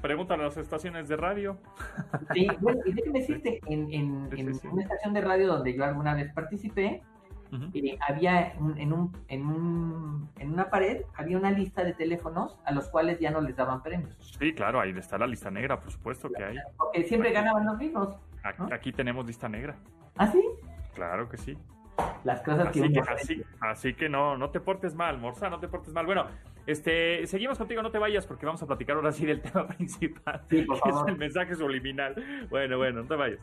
pregúntale 0.00 0.42
a 0.42 0.46
las 0.46 0.57
estaciones 0.57 1.09
de 1.09 1.16
radio. 1.16 1.59
Sí, 2.35 2.46
bueno, 2.61 2.81
y 2.85 2.92
déjeme 2.92 3.20
decirte, 3.20 3.61
en, 3.66 3.92
en, 3.92 4.29
en 4.37 4.61
una 4.70 4.83
estación 4.83 5.14
de 5.14 5.20
radio 5.20 5.48
donde 5.48 5.74
yo 5.74 5.85
alguna 5.85 6.14
vez 6.14 6.33
participé, 6.33 7.03
eh, 7.74 7.98
había 8.08 8.52
en, 8.52 8.92
un, 8.92 9.12
en, 9.28 9.46
un, 9.46 10.30
en 10.38 10.52
una 10.52 10.70
pared, 10.70 11.02
había 11.14 11.36
una 11.36 11.50
lista 11.50 11.84
de 11.84 11.94
teléfonos 11.94 12.58
a 12.64 12.72
los 12.72 12.88
cuales 12.88 13.18
ya 13.18 13.30
no 13.30 13.40
les 13.40 13.56
daban 13.56 13.82
premios. 13.82 14.16
Sí, 14.38 14.52
claro, 14.52 14.80
ahí 14.80 14.90
está 14.96 15.18
la 15.18 15.26
lista 15.26 15.50
negra, 15.50 15.80
por 15.80 15.90
supuesto 15.90 16.30
que 16.30 16.44
hay. 16.44 16.56
Porque 16.76 17.04
siempre 17.04 17.32
ganaban 17.32 17.64
los 17.66 17.76
mismos. 17.76 18.16
Aquí, 18.72 18.92
tenemos 18.92 19.26
lista 19.26 19.48
negra. 19.48 19.76
¿Ah, 20.16 20.26
sí? 20.26 20.42
Claro 20.94 21.28
que 21.28 21.36
sí. 21.36 21.56
Las 22.24 22.40
cosas 22.42 22.68
así 22.68 22.92
que, 22.92 23.00
así, 23.00 23.42
así, 23.60 23.94
que 23.94 24.08
no, 24.08 24.38
no 24.38 24.50
te 24.50 24.60
portes 24.60 24.94
mal, 24.94 25.18
Morsa, 25.18 25.50
no 25.50 25.60
te 25.60 25.68
portes 25.68 25.92
mal. 25.92 26.06
Bueno, 26.06 26.26
este, 26.66 27.26
seguimos 27.26 27.58
contigo, 27.58 27.82
no 27.82 27.90
te 27.90 27.98
vayas 27.98 28.26
porque 28.26 28.46
vamos 28.46 28.62
a 28.62 28.66
platicar 28.66 28.96
ahora 28.96 29.12
sí 29.12 29.26
del 29.26 29.40
tema 29.42 29.66
principal. 29.66 30.42
Sí, 30.48 30.62
por 30.62 30.78
favor. 30.78 31.08
Es 31.08 31.12
el 31.12 31.18
mensaje 31.18 31.54
subliminal. 31.54 32.14
Bueno, 32.48 32.78
bueno, 32.78 33.02
no 33.02 33.08
te 33.08 33.16
vayas. 33.16 33.40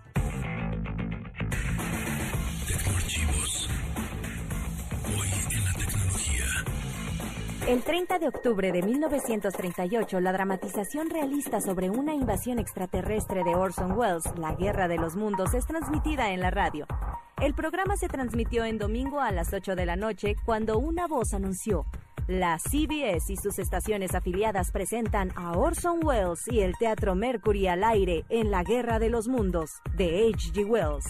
El 7.67 7.84
30 7.84 8.19
de 8.19 8.30
octubre 8.30 8.71
de 8.71 8.82
1938, 8.82 10.21
la 10.21 10.32
dramatización 10.32 11.10
realista 11.10 11.60
sobre 11.60 11.89
una 11.89 12.13
invasión 12.13 12.60
extraterrestre 12.60 13.43
de 13.43 13.56
Orson 13.56 13.91
Welles, 13.91 14.23
La 14.38 14.56
Guerra 14.56 14.88
de 14.88 14.95
los 14.95 15.17
Mundos, 15.17 15.53
es 15.53 15.65
transmitida 15.65 16.32
en 16.32 16.39
la 16.39 16.49
radio. 16.49 16.88
El 17.41 17.53
programa 17.53 17.97
se 17.97 18.08
transmitió 18.08 18.63
en 18.63 18.77
domingo 18.77 19.19
a 19.19 19.34
las 19.34 19.51
8 19.51 19.75
de 19.75 19.86
la 19.86 19.97
noche 19.97 20.38
cuando 20.45 20.80
una 20.80 21.08
voz 21.08 21.34
anunció, 21.34 21.86
la 22.27 22.58
CBS 22.58 23.34
y 23.34 23.36
sus 23.36 23.60
estaciones 23.60 24.15
afiliadas 24.15 24.71
presentan 24.71 25.32
a 25.36 25.58
Orson 25.58 25.99
Welles 26.06 26.47
y 26.49 26.62
el 26.62 26.73
Teatro 26.77 27.15
Mercury 27.15 27.67
al 27.67 27.84
aire 27.84 28.23
en 28.30 28.49
La 28.49 28.63
Guerra 28.63 28.97
de 28.97 29.10
los 29.10 29.27
Mundos, 29.27 29.82
de 29.95 30.30
H.G. 30.34 30.65
Wells. 30.65 31.06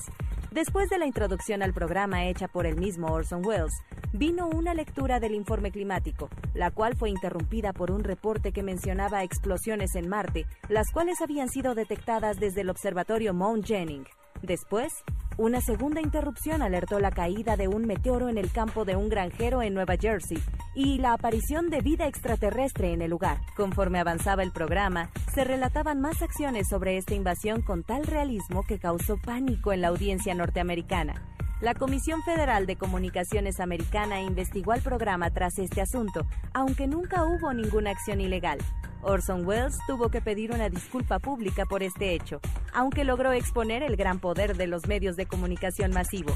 Después 0.51 0.89
de 0.89 0.97
la 0.97 1.05
introducción 1.05 1.61
al 1.61 1.73
programa 1.73 2.25
hecha 2.25 2.47
por 2.47 2.65
el 2.65 2.77
mismo 2.77 3.07
Orson 3.07 3.45
Welles, 3.45 3.73
vino 4.13 4.47
una 4.47 4.73
lectura 4.73 5.19
del 5.19 5.35
informe 5.35 5.71
climático, 5.71 6.29
la 6.53 6.71
cual 6.71 6.95
fue 6.95 7.09
interrumpida 7.09 7.73
por 7.73 7.91
un 7.91 8.03
reporte 8.03 8.51
que 8.51 8.63
mencionaba 8.63 9.23
explosiones 9.23 9.95
en 9.95 10.07
Marte, 10.07 10.45
las 10.69 10.91
cuales 10.91 11.21
habían 11.21 11.49
sido 11.49 11.75
detectadas 11.75 12.39
desde 12.39 12.61
el 12.61 12.69
observatorio 12.69 13.33
Mount 13.33 13.65
Jennings. 13.65 14.09
Después, 14.41 14.93
una 15.37 15.61
segunda 15.61 16.01
interrupción 16.01 16.61
alertó 16.61 16.99
la 16.99 17.11
caída 17.11 17.55
de 17.55 17.67
un 17.67 17.85
meteoro 17.85 18.27
en 18.27 18.37
el 18.37 18.51
campo 18.51 18.85
de 18.85 18.95
un 18.95 19.07
granjero 19.07 19.61
en 19.61 19.75
Nueva 19.75 19.95
Jersey 19.95 20.41
y 20.73 20.97
la 20.97 21.13
aparición 21.13 21.69
de 21.69 21.81
vida 21.81 22.07
extraterrestre 22.07 22.91
en 22.91 23.01
el 23.03 23.11
lugar. 23.11 23.37
Conforme 23.55 23.99
avanzaba 23.99 24.41
el 24.41 24.51
programa, 24.51 25.09
se 25.33 25.43
relataban 25.43 26.01
más 26.01 26.21
acciones 26.21 26.67
sobre 26.67 26.97
esta 26.97 27.13
invasión 27.13 27.61
con 27.61 27.83
tal 27.83 28.05
realismo 28.05 28.63
que 28.63 28.79
causó 28.79 29.17
pánico 29.17 29.71
en 29.73 29.81
la 29.81 29.89
audiencia 29.89 30.33
norteamericana. 30.33 31.13
La 31.61 31.73
Comisión 31.73 32.21
Federal 32.23 32.65
de 32.65 32.75
Comunicaciones 32.75 33.59
Americana 33.59 34.21
investigó 34.21 34.73
al 34.73 34.81
programa 34.81 35.31
tras 35.31 35.57
este 35.57 35.81
asunto, 35.81 36.25
aunque 36.53 36.87
nunca 36.87 37.23
hubo 37.23 37.53
ninguna 37.53 37.91
acción 37.91 38.21
ilegal. 38.21 38.59
Orson 39.01 39.45
Welles 39.45 39.77
tuvo 39.87 40.09
que 40.09 40.21
pedir 40.21 40.51
una 40.51 40.69
disculpa 40.69 41.19
pública 41.19 41.65
por 41.65 41.83
este 41.83 42.13
hecho, 42.13 42.41
aunque 42.73 43.03
logró 43.03 43.31
exponer 43.31 43.83
el 43.83 43.95
gran 43.95 44.19
poder 44.19 44.57
de 44.57 44.67
los 44.67 44.87
medios 44.87 45.15
de 45.15 45.26
comunicación 45.27 45.91
masivo. 45.91 46.35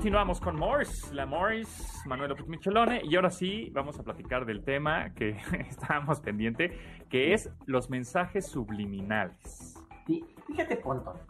Continuamos 0.00 0.40
con 0.40 0.56
Morris, 0.56 1.12
la 1.12 1.26
Morris, 1.26 2.02
Manuel 2.06 2.30
López 2.30 2.48
Michelone, 2.48 3.02
y 3.04 3.16
ahora 3.16 3.28
sí 3.28 3.68
vamos 3.74 3.98
a 3.98 4.02
platicar 4.02 4.46
del 4.46 4.64
tema 4.64 5.12
que 5.12 5.36
estábamos 5.68 6.20
pendiente, 6.20 6.72
que 7.10 7.34
es 7.34 7.50
los 7.66 7.90
mensajes 7.90 8.46
subliminales. 8.46 9.78
Sí, 10.06 10.24
fíjate, 10.46 10.76
Ponto, 10.76 11.20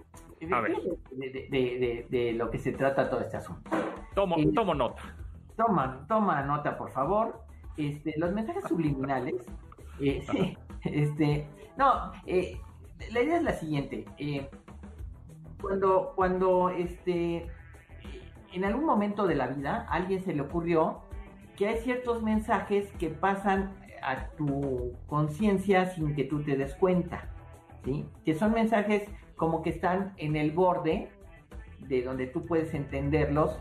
de, 0.41 2.35
lo 2.37 2.49
que 2.49 2.59
se 2.59 2.71
trata 2.71 3.11
todo 3.11 3.23
este 3.23 3.39
asunto. 3.39 3.69
Tomo, 4.15 4.37
eh, 4.39 4.53
tomo 4.55 4.73
nota. 4.73 5.17
Toma, 5.57 6.05
toma 6.07 6.41
nota, 6.43 6.79
por 6.79 6.93
favor. 6.93 7.43
Este, 7.77 8.15
los 8.19 8.33
mensajes 8.33 8.63
subliminales, 8.69 9.35
eh, 10.01 10.57
este, 10.85 11.45
no, 11.77 12.13
eh, 12.25 12.61
la 13.11 13.21
idea 13.21 13.39
es 13.39 13.43
la 13.43 13.53
siguiente. 13.55 14.05
cuando, 15.61 16.13
cuando, 16.15 16.71
este, 16.71 17.51
en 18.53 18.65
algún 18.65 18.85
momento 18.85 19.27
de 19.27 19.35
la 19.35 19.47
vida, 19.47 19.87
a 19.89 19.95
alguien 19.95 20.23
se 20.23 20.35
le 20.35 20.43
ocurrió 20.43 21.01
que 21.57 21.69
hay 21.69 21.79
ciertos 21.79 22.23
mensajes 22.23 22.91
que 22.99 23.11
pasan 23.11 23.75
a 24.03 24.29
tu 24.37 24.93
conciencia 25.07 25.87
sin 25.87 26.15
que 26.15 26.25
tú 26.25 26.43
te 26.43 26.57
des 26.57 26.75
cuenta, 26.75 27.29
¿sí? 27.85 28.07
Que 28.25 28.35
son 28.35 28.53
mensajes 28.53 29.09
como 29.37 29.63
que 29.63 29.71
están 29.71 30.15
en 30.17 30.37
el 30.37 30.53
borde 30.53 31.11
de 31.81 32.03
donde 32.03 32.27
tú 32.27 32.47
puedes 32.47 32.73
entenderlos 32.75 33.59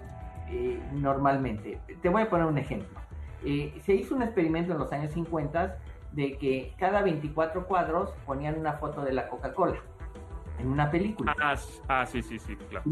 eh, 0.50 0.80
normalmente. 0.94 1.80
Te 2.02 2.10
voy 2.10 2.24
a 2.24 2.30
poner 2.30 2.46
un 2.46 2.58
ejemplo. 2.58 3.00
Eh, 3.44 3.74
se 3.82 3.96
hizo 3.96 4.16
un 4.16 4.24
experimento 4.24 4.74
en 4.74 4.80
los 4.80 4.92
años 4.92 5.12
50 5.14 5.78
de 6.14 6.38
que 6.38 6.74
cada 6.78 7.02
24 7.02 7.68
cuadros 7.68 8.12
ponían 8.26 8.58
una 8.58 8.74
foto 8.74 9.02
de 9.02 9.14
la 9.14 9.28
Coca-Cola 9.28 9.80
en 10.60 10.68
una 10.68 10.92
película. 10.92 11.36
Ah, 11.42 11.56
ah, 11.88 12.06
sí, 12.06 12.22
sí, 12.22 12.40
sí, 12.40 12.56
claro. 12.70 12.86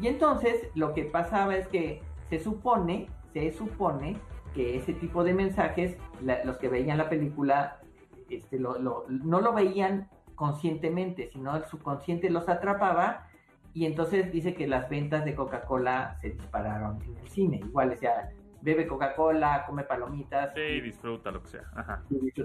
Y 0.00 0.06
entonces 0.06 0.68
lo 0.74 0.94
que 0.94 1.04
pasaba 1.04 1.56
es 1.56 1.66
que 1.68 2.02
se 2.28 2.38
supone, 2.38 3.08
se 3.32 3.50
supone 3.52 4.18
que 4.54 4.76
ese 4.76 4.92
tipo 4.92 5.24
de 5.24 5.34
mensajes, 5.34 5.96
los 6.44 6.58
que 6.58 6.68
veían 6.68 6.98
la 6.98 7.08
película, 7.08 7.80
este, 8.28 8.58
lo, 8.58 8.78
no 9.08 9.40
lo 9.40 9.52
veían 9.52 10.08
conscientemente, 10.34 11.28
sino 11.32 11.56
el 11.56 11.64
subconsciente 11.64 12.30
los 12.30 12.48
atrapaba 12.48 13.28
y 13.74 13.86
entonces 13.86 14.30
dice 14.30 14.54
que 14.54 14.68
las 14.68 14.88
ventas 14.88 15.24
de 15.24 15.34
Coca-Cola 15.34 16.16
se 16.20 16.30
dispararon 16.30 17.02
en 17.02 17.16
el 17.16 17.28
cine. 17.28 17.60
Igual 17.64 17.90
decía, 17.90 18.30
bebe 18.62 18.86
Coca-Cola, 18.86 19.64
come 19.66 19.82
palomitas. 19.82 20.54
Sí, 20.54 20.80
disfruta 20.80 21.32
lo 21.32 21.42
que 21.42 21.48
sea. 21.48 22.02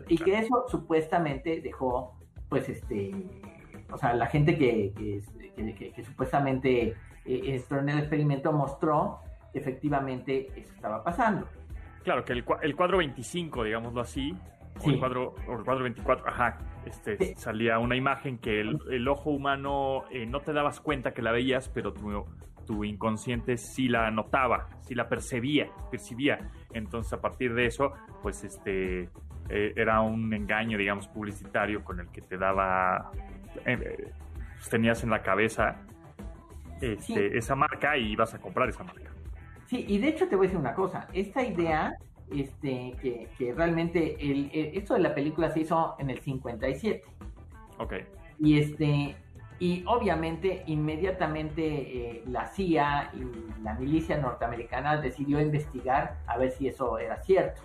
Y, 0.07 0.17
que 0.17 0.39
eso 0.39 0.65
supuestamente 0.67 1.61
dejó, 1.61 2.17
pues, 2.49 2.67
este, 2.67 3.11
o 3.91 3.97
sea, 3.97 4.13
la 4.13 4.27
gente 4.27 4.57
que, 4.57 4.93
que, 4.95 6.03
supuestamente 6.03 6.95
eh, 7.25 7.41
esto 7.45 7.77
en 7.77 7.89
el 7.89 7.99
experimento 7.99 8.51
mostró 8.51 9.19
que 9.51 9.59
efectivamente 9.59 10.47
eso 10.55 10.73
estaba 10.73 11.03
pasando. 11.03 11.47
Claro, 12.03 12.23
que 12.23 12.33
el, 12.33 12.45
el 12.61 12.75
cuadro 12.75 12.97
25, 12.99 13.63
digámoslo 13.63 14.01
así, 14.01 14.35
o, 14.83 14.89
el 14.89 14.99
cuadro, 14.99 15.35
o 15.47 15.57
el 15.57 15.63
cuadro 15.63 15.83
24, 15.83 16.27
ajá, 16.27 16.57
este, 16.85 17.35
salía 17.35 17.79
una 17.79 17.95
imagen 17.95 18.37
que 18.37 18.61
el, 18.61 19.07
ojo 19.07 19.31
humano 19.31 20.03
eh, 20.11 20.25
no 20.25 20.39
te 20.39 20.53
dabas 20.53 20.79
cuenta 20.79 21.11
que 21.11 21.21
la 21.21 21.31
veías, 21.31 21.69
pero 21.69 21.93
tu, 21.93 22.25
tu 22.65 22.83
inconsciente 22.83 23.57
sí 23.57 23.87
la 23.87 24.09
notaba, 24.11 24.69
sí 24.81 24.95
la 24.95 25.09
percibía, 25.09 25.69
percibía. 25.91 26.51
Entonces, 26.71 27.11
a 27.13 27.21
partir 27.21 27.53
de 27.53 27.65
eso, 27.65 27.91
pues 28.21 28.43
este 28.43 29.09
eh, 29.49 29.73
era 29.75 30.01
un 30.01 30.31
engaño, 30.33 30.77
digamos, 30.77 31.07
publicitario 31.07 31.83
con 31.83 31.99
el 31.99 32.09
que 32.09 32.21
te 32.21 32.37
daba, 32.37 33.11
eh, 33.65 34.11
tenías 34.69 35.03
en 35.03 35.09
la 35.09 35.21
cabeza 35.21 35.77
este, 36.81 37.37
esa 37.37 37.55
marca 37.55 37.97
y 37.97 38.11
ibas 38.11 38.33
a 38.33 38.39
comprar 38.39 38.69
esa 38.69 38.83
marca. 38.83 39.11
Sí, 39.67 39.85
y 39.87 39.99
de 39.99 40.07
hecho 40.07 40.27
te 40.27 40.35
voy 40.35 40.45
a 40.45 40.49
decir 40.49 40.59
una 40.59 40.73
cosa, 40.73 41.07
esta 41.13 41.43
idea 41.43 41.93
este, 42.31 42.95
que, 43.37 43.53
realmente 43.53 44.17
el, 44.19 44.49
esto 44.53 44.93
de 44.93 45.01
la 45.01 45.13
película 45.13 45.49
se 45.51 45.61
hizo 45.61 45.95
en 45.99 46.09
el 46.09 46.19
57. 46.19 47.03
Ok. 47.77 47.93
Y 48.39 48.59
este, 48.59 49.15
y 49.59 49.83
obviamente 49.87 50.63
inmediatamente 50.67 51.61
eh, 51.63 52.23
la 52.27 52.47
CIA 52.47 53.11
y 53.13 53.61
la 53.61 53.73
milicia 53.73 54.17
norteamericana 54.17 54.97
decidió 54.97 55.41
investigar 55.41 56.17
a 56.27 56.37
ver 56.37 56.51
si 56.51 56.67
eso 56.67 56.97
era 56.97 57.17
cierto. 57.17 57.61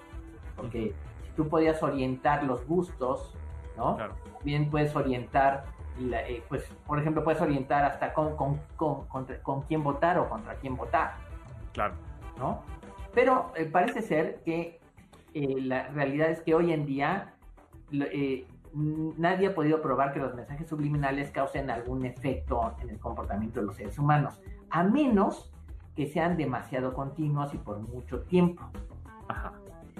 Porque 0.56 0.92
si 1.24 1.30
tú 1.36 1.48
podías 1.48 1.82
orientar 1.82 2.44
los 2.44 2.66
gustos, 2.66 3.34
¿no? 3.76 3.96
Bien 4.42 4.70
puedes 4.70 4.94
orientar, 4.96 5.64
eh, 6.00 6.42
pues, 6.48 6.64
por 6.86 6.98
ejemplo, 6.98 7.22
puedes 7.22 7.40
orientar 7.40 7.84
hasta 7.84 8.12
con, 8.12 8.36
con, 8.36 8.60
con, 8.76 9.06
con 9.42 9.62
quién 9.62 9.82
votar 9.82 10.18
o 10.18 10.28
contra 10.28 10.54
quién 10.56 10.76
votar. 10.76 11.14
Claro. 11.72 11.94
¿No? 12.38 12.62
Pero 13.12 13.52
eh, 13.56 13.64
parece 13.66 14.02
ser 14.02 14.40
que 14.44 14.80
eh, 15.34 15.60
la 15.60 15.88
realidad 15.88 16.30
es 16.30 16.42
que 16.42 16.54
hoy 16.54 16.72
en 16.72 16.86
día 16.86 17.34
nadie 18.72 19.46
ha 19.46 19.54
podido 19.54 19.80
probar 19.80 20.12
que 20.12 20.18
los 20.18 20.34
mensajes 20.34 20.68
subliminales 20.68 21.30
causen 21.30 21.70
algún 21.70 22.04
efecto 22.04 22.74
en 22.80 22.90
el 22.90 22.98
comportamiento 22.98 23.60
de 23.60 23.66
los 23.66 23.76
seres 23.76 23.98
humanos, 23.98 24.40
a 24.70 24.82
menos 24.82 25.52
que 25.94 26.06
sean 26.06 26.36
demasiado 26.36 26.92
continuos 26.92 27.54
y 27.54 27.58
por 27.58 27.78
mucho 27.78 28.22
tiempo. 28.22 28.64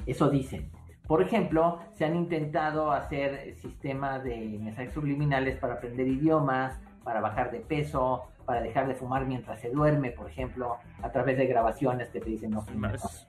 Eso 0.07 0.29
dicen. 0.29 0.71
Por 1.07 1.21
ejemplo, 1.21 1.81
se 1.93 2.07
han 2.07 2.17
intentado 2.17 2.91
hacer 2.91 3.55
sistemas 3.57 4.25
de 4.25 4.59
mensajes 4.61 4.95
subliminales 4.95 5.59
para 5.59 5.75
aprender 5.75 6.09
idiomas, 6.09 6.81
para 7.03 7.21
bajar 7.21 7.51
de 7.51 7.61
peso, 7.61 8.23
para 8.47 8.63
dejar 8.63 8.89
de 8.89 8.95
fumar 8.95 9.27
mientras 9.27 9.61
se 9.61 9.71
duerme, 9.71 10.11
por 10.11 10.31
ejemplo, 10.31 10.79
a 11.03 11.13
través 11.13 11.37
de 11.37 11.47
grabaciones 11.47 12.09
que 12.09 12.21
te 12.21 12.31
dicen 12.31 12.53
no 12.53 12.63
fumes. 12.63 13.27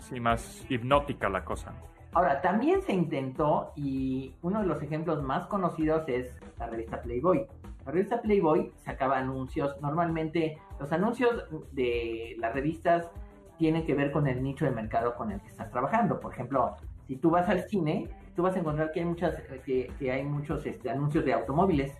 sí, 0.00 0.20
más 0.20 0.64
hipnótica 0.70 1.28
la 1.28 1.44
cosa. 1.44 1.74
Ahora, 2.14 2.40
también 2.40 2.80
se 2.82 2.94
intentó, 2.94 3.72
y 3.76 4.34
uno 4.40 4.60
de 4.60 4.66
los 4.66 4.82
ejemplos 4.82 5.22
más 5.22 5.46
conocidos 5.46 6.08
es 6.08 6.34
la 6.58 6.66
revista 6.66 7.02
Playboy. 7.02 7.46
La 7.84 7.92
revista 7.92 8.22
Playboy 8.22 8.72
sacaba 8.76 9.18
anuncios, 9.18 9.78
normalmente 9.82 10.58
los 10.80 10.90
anuncios 10.92 11.44
de 11.72 12.36
las 12.38 12.54
revistas 12.54 13.10
tienen 13.58 13.84
que 13.84 13.94
ver 13.94 14.12
con 14.12 14.26
el 14.26 14.42
nicho 14.42 14.64
de 14.64 14.70
mercado 14.70 15.14
con 15.14 15.30
el 15.30 15.40
que 15.40 15.48
estás 15.48 15.70
trabajando. 15.70 16.20
Por 16.20 16.32
ejemplo, 16.32 16.76
si 17.08 17.16
tú 17.16 17.30
vas 17.30 17.48
al 17.48 17.62
cine, 17.62 18.08
tú 18.36 18.42
vas 18.42 18.54
a 18.54 18.60
encontrar 18.60 18.92
que 18.92 19.00
hay 19.00 19.06
muchas, 19.06 19.34
que, 19.64 20.12
hay 20.12 20.24
muchos 20.24 20.64
este, 20.66 20.90
anuncios 20.90 21.24
de 21.24 21.32
automóviles. 21.32 21.96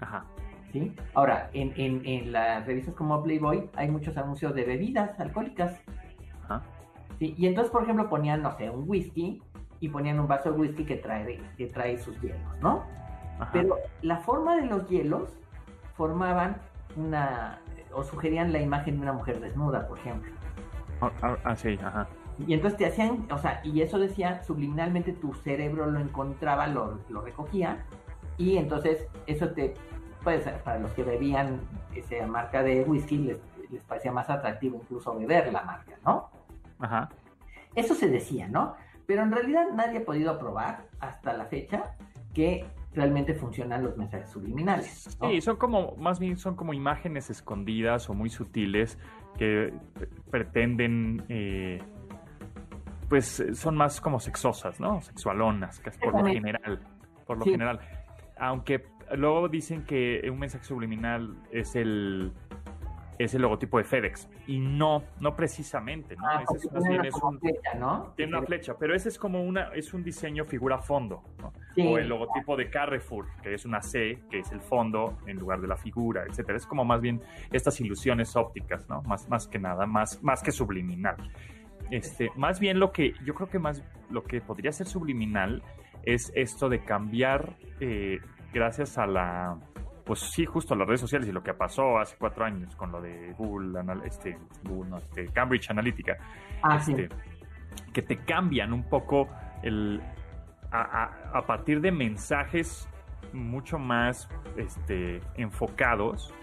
Ajá. 0.00 0.24
¿sí? 0.72 0.94
Ahora, 1.14 1.48
en, 1.52 1.72
en, 1.76 2.32
las 2.32 2.66
revistas 2.66 2.94
como 2.94 3.22
Playboy 3.22 3.70
hay 3.76 3.88
muchos 3.88 4.16
anuncios 4.16 4.52
de 4.54 4.64
bebidas 4.64 5.18
alcohólicas. 5.20 5.80
¿sí? 7.20 7.34
Y 7.38 7.46
entonces, 7.46 7.70
por 7.70 7.84
ejemplo, 7.84 8.08
ponían, 8.08 8.42
no 8.42 8.50
sé, 8.56 8.68
un 8.68 8.88
whisky 8.88 9.40
y 9.78 9.88
ponían 9.88 10.18
un 10.18 10.26
vaso 10.26 10.52
de 10.52 10.58
whisky 10.58 10.84
que 10.84 10.96
trae, 10.96 11.40
que 11.56 11.66
trae 11.68 11.96
sus 11.96 12.20
hielos, 12.20 12.40
¿no? 12.60 12.84
Pero 13.52 13.78
la 14.02 14.18
forma 14.18 14.56
de 14.56 14.66
los 14.66 14.86
hielos 14.88 15.30
formaban 15.96 16.56
una, 16.96 17.60
o 17.94 18.02
sugerían 18.02 18.52
la 18.52 18.60
imagen 18.60 18.96
de 18.96 19.02
una 19.02 19.12
mujer 19.12 19.40
desnuda, 19.40 19.86
por 19.86 19.98
ejemplo. 19.98 20.30
Ah, 21.00 21.10
ah, 21.22 21.36
ah 21.44 21.56
sí, 21.56 21.78
ajá. 21.82 22.06
Y 22.46 22.54
entonces 22.54 22.78
te 22.78 22.86
hacían, 22.86 23.26
o 23.30 23.38
sea, 23.38 23.60
y 23.64 23.82
eso 23.82 23.98
decía, 23.98 24.42
subliminalmente 24.42 25.12
tu 25.12 25.34
cerebro 25.34 25.86
lo 25.86 26.00
encontraba, 26.00 26.66
lo, 26.66 27.00
lo 27.08 27.20
recogía, 27.20 27.84
y 28.38 28.56
entonces 28.56 29.06
eso 29.26 29.50
te 29.50 29.74
pues 30.22 30.46
para 30.64 30.78
los 30.78 30.92
que 30.92 31.02
bebían 31.02 31.60
esa 31.94 32.26
marca 32.26 32.62
de 32.62 32.82
whisky 32.82 33.18
les, 33.18 33.38
parecía 33.84 34.12
más 34.12 34.28
atractivo 34.28 34.80
incluso 34.82 35.14
beber 35.16 35.52
la 35.52 35.62
marca, 35.62 35.96
¿no? 36.04 36.28
Ajá. 36.78 37.08
Eso 37.74 37.94
se 37.94 38.08
decía, 38.08 38.48
¿no? 38.48 38.74
Pero 39.06 39.22
en 39.22 39.32
realidad 39.32 39.66
nadie 39.74 39.98
ha 39.98 40.04
podido 40.04 40.38
probar 40.38 40.84
hasta 40.98 41.32
la 41.32 41.46
fecha 41.46 41.96
que 42.34 42.66
realmente 42.92 43.34
funcionan 43.34 43.84
los 43.84 43.96
mensajes 43.96 44.30
subliminales. 44.30 45.16
Sí, 45.20 45.40
son 45.40 45.56
como, 45.56 45.94
más 45.96 46.18
bien 46.18 46.36
son 46.36 46.56
como 46.56 46.74
imágenes 46.74 47.30
escondidas 47.30 48.10
o 48.10 48.14
muy 48.14 48.30
sutiles 48.30 48.98
que 49.38 49.72
pretenden, 50.30 51.24
eh, 51.28 51.80
pues 53.10 53.44
son 53.54 53.76
más 53.76 54.00
como 54.00 54.20
sexosas, 54.20 54.78
¿no? 54.78 55.02
Sexualonas, 55.02 55.80
que 55.80 55.90
por 55.90 56.14
lo 56.14 56.24
general, 56.24 56.80
por 57.26 57.38
lo 57.38 57.44
general. 57.44 57.80
Aunque 58.38 58.86
luego 59.16 59.48
dicen 59.48 59.84
que 59.84 60.22
un 60.30 60.38
mensaje 60.38 60.64
subliminal 60.64 61.36
es 61.50 61.74
el 61.74 62.32
es 63.18 63.34
el 63.34 63.42
logotipo 63.42 63.76
de 63.76 63.84
FedEx 63.84 64.30
y 64.46 64.58
no 64.60 65.02
no 65.18 65.36
precisamente 65.36 66.16
no 66.16 66.26
ah, 66.26 66.42
ese 66.42 66.66
es 66.66 66.72
más 66.72 66.88
bien 66.88 67.04
es 67.04 67.14
un, 67.22 67.38
flecha, 67.38 67.74
¿no? 67.74 68.14
tiene 68.16 68.34
una 68.34 68.46
flecha 68.46 68.78
pero 68.78 68.94
ese 68.94 69.10
es 69.10 69.18
como 69.18 69.42
una 69.42 69.64
es 69.74 69.92
un 69.92 70.02
diseño 70.02 70.46
figura 70.46 70.78
fondo 70.78 71.22
¿no? 71.38 71.52
o 71.84 71.98
el 71.98 72.08
logotipo 72.08 72.56
de 72.56 72.70
Carrefour 72.70 73.26
que 73.42 73.52
es 73.52 73.66
una 73.66 73.82
C 73.82 74.22
que 74.30 74.38
es 74.38 74.50
el 74.52 74.62
fondo 74.62 75.18
en 75.26 75.36
lugar 75.36 75.60
de 75.60 75.68
la 75.68 75.76
figura 75.76 76.24
etcétera 76.26 76.56
es 76.56 76.64
como 76.64 76.82
más 76.82 77.02
bien 77.02 77.20
estas 77.52 77.78
ilusiones 77.82 78.34
ópticas 78.36 78.88
no 78.88 79.02
más 79.02 79.28
más 79.28 79.46
que 79.46 79.58
nada 79.58 79.84
más 79.84 80.22
más 80.22 80.42
que 80.42 80.50
subliminal 80.50 81.16
este 81.90 82.30
más 82.36 82.60
bien 82.60 82.78
lo 82.78 82.92
que 82.92 83.14
yo 83.24 83.34
creo 83.34 83.48
que 83.48 83.58
más 83.58 83.82
lo 84.10 84.24
que 84.24 84.40
podría 84.40 84.72
ser 84.72 84.86
subliminal 84.86 85.62
es 86.04 86.32
esto 86.34 86.68
de 86.68 86.84
cambiar 86.84 87.56
eh, 87.80 88.20
gracias 88.52 88.98
a 88.98 89.06
la, 89.06 89.58
pues 90.04 90.20
sí, 90.20 90.44
justo 90.44 90.74
a 90.74 90.76
las 90.76 90.86
redes 90.86 91.00
sociales 91.00 91.28
y 91.28 91.32
lo 91.32 91.42
que 91.42 91.54
pasó 91.54 91.98
hace 91.98 92.16
cuatro 92.18 92.44
años 92.44 92.74
con 92.76 92.90
lo 92.92 93.00
de 93.00 93.32
Google, 93.38 93.80
este, 94.04 94.38
este 94.96 95.26
Cambridge 95.32 95.70
Analytica, 95.70 96.16
ah, 96.62 96.76
este, 96.76 97.08
que 97.92 98.02
te 98.02 98.18
cambian 98.18 98.72
un 98.72 98.84
poco 98.84 99.28
el, 99.62 100.00
a, 100.72 101.42
partir 101.46 101.80
de 101.80 101.92
mensajes 101.92 102.88
mucho 103.32 103.78
más 103.78 104.28
este, 104.56 105.20
enfocados, 105.36 106.34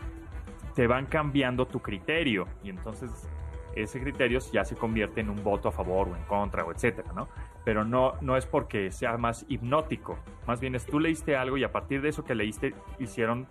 te 0.75 0.87
van 0.87 1.05
cambiando 1.05 1.65
tu 1.65 1.81
criterio. 1.81 2.47
Y 2.63 2.69
entonces 2.69 3.27
ese 3.75 3.99
criterio 3.99 4.39
ya 4.51 4.65
se 4.65 4.75
convierte 4.75 5.21
en 5.21 5.29
un 5.29 5.43
voto 5.43 5.69
a 5.69 5.71
favor 5.71 6.09
o 6.09 6.15
en 6.15 6.23
contra 6.23 6.63
o 6.65 6.71
etcétera, 6.71 7.11
¿no? 7.13 7.27
pero 7.67 7.83
no, 7.83 8.13
no 8.21 8.37
es 8.37 8.45
porque 8.45 8.91
sea 8.93 9.17
más 9.17 9.45
hipnótico. 9.49 10.17
Más 10.47 10.61
bien 10.61 10.73
es 10.73 10.85
tú 10.85 11.01
leíste 11.01 11.35
algo 11.35 11.57
y 11.57 11.65
a 11.65 11.71
partir 11.73 12.01
de 12.01 12.07
eso 12.07 12.23
que 12.23 12.33
leíste 12.33 12.73
hicieron, 12.97 13.45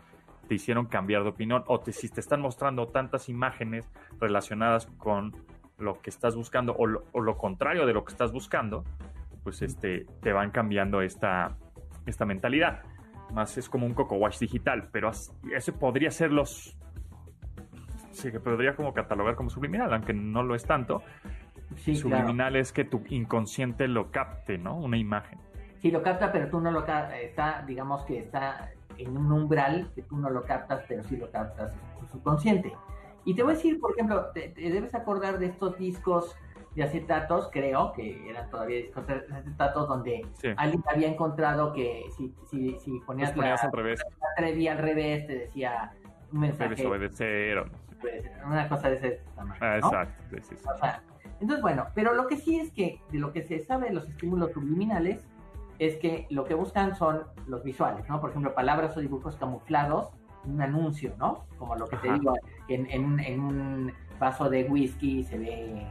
te 0.48 0.54
hicieron 0.54 0.86
cambiar 0.86 1.22
de 1.22 1.28
opinión. 1.28 1.64
O 1.66 1.80
te, 1.80 1.92
si 1.92 2.08
te 2.08 2.20
están 2.20 2.40
mostrando 2.40 2.88
tantas 2.88 3.28
imágenes 3.28 3.86
relacionadas 4.18 4.86
con 4.96 5.36
lo 5.76 6.00
que 6.00 6.08
estás 6.08 6.34
buscando 6.34 6.74
o 6.78 6.86
lo, 6.86 7.36
contrario 7.36 7.84
de 7.84 7.92
lo 7.92 8.06
que 8.06 8.12
estás 8.12 8.32
buscando, 8.32 8.84
pues 9.44 9.60
este, 9.60 10.06
te 10.22 10.32
van 10.32 10.50
cambiando 10.50 11.02
esta, 11.02 11.54
esta 12.06 12.24
mentalidad. 12.24 12.84
Más 13.34 13.58
es 13.58 13.68
como 13.68 13.84
un 13.84 13.92
coco 13.92 14.14
wash 14.14 14.38
digital, 14.38 14.88
pero 14.92 15.10
ese 15.54 15.72
podría 15.74 16.10
ser 16.10 16.32
los... 16.32 16.78
Sí, 18.16 18.32
que 18.32 18.40
podría 18.40 18.74
como 18.74 18.94
catalogar 18.94 19.34
como 19.34 19.50
subliminal, 19.50 19.92
aunque 19.92 20.14
no 20.14 20.42
lo 20.42 20.54
es 20.54 20.64
tanto 20.64 21.02
Sí, 21.74 21.96
Subliminal 21.96 22.56
es 22.56 22.72
que 22.72 22.84
tu 22.84 23.02
inconsciente 23.08 23.88
lo 23.88 24.10
capte, 24.10 24.58
¿no? 24.58 24.78
Una 24.78 24.96
imagen. 24.96 25.38
Sí, 25.80 25.90
lo 25.90 26.02
capta, 26.02 26.32
pero 26.32 26.48
tú 26.48 26.60
no 26.60 26.70
lo 26.70 26.84
captas, 26.84 27.18
está, 27.20 27.64
digamos 27.66 28.04
que 28.04 28.18
está 28.18 28.70
en 28.96 29.16
un 29.16 29.30
umbral 29.30 29.90
que 29.94 30.02
tú 30.02 30.16
no 30.16 30.30
lo 30.30 30.42
captas, 30.42 30.82
pero 30.88 31.02
sí 31.04 31.16
lo 31.16 31.30
captas 31.30 31.72
en 31.74 32.00
tu 32.00 32.12
subconsciente. 32.12 32.72
Y 33.24 33.34
te 33.34 33.42
voy 33.42 33.52
a 33.52 33.56
decir, 33.56 33.78
por 33.78 33.92
ejemplo, 33.92 34.30
te, 34.32 34.52
debes 34.56 34.94
acordar 34.94 35.38
de 35.38 35.46
estos 35.46 35.76
discos 35.76 36.34
de 36.74 36.84
acetatos, 36.84 37.50
creo 37.52 37.92
que 37.92 38.28
eran 38.28 38.48
todavía 38.48 38.78
discos 38.78 39.06
de 39.06 39.14
acetatos, 39.14 39.88
donde 39.88 40.26
alguien 40.56 40.82
había 40.86 41.08
encontrado 41.08 41.72
que 41.72 42.04
si, 42.16 42.32
si, 42.48 42.78
si 42.78 43.00
ponías, 43.00 43.36
la, 43.36 43.54
al 43.54 43.72
revés. 43.72 44.00
La 44.38 44.72
al 44.72 44.78
revés, 44.78 45.26
te 45.26 45.38
decía 45.38 45.92
un 46.32 46.40
mensaje. 46.40 46.86
obedecer. 46.86 47.64
Pues, 48.00 48.24
una 48.46 48.68
cosa 48.68 48.88
de 48.90 48.96
ese 48.96 49.22
tamaño. 49.34 49.60
Ah, 49.62 49.76
exacto. 49.76 50.22
entonces, 51.40 51.62
bueno, 51.62 51.86
pero 51.94 52.14
lo 52.14 52.26
que 52.26 52.36
sí 52.36 52.58
es 52.58 52.70
que 52.72 53.00
de 53.10 53.18
lo 53.18 53.32
que 53.32 53.42
se 53.42 53.60
sabe 53.60 53.88
de 53.88 53.94
los 53.94 54.08
estímulos 54.08 54.52
subliminales 54.52 55.24
es 55.78 55.96
que 55.96 56.26
lo 56.30 56.44
que 56.44 56.54
buscan 56.54 56.94
son 56.94 57.24
los 57.46 57.62
visuales, 57.62 58.08
¿no? 58.08 58.20
Por 58.20 58.30
ejemplo, 58.30 58.54
palabras 58.54 58.96
o 58.96 59.00
dibujos 59.00 59.36
camuflados 59.36 60.10
un 60.46 60.62
anuncio, 60.62 61.12
¿no? 61.18 61.44
Como 61.58 61.74
lo 61.76 61.86
que 61.86 61.96
te 61.96 62.12
digo, 62.12 62.34
en, 62.68 62.86
en, 62.90 63.20
en, 63.20 63.40
un 63.40 63.92
vaso 64.18 64.48
de 64.48 64.64
whisky 64.64 65.24
se 65.24 65.38
ve 65.38 65.86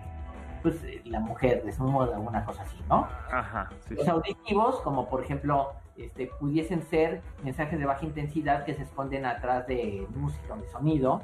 pues 0.62 0.82
la 1.06 1.20
mujer 1.20 1.64
desnuda, 1.64 2.18
una 2.18 2.44
cosa 2.44 2.64
así, 2.64 2.78
¿no? 2.90 3.08
Ajá. 3.32 3.70
Los 3.90 4.08
auditivos, 4.08 4.82
como 4.82 5.08
por 5.08 5.24
ejemplo, 5.24 5.74
este, 5.96 6.28
pudiesen 6.40 6.82
ser 6.84 7.22
mensajes 7.44 7.78
de 7.78 7.86
baja 7.86 8.04
intensidad 8.04 8.66
que 8.66 8.74
se 8.74 8.82
esconden 8.82 9.26
atrás 9.26 9.68
de 9.68 10.08
música, 10.16 10.56
de 10.56 10.68
sonido, 10.70 11.22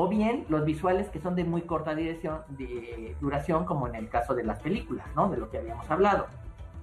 o 0.00 0.06
bien 0.06 0.46
los 0.48 0.64
visuales 0.64 1.08
que 1.08 1.18
son 1.18 1.34
de 1.34 1.42
muy 1.42 1.62
corta 1.62 1.92
dirección, 1.92 2.42
de 2.50 3.16
duración, 3.20 3.64
como 3.64 3.88
en 3.88 3.96
el 3.96 4.08
caso 4.08 4.32
de 4.32 4.44
las 4.44 4.60
películas, 4.60 5.04
¿no? 5.16 5.28
De 5.28 5.36
lo 5.36 5.50
que 5.50 5.58
habíamos 5.58 5.90
hablado. 5.90 6.28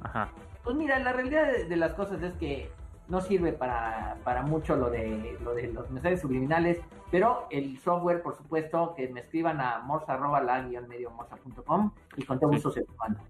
Ajá. 0.01 0.27
Pues 0.65 0.75
mira, 0.75 0.99
la 0.99 1.13
realidad 1.13 1.47
de 1.65 1.75
las 1.77 1.93
cosas 1.93 2.21
es 2.21 2.33
que 2.33 2.69
no 3.07 3.21
sirve 3.21 3.53
para, 3.53 4.17
para 4.25 4.41
mucho 4.41 4.75
lo 4.75 4.89
de, 4.89 5.37
lo 5.41 5.55
de 5.55 5.71
los 5.71 5.89
mensajes 5.91 6.19
subliminales, 6.19 6.81
pero 7.09 7.47
el 7.51 7.77
software, 7.77 8.21
por 8.21 8.35
supuesto, 8.35 8.93
que 8.97 9.07
me 9.07 9.21
escriban 9.21 9.61
a 9.61 9.79
morsa 9.79 10.15
arroba 10.15 10.41
la 10.41 10.61
medio 10.85 11.09
morsa.com 11.11 11.91
y 12.17 12.25
con 12.25 12.37
todo 12.37 12.49
gusto 12.49 12.69
se 12.69 12.83
mando. 12.99 13.21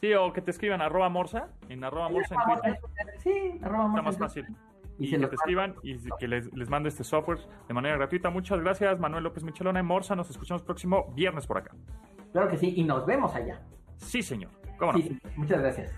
Sí, 0.00 0.14
o 0.14 0.32
que 0.32 0.40
te 0.40 0.52
escriban 0.52 0.80
arroba 0.80 1.10
morsa, 1.10 1.48
en 1.68 1.84
arroba 1.84 2.08
morsa 2.08 2.34
en 2.34 2.76
Twitter. 2.80 2.80
Sí, 3.18 3.60
arroba 3.62 3.88
morsa. 3.88 4.08
Está 4.08 4.24
más 4.24 4.32
fácil. 4.32 4.56
Y, 4.98 5.10
que 5.10 5.18
te 5.18 5.34
escriban 5.34 5.74
y 5.82 5.96
que 6.18 6.28
les, 6.28 6.52
les 6.54 6.68
mande 6.68 6.88
este 6.88 7.02
software 7.02 7.38
de 7.66 7.74
manera 7.74 7.96
gratuita. 7.96 8.30
Muchas 8.30 8.60
gracias, 8.60 9.00
Manuel 9.00 9.24
López 9.24 9.42
Michelona 9.42 9.80
en 9.80 9.86
Morsa. 9.86 10.14
Nos 10.14 10.30
escuchamos 10.30 10.62
próximo 10.62 11.12
viernes 11.14 11.46
por 11.46 11.58
acá. 11.58 11.74
Claro 12.32 12.48
que 12.48 12.56
sí, 12.56 12.74
y 12.76 12.84
nos 12.84 13.04
vemos 13.06 13.34
allá. 13.34 13.60
Sí, 13.96 14.22
señor. 14.22 14.50
¿Cómo 14.78 14.92
no? 14.92 14.98
sí, 14.98 15.18
muchas 15.36 15.60
gracias. 15.60 15.92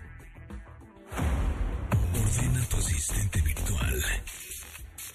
Ordena 2.13 2.63
a 2.63 2.69
tu 2.69 2.77
asistente 2.77 3.41
virtual 3.41 4.03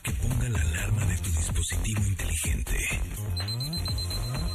que 0.02 0.10
ponga 0.12 0.48
la 0.48 0.60
alarma 0.60 1.04
de 1.06 1.16
tu 1.18 1.30
dispositivo 1.30 2.00
inteligente. 2.06 2.76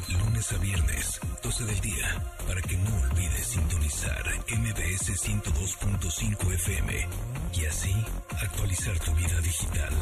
Lunes 0.10 0.52
a 0.52 0.58
viernes, 0.58 1.22
12 1.42 1.66
del 1.66 1.80
día, 1.80 2.34
para 2.48 2.62
que 2.62 2.78
no 2.78 2.90
olvides 3.02 3.58
MBS 3.88 5.16
102.5 5.16 6.54
FM 6.56 7.08
y 7.54 7.66
así 7.66 7.96
actualizar 8.42 9.00
tu 9.00 9.14
vida 9.14 9.40
digital. 9.40 9.94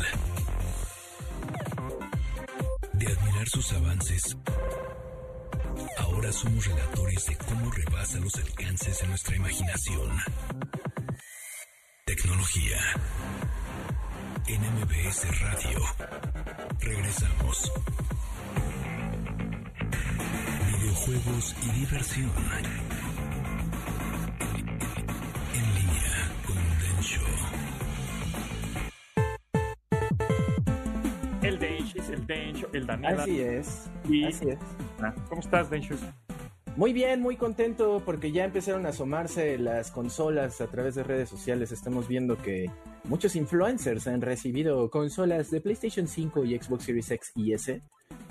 De 2.94 3.06
admirar 3.06 3.48
sus 3.48 3.72
avances, 3.74 4.38
ahora 6.00 6.32
somos 6.32 6.66
relatores 6.66 7.26
de 7.28 7.38
cómo 7.38 7.70
rebasa 7.70 8.20
los 8.20 8.36
alcances 8.36 9.02
de 9.02 9.08
nuestra 9.08 9.36
imaginación 9.36 10.20
tecnología. 12.06 12.78
En 14.48 14.62
MBS 14.62 15.42
Radio. 15.42 15.80
Regresamos. 16.80 17.72
Videojuegos 20.72 21.56
y 21.66 21.80
diversión. 21.80 22.85
Así 33.04 33.42
es. 33.42 33.90
Así 34.04 34.50
es. 34.50 34.60
¿Cómo 35.30 35.42
estás, 35.42 35.70
Densho? 35.70 35.96
Muy 36.76 36.92
bien, 36.92 37.22
muy 37.22 37.38
contento 37.38 38.02
porque 38.06 38.34
ya 38.34 38.44
empezaron 38.44 38.86
a 38.86 38.90
asomarse 38.90 39.58
las 39.58 39.92
consolas 39.92 40.60
a 40.60 40.68
través 40.68 40.96
de 40.96 41.04
redes 41.04 41.30
sociales. 41.30 41.72
Estamos 41.72 42.10
viendo 42.10 42.38
que 42.38 42.70
muchos 43.06 43.38
influencers 43.38 44.08
han 44.08 44.20
recibido 44.20 44.90
consolas 44.90 45.52
de 45.52 45.62
PlayStation 45.62 46.06
5 46.06 46.44
y 46.44 46.60
Xbox 46.60 46.84
Series 46.84 47.12
X 47.12 47.32
y 47.36 47.54
S. 47.54 47.82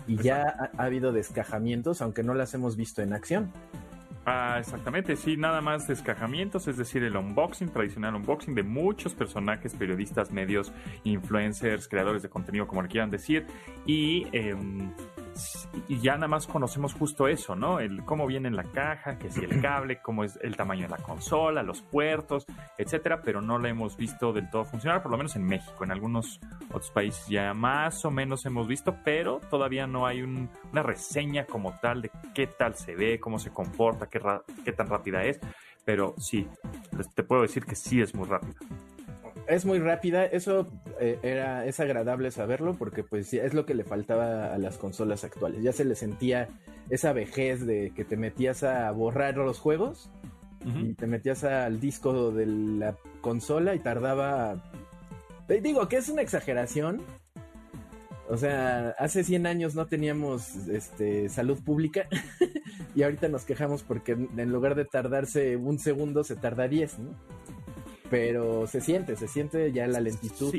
Y 0.07 0.19
ya 0.19 0.71
ha, 0.77 0.85
habido 0.85 1.12
descajamientos, 1.12 2.03
aunque 2.03 2.23
no 2.23 2.35
las 2.35 2.53
hemos 2.53 2.77
visto 2.77 3.01
en 3.01 3.15
acción. 3.15 3.51
Ah, 4.27 4.57
exactamente, 4.59 5.16
sí, 5.16 5.37
nada 5.37 5.61
más 5.61 5.87
descajamientos, 5.87 6.66
es 6.66 6.79
decir, 6.79 7.03
el 7.05 7.14
unboxing, 7.14 7.68
tradicional 7.68 8.14
unboxing 8.14 8.55
de 8.55 8.62
muchos 8.62 9.14
personajes, 9.14 9.75
periodistas, 9.75 10.31
medios, 10.31 10.72
influencers, 11.05 11.87
creadores 11.89 12.22
de 12.22 12.31
contenido, 12.31 12.66
como 12.66 12.81
le 12.81 12.89
quieran 12.89 13.11
decir, 13.11 13.47
y 13.85 14.27
em, 14.33 14.91
y 15.89 16.01
ya 16.01 16.14
nada 16.14 16.28
más 16.28 16.47
conocemos 16.47 16.95
justo 16.95 17.28
eso, 17.28 17.55
¿no? 17.55 17.80
El 17.80 18.05
cómo 18.05 18.26
viene 18.26 18.49
en 18.49 18.57
la 18.57 18.64
caja, 18.64 19.18
que 19.18 19.30
si 19.30 19.45
el 19.45 19.61
cable, 19.62 20.01
cómo 20.01 20.24
es 20.24 20.39
el 20.43 20.57
tamaño 20.57 20.82
de 20.82 20.89
la 20.89 20.99
consola, 20.99 21.62
los 21.62 21.82
puertos, 21.82 22.47
etcétera, 22.78 23.20
pero 23.22 23.41
no 23.41 23.59
la 23.59 23.68
hemos 23.68 23.97
visto 23.97 24.32
del 24.32 24.51
todo 24.51 24.64
funcionar, 24.64 25.03
por 25.03 25.11
lo 25.11 25.16
menos 25.16 25.37
en 25.37 25.45
México. 25.45 25.85
En 25.85 25.93
algunos 25.93 26.41
otros 26.68 26.91
países 26.91 27.26
ya 27.28 27.53
más 27.55 28.05
o 28.05 28.11
menos 28.11 28.47
hemos 28.47 28.66
visto, 28.66 28.97
pero 29.05 29.41
todavía 29.51 29.87
no 29.87 30.07
hay 30.07 30.22
una 30.22 30.82
reseña 30.82 31.45
como 31.47 31.78
tal 31.80 32.03
de 32.03 32.11
qué 32.35 32.47
tal 32.47 32.74
se 32.76 32.95
ve, 32.95 33.20
cómo 33.20 33.39
se 33.39 33.51
comporta, 33.51 34.07
qué, 34.07 34.20
qué 34.64 34.72
tan 34.72 34.89
rápida 34.89 35.24
es. 35.24 35.41
Pero 35.85 36.14
sí, 36.18 36.49
te 37.14 37.22
puedo 37.24 37.43
decir 37.43 37.64
que 37.66 37.74
sí 37.74 38.01
es 38.01 38.14
muy 38.14 38.26
rápida 38.26 38.55
es 39.47 39.64
muy 39.64 39.78
rápida, 39.78 40.24
eso 40.24 40.66
eh, 41.01 41.18
era, 41.22 41.66
es 41.66 41.80
agradable 41.80 42.30
saberlo 42.30 42.74
porque 42.74 43.03
pues 43.03 43.32
es 43.32 43.55
lo 43.55 43.66
que 43.66 43.74
le 43.74 43.84
faltaba 43.84 44.55
a 44.55 44.59
las 44.59 44.78
consolas 44.78 45.24
actuales. 45.24 45.62
Ya 45.62 45.72
se 45.72 45.84
le 45.84 45.95
sentía 45.95 46.49
esa 46.90 47.12
vejez 47.12 47.66
de 47.66 47.92
que 47.95 48.05
te 48.05 48.16
metías 48.16 48.62
a 48.62 48.90
borrar 48.92 49.36
los 49.36 49.59
juegos 49.59 50.11
y 50.64 50.95
te 50.95 51.07
metías 51.07 51.45
al 51.45 51.78
disco 51.78 52.30
de 52.30 52.47
la 52.47 52.97
consola 53.20 53.74
y 53.74 53.80
tardaba... 53.80 54.62
Digo 55.47 55.88
que 55.88 55.97
es 55.97 56.09
una 56.09 56.22
exageración. 56.22 57.03
O 58.30 58.38
sea, 58.38 58.95
hace 58.99 59.24
100 59.24 59.47
años 59.47 59.74
no 59.74 59.86
teníamos 59.86 60.57
este, 60.68 61.28
salud 61.28 61.62
pública 61.62 62.09
y 62.95 63.03
ahorita 63.03 63.28
nos 63.28 63.45
quejamos 63.45 63.82
porque 63.82 64.12
en 64.12 64.51
lugar 64.51 64.74
de 64.74 64.86
tardarse 64.86 65.57
un 65.57 65.78
segundo 65.78 66.24
se 66.24 66.34
tarda 66.34 66.66
10, 66.66 66.99
¿no? 67.01 67.11
Pero 68.11 68.67
se 68.67 68.81
siente, 68.81 69.17
se 69.17 69.29
siente 69.29 69.73
ya 69.73 69.87
la 69.87 70.01
lentitud. 70.01 70.55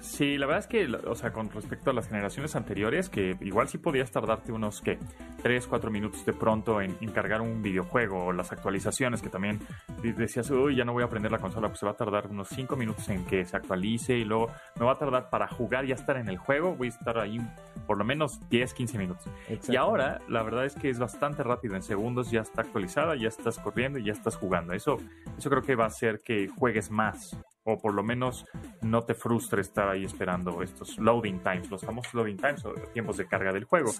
Sí, 0.00 0.36
la 0.36 0.46
verdad 0.46 0.60
es 0.60 0.66
que, 0.66 0.86
o 1.06 1.14
sea, 1.14 1.32
con 1.32 1.50
respecto 1.50 1.90
a 1.90 1.92
las 1.92 2.08
generaciones 2.08 2.56
anteriores, 2.56 3.08
que 3.08 3.36
igual 3.40 3.68
sí 3.68 3.78
podías 3.78 4.10
tardarte 4.10 4.52
unos, 4.52 4.80
¿qué? 4.80 4.98
3, 5.42 5.66
4 5.66 5.90
minutos 5.90 6.24
de 6.26 6.32
pronto 6.32 6.80
en, 6.80 6.96
encargar 7.00 7.40
un 7.40 7.62
videojuego 7.62 8.26
o 8.26 8.32
las 8.32 8.52
actualizaciones 8.52 9.22
que 9.22 9.28
también 9.28 9.60
decías, 10.02 10.50
uy, 10.50 10.76
ya 10.76 10.84
no 10.84 10.92
voy 10.92 11.02
a 11.02 11.06
aprender 11.06 11.30
la 11.30 11.38
consola, 11.38 11.68
pues 11.68 11.80
se 11.80 11.86
va 11.86 11.92
a 11.92 11.96
tardar 11.96 12.26
unos 12.26 12.48
5 12.48 12.76
minutos 12.76 13.08
en 13.08 13.24
que 13.24 13.44
se 13.44 13.56
actualice 13.56 14.18
y 14.18 14.24
luego 14.24 14.50
me 14.78 14.84
va 14.84 14.92
a 14.92 14.98
tardar 14.98 15.30
para 15.30 15.48
jugar 15.48 15.84
y 15.84 15.92
estar 15.92 16.16
en 16.16 16.28
el 16.28 16.38
juego, 16.38 16.74
voy 16.74 16.88
a 16.88 16.90
estar 16.90 17.18
ahí 17.18 17.38
por 17.86 17.96
lo 17.96 18.04
menos 18.04 18.40
10, 18.50 18.74
15 18.74 18.98
minutos. 18.98 19.26
Y 19.68 19.76
ahora, 19.76 20.20
la 20.28 20.42
verdad 20.42 20.64
es 20.64 20.74
que 20.74 20.90
es 20.90 20.98
bastante 20.98 21.42
rápido, 21.42 21.76
en 21.76 21.82
segundos 21.82 22.30
ya 22.30 22.40
está 22.40 22.62
actualizada, 22.62 23.16
ya 23.16 23.28
estás 23.28 23.58
corriendo 23.58 23.98
y 23.98 24.04
ya 24.04 24.12
estás 24.12 24.36
jugando. 24.36 24.72
Eso, 24.72 24.98
eso 25.38 25.50
creo 25.50 25.62
que 25.62 25.76
va 25.76 25.84
a 25.84 25.88
hacer 25.88 26.20
que 26.24 26.48
juegues 26.48 26.90
más 26.90 27.36
o 27.64 27.78
por 27.78 27.94
lo 27.94 28.02
menos 28.02 28.46
no 28.82 29.02
te 29.04 29.14
frustre 29.14 29.62
estar 29.62 29.88
ahí 29.88 30.04
esperando 30.04 30.62
estos 30.62 30.98
loading 30.98 31.40
times, 31.40 31.70
los 31.70 31.82
famosos 31.82 32.12
loading 32.14 32.36
times 32.36 32.64
o 32.64 32.72
tiempos 32.92 33.16
de 33.16 33.26
carga 33.26 33.52
del 33.52 33.64
juego, 33.64 33.92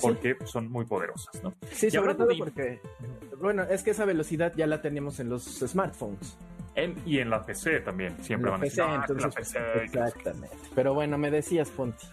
porque 0.00 0.36
son 0.44 0.70
muy 0.70 0.84
poderosas, 0.84 1.42
¿no? 1.42 1.54
Sí, 1.70 1.90
sobre 1.90 2.14
todo 2.14 2.28
porque, 2.36 2.80
bueno, 3.38 3.62
es 3.62 3.82
que 3.82 3.92
esa 3.92 4.04
velocidad 4.04 4.52
ya 4.56 4.66
la 4.66 4.82
tenemos 4.82 5.20
en 5.20 5.28
los 5.28 5.44
smartphones. 5.44 6.36
y 7.06 7.18
en 7.18 7.30
la 7.30 7.44
PC 7.44 7.80
también, 7.80 8.16
siempre 8.22 8.50
van 8.50 8.60
a 8.60 8.64
decir, 8.64 8.82
ah, 8.82 9.06
exactamente. 9.82 10.56
Pero 10.74 10.94
bueno, 10.94 11.16
me 11.18 11.30
decías, 11.30 11.70
Ponti. 11.70 12.06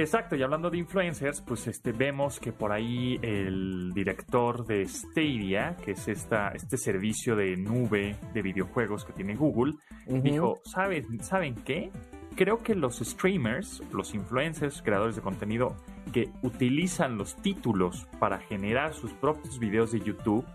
Exacto, 0.00 0.34
y 0.34 0.42
hablando 0.42 0.70
de 0.70 0.78
influencers, 0.78 1.42
pues 1.42 1.66
este 1.66 1.92
vemos 1.92 2.40
que 2.40 2.52
por 2.52 2.72
ahí 2.72 3.18
el 3.20 3.92
director 3.92 4.64
de 4.64 4.88
Stadia, 4.88 5.76
que 5.84 5.90
es 5.90 6.08
esta, 6.08 6.48
este 6.52 6.78
servicio 6.78 7.36
de 7.36 7.54
nube 7.58 8.16
de 8.32 8.40
videojuegos 8.40 9.04
que 9.04 9.12
tiene 9.12 9.36
Google, 9.36 9.74
dijo, 10.06 10.58
¿saben, 10.64 11.22
¿saben 11.22 11.54
qué? 11.54 11.90
Creo 12.34 12.62
que 12.62 12.74
los 12.74 13.00
streamers, 13.00 13.82
los 13.92 14.14
influencers, 14.14 14.80
creadores 14.80 15.16
de 15.16 15.22
contenido 15.22 15.76
que 16.14 16.30
utilizan 16.42 17.18
los 17.18 17.36
títulos 17.36 18.06
para 18.18 18.38
generar 18.38 18.94
sus 18.94 19.12
propios 19.12 19.58
videos 19.58 19.92
de 19.92 20.00
YouTube, 20.00 20.46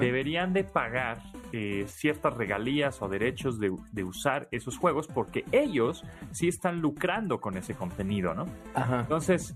deberían 0.00 0.52
de 0.52 0.64
pagar 0.64 1.22
eh, 1.52 1.84
ciertas 1.88 2.34
regalías 2.34 3.02
o 3.02 3.08
derechos 3.08 3.58
de, 3.58 3.70
usar 4.02 4.48
esos 4.50 4.78
juegos 4.78 5.06
porque 5.06 5.44
ellos 5.52 6.04
sí 6.32 6.48
están 6.48 6.80
lucrando 6.80 7.40
con 7.40 7.56
ese 7.56 7.74
contenido, 7.74 8.34
¿no? 8.34 8.46
Entonces, 9.00 9.54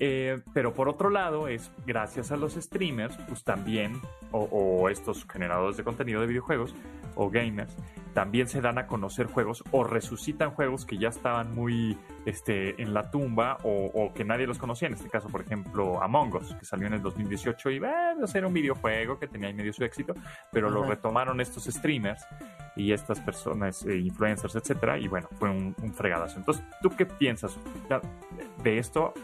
eh, 0.00 0.40
pero 0.52 0.74
por 0.74 0.88
otro 0.88 1.10
lado, 1.10 1.48
es 1.48 1.70
gracias 1.86 2.32
a 2.32 2.36
los 2.36 2.54
streamers, 2.54 3.16
pues 3.28 3.44
también 3.44 4.00
o, 4.32 4.88
estos 4.88 5.24
generadores 5.30 5.76
de 5.76 5.84
contenido 5.84 6.20
de 6.20 6.26
videojuegos 6.26 6.74
o 7.14 7.30
gamers 7.30 7.76
también 8.14 8.48
se 8.48 8.60
dan 8.60 8.78
a 8.78 8.86
conocer 8.86 9.26
juegos 9.26 9.62
o 9.70 9.84
resucitan 9.84 10.50
juegos 10.50 10.84
que 10.84 10.98
ya 10.98 11.08
estaban 11.08 11.54
muy 11.54 11.98
este, 12.26 12.80
en 12.80 12.94
la 12.94 13.10
tumba 13.10 13.58
o, 13.64 14.12
que 14.14 14.24
nadie 14.24 14.46
los 14.46 14.58
conocía. 14.58 14.88
En 14.88 14.94
este 14.94 15.08
caso, 15.08 15.28
por 15.28 15.40
ejemplo, 15.40 16.02
Among 16.02 16.34
Us, 16.36 16.54
que 16.54 16.64
salió 16.64 16.86
en 16.86 16.94
el 16.94 17.02
2018 17.02 17.70
y 17.70 17.78
va 17.80 18.12
a 18.12 18.26
ser 18.26 18.46
un 18.46 18.52
videojuego 18.52 19.18
que 19.18 19.26
tenía 19.26 19.48
ahí 19.48 19.54
medio 19.54 19.72
su 19.72 19.84
éxito, 19.84 20.14
pero 20.52 20.70
lo 20.70 20.84
retomaron 20.84 21.40
estos 21.40 21.64
streamers 21.64 22.24
y 22.76 22.92
estas 22.92 23.20
personas, 23.20 23.84
eh, 23.84 23.96
influencers, 23.96 24.54
etcétera, 24.54 24.98
y 24.98 25.08
bueno, 25.08 25.28
fue 25.38 25.50
un, 25.50 25.74
un, 25.82 25.92
fregadazo. 25.92 26.38
Entonces, 26.38 26.64
¿tú 26.82 26.90
qué 26.90 27.06
piensas 27.06 27.56
de 28.62 28.78
esto 28.78 29.14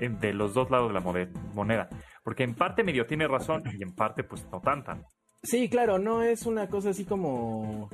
de 0.00 0.32
los 0.32 0.54
dos 0.54 0.70
lados 0.70 0.88
de 0.88 0.94
la 0.94 1.32
moneda? 1.54 1.88
Porque 2.22 2.42
en 2.42 2.54
parte 2.54 2.82
medio 2.82 3.06
tiene 3.06 3.28
razón 3.28 3.62
y 3.72 3.82
en 3.82 3.94
parte 3.94 4.24
pues 4.24 4.46
no 4.50 4.60
tanta. 4.60 5.00
Sí, 5.42 5.68
claro, 5.68 5.98
no 5.98 6.22
es 6.22 6.46
una 6.46 6.68
cosa 6.68 6.90
así 6.90 7.04
como 7.04 7.88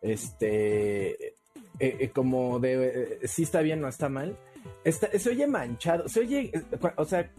este, 0.00 1.10
eh, 1.28 1.36
eh, 1.78 2.10
como 2.14 2.60
de, 2.60 3.18
eh, 3.22 3.28
si 3.28 3.42
está 3.42 3.60
bien, 3.60 3.80
no 3.80 3.88
está 3.88 4.08
mal. 4.08 4.36
se 4.84 5.28
oye 5.28 5.46
manchado, 5.46 6.08
se 6.08 6.20
oye, 6.20 6.52
o 6.96 7.04
sea, 7.04 7.30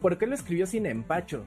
¿por 0.00 0.18
qué 0.18 0.26
lo 0.26 0.34
escribió 0.34 0.66
sin 0.66 0.86
empacho? 0.86 1.46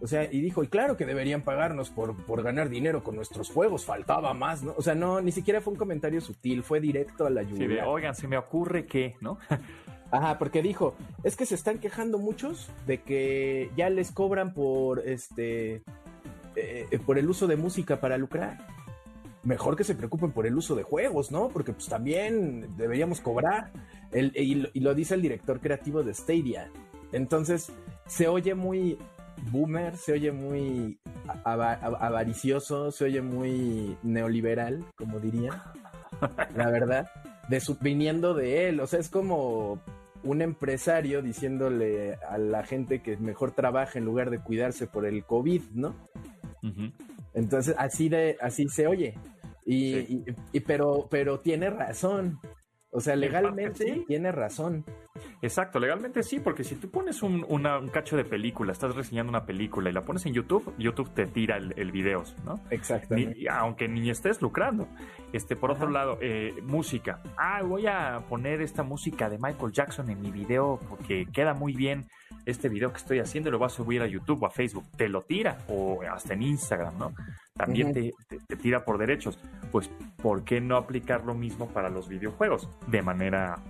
O 0.00 0.06
sea, 0.06 0.24
y 0.32 0.40
dijo, 0.40 0.62
y 0.62 0.68
claro 0.68 0.96
que 0.96 1.04
deberían 1.04 1.42
pagarnos 1.42 1.90
por, 1.90 2.14
por 2.24 2.42
ganar 2.42 2.68
dinero 2.68 3.02
con 3.02 3.16
nuestros 3.16 3.50
juegos, 3.50 3.84
faltaba 3.84 4.32
más, 4.32 4.62
¿no? 4.62 4.74
O 4.76 4.82
sea, 4.82 4.94
no, 4.94 5.20
ni 5.20 5.32
siquiera 5.32 5.60
fue 5.60 5.72
un 5.72 5.78
comentario 5.78 6.20
sutil, 6.20 6.62
fue 6.62 6.80
directo 6.80 7.26
a 7.26 7.30
la 7.30 7.42
lluvia. 7.42 7.82
Sí, 7.82 7.88
oigan, 7.88 8.14
se 8.14 8.28
me 8.28 8.38
ocurre 8.38 8.86
que, 8.86 9.16
¿no? 9.20 9.38
Ajá, 10.10 10.38
porque 10.38 10.62
dijo, 10.62 10.94
es 11.22 11.36
que 11.36 11.44
se 11.44 11.54
están 11.54 11.78
quejando 11.78 12.18
muchos 12.18 12.70
de 12.86 13.02
que 13.02 13.70
ya 13.76 13.90
les 13.90 14.10
cobran 14.10 14.54
por 14.54 15.00
este 15.06 15.82
por 17.06 17.18
el 17.18 17.28
uso 17.30 17.46
de 17.46 17.56
música 17.56 18.00
para 18.00 18.18
lucrar 18.18 18.58
mejor 19.48 19.76
que 19.76 19.84
se 19.84 19.94
preocupen 19.94 20.32
por 20.32 20.46
el 20.46 20.56
uso 20.56 20.74
de 20.74 20.82
juegos, 20.82 21.30
¿no? 21.30 21.48
Porque 21.48 21.72
pues 21.72 21.86
también 21.86 22.76
deberíamos 22.76 23.20
cobrar. 23.20 23.72
y, 24.12 24.80
lo 24.80 24.94
dice 24.94 25.14
el 25.14 25.22
director 25.22 25.60
creativo 25.60 26.02
de 26.02 26.14
Stadia. 26.14 26.70
Entonces, 27.12 27.72
se 28.06 28.28
oye 28.28 28.54
muy 28.54 28.98
boomer, 29.50 29.96
se 29.96 30.12
oye 30.12 30.32
muy 30.32 30.98
avaricioso, 31.44 32.90
se 32.90 33.04
oye 33.04 33.22
muy 33.22 33.96
neoliberal, 34.02 34.84
como 34.96 35.18
diría. 35.18 35.72
La 36.54 36.70
verdad, 36.70 37.10
de 37.48 37.60
su, 37.60 37.76
viniendo 37.76 38.34
de 38.34 38.68
él. 38.68 38.80
O 38.80 38.86
sea, 38.86 39.00
es 39.00 39.08
como 39.08 39.80
un 40.24 40.42
empresario 40.42 41.22
diciéndole 41.22 42.14
a 42.28 42.38
la 42.38 42.64
gente 42.64 43.02
que 43.02 43.16
mejor 43.16 43.52
trabaja 43.52 43.98
en 43.98 44.04
lugar 44.04 44.30
de 44.30 44.40
cuidarse 44.40 44.86
por 44.86 45.06
el 45.06 45.24
COVID, 45.24 45.62
¿no? 45.74 45.94
Entonces, 47.34 47.74
así 47.78 48.08
de, 48.08 48.36
así 48.40 48.68
se 48.68 48.86
oye. 48.86 49.14
Y, 49.64 50.24
pero, 50.66 51.08
pero 51.10 51.40
tiene 51.40 51.70
razón. 51.70 52.40
O 52.90 53.00
sea, 53.00 53.16
legalmente 53.16 54.04
tiene 54.06 54.32
razón. 54.32 54.84
Exacto, 55.42 55.78
legalmente 55.78 56.22
sí, 56.22 56.40
porque 56.40 56.64
si 56.64 56.76
tú 56.76 56.90
pones 56.90 57.22
un, 57.22 57.44
cacho 57.92 58.16
de 58.16 58.24
película, 58.24 58.72
estás 58.72 58.94
reseñando 58.94 59.30
una 59.30 59.44
película 59.44 59.90
y 59.90 59.92
la 59.92 60.04
pones 60.04 60.24
en 60.26 60.32
YouTube, 60.32 60.72
YouTube 60.78 61.12
te 61.12 61.26
tira 61.26 61.56
el, 61.58 61.74
el 61.76 61.92
video, 61.92 62.22
¿no? 62.44 62.60
Exactamente. 62.70 63.46
aunque 63.50 63.88
ni 63.88 64.08
estés 64.08 64.40
lucrando. 64.40 64.88
Este, 65.32 65.54
por 65.54 65.70
otro 65.70 65.90
lado, 65.90 66.18
eh, 66.22 66.54
música. 66.62 67.20
Ah, 67.36 67.62
voy 67.62 67.86
a 67.86 68.24
poner 68.28 68.62
esta 68.62 68.82
música 68.82 69.28
de 69.28 69.38
Michael 69.38 69.72
Jackson 69.72 70.08
en 70.08 70.20
mi 70.22 70.30
video 70.30 70.80
porque 70.88 71.26
queda 71.32 71.52
muy 71.52 71.74
bien 71.74 72.08
este 72.50 72.68
video 72.68 72.90
que 72.90 72.98
estoy 72.98 73.18
haciendo 73.18 73.50
lo 73.50 73.58
voy 73.58 73.66
a 73.66 73.70
subir 73.70 74.02
a 74.02 74.06
YouTube 74.06 74.42
o 74.42 74.46
a 74.46 74.50
Facebook. 74.50 74.84
Te 74.96 75.08
lo 75.08 75.22
tira 75.22 75.58
o 75.68 76.00
hasta 76.02 76.34
en 76.34 76.42
Instagram, 76.42 76.98
¿no? 76.98 77.14
también 77.58 77.92
te, 77.92 78.14
tira 78.56 78.84
por 78.84 78.96
derechos. 78.98 79.38
Pues, 79.70 79.90
¿por 80.22 80.44
qué 80.44 80.60
no 80.60 80.76
aplicar 80.76 81.24
lo 81.24 81.34
mismo 81.34 81.68
para 81.68 81.90
los 81.90 82.08
videojuegos? 82.08 82.68
De 82.86 83.02
manera 83.02 83.60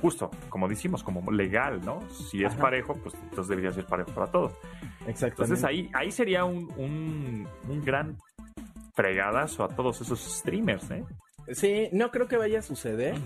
justo, 0.00 0.30
como 0.48 0.68
decimos, 0.68 1.02
como 1.02 1.30
legal, 1.30 1.80
¿no? 1.84 2.00
Si 2.10 2.42
es 2.42 2.54
parejo, 2.54 2.94
pues 3.02 3.14
entonces 3.14 3.48
debería 3.48 3.72
ser 3.72 3.84
parejo 3.86 4.12
para 4.12 4.30
todos. 4.30 4.52
Exacto. 5.06 5.42
Entonces 5.42 5.64
ahí, 5.64 5.90
ahí 5.92 6.10
sería 6.10 6.44
un, 6.44 6.72
un, 6.76 7.48
un 7.68 7.84
gran 7.84 8.16
fregadazo 8.94 9.64
a 9.64 9.68
todos 9.68 10.00
esos 10.00 10.20
streamers, 10.20 10.90
¿eh? 10.90 11.04
Sí, 11.52 11.88
no 11.92 12.10
creo 12.10 12.28
que 12.28 12.36
vaya 12.36 12.60
a 12.60 12.62
suceder. 12.62 13.16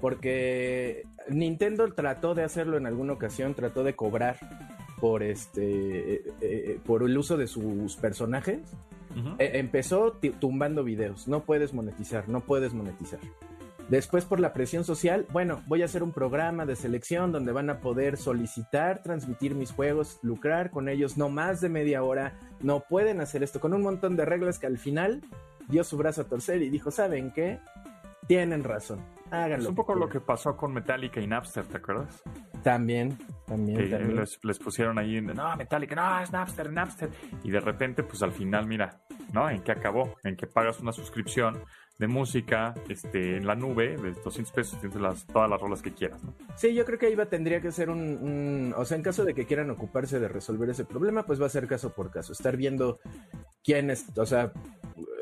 Porque 0.00 1.06
Nintendo 1.28 1.92
trató 1.92 2.34
de 2.34 2.44
hacerlo 2.44 2.76
en 2.76 2.86
alguna 2.86 3.14
ocasión, 3.14 3.54
trató 3.54 3.84
de 3.84 3.94
cobrar 3.94 4.36
por 5.00 5.22
este 5.22 6.14
eh, 6.14 6.22
eh, 6.40 6.80
por 6.84 7.02
el 7.02 7.16
uso 7.16 7.36
de 7.36 7.46
sus 7.46 7.96
personajes 7.96 8.60
e, 9.38 9.58
empezó 9.58 10.18
tumbando 10.38 10.84
videos. 10.84 11.28
No 11.28 11.44
puedes 11.44 11.72
monetizar, 11.72 12.28
no 12.28 12.40
puedes 12.40 12.74
monetizar. 12.74 13.20
Después 13.88 14.26
por 14.26 14.38
la 14.38 14.52
presión 14.52 14.84
social, 14.84 15.26
bueno, 15.32 15.62
voy 15.66 15.80
a 15.80 15.86
hacer 15.86 16.02
un 16.02 16.12
programa 16.12 16.66
de 16.66 16.76
selección 16.76 17.32
donde 17.32 17.52
van 17.52 17.70
a 17.70 17.80
poder 17.80 18.18
solicitar, 18.18 19.02
transmitir 19.02 19.54
mis 19.54 19.72
juegos, 19.72 20.18
lucrar 20.22 20.70
con 20.70 20.90
ellos 20.90 21.16
no 21.16 21.30
más 21.30 21.62
de 21.62 21.70
media 21.70 22.02
hora. 22.02 22.38
No 22.60 22.80
pueden 22.80 23.22
hacer 23.22 23.42
esto 23.42 23.60
con 23.60 23.72
un 23.72 23.82
montón 23.82 24.14
de 24.14 24.26
reglas 24.26 24.58
que 24.58 24.66
al 24.66 24.76
final 24.76 25.22
dio 25.68 25.84
su 25.84 25.96
brazo 25.96 26.22
a 26.22 26.24
torcer 26.24 26.60
y 26.60 26.68
dijo, 26.68 26.90
¿saben 26.90 27.32
qué? 27.32 27.60
Tienen 28.26 28.62
razón. 28.62 29.00
Háganlo. 29.30 29.64
Es 29.64 29.66
un 29.66 29.74
poco 29.74 29.94
lo 29.94 30.08
que 30.08 30.20
pasó 30.20 30.56
con 30.56 30.72
Metallica 30.72 31.20
y 31.20 31.26
Napster, 31.26 31.66
¿te 31.66 31.76
acuerdas? 31.76 32.22
También, 32.62 33.18
también. 33.46 34.16
Les, 34.16 34.58
pusieron 34.58 34.98
ahí, 34.98 35.20
no, 35.20 35.56
Metallica, 35.56 35.94
no, 35.94 36.20
es 36.20 36.32
Napster, 36.32 36.72
Napster. 36.72 37.10
Y 37.44 37.50
de 37.50 37.60
repente, 37.60 38.02
pues 38.02 38.22
al 38.22 38.32
final, 38.32 38.66
mira, 38.66 39.00
¿no? 39.32 39.48
¿En 39.50 39.62
qué 39.62 39.72
acabó? 39.72 40.16
En 40.24 40.36
que 40.36 40.46
pagas 40.46 40.80
una 40.80 40.92
suscripción 40.92 41.62
de 41.98 42.06
música 42.06 42.74
este, 42.88 43.36
en 43.36 43.46
la 43.46 43.56
nube 43.56 43.96
de 43.96 44.12
200 44.12 44.52
pesos 44.52 44.80
tienes 44.80 45.00
las, 45.00 45.26
todas 45.26 45.50
las 45.50 45.60
rolas 45.60 45.82
que 45.82 45.92
quieras, 45.92 46.22
¿no? 46.22 46.32
Sí, 46.56 46.72
yo 46.72 46.84
creo 46.84 46.98
que 46.98 47.06
ahí 47.06 47.14
va, 47.16 47.26
tendría 47.26 47.60
que 47.60 47.72
ser 47.72 47.90
un, 47.90 48.72
O 48.76 48.84
sea, 48.84 48.96
en 48.96 49.02
caso 49.02 49.24
de 49.24 49.34
que 49.34 49.46
quieran 49.46 49.70
ocuparse 49.70 50.20
de 50.20 50.28
resolver 50.28 50.70
ese 50.70 50.84
problema, 50.84 51.24
pues 51.24 51.42
va 51.42 51.46
a 51.46 51.50
ser 51.50 51.66
caso 51.66 51.92
por 51.92 52.10
caso. 52.10 52.32
Estar 52.32 52.56
viendo 52.56 53.00
quiénes, 53.64 54.06
o 54.16 54.26
sea, 54.26 54.52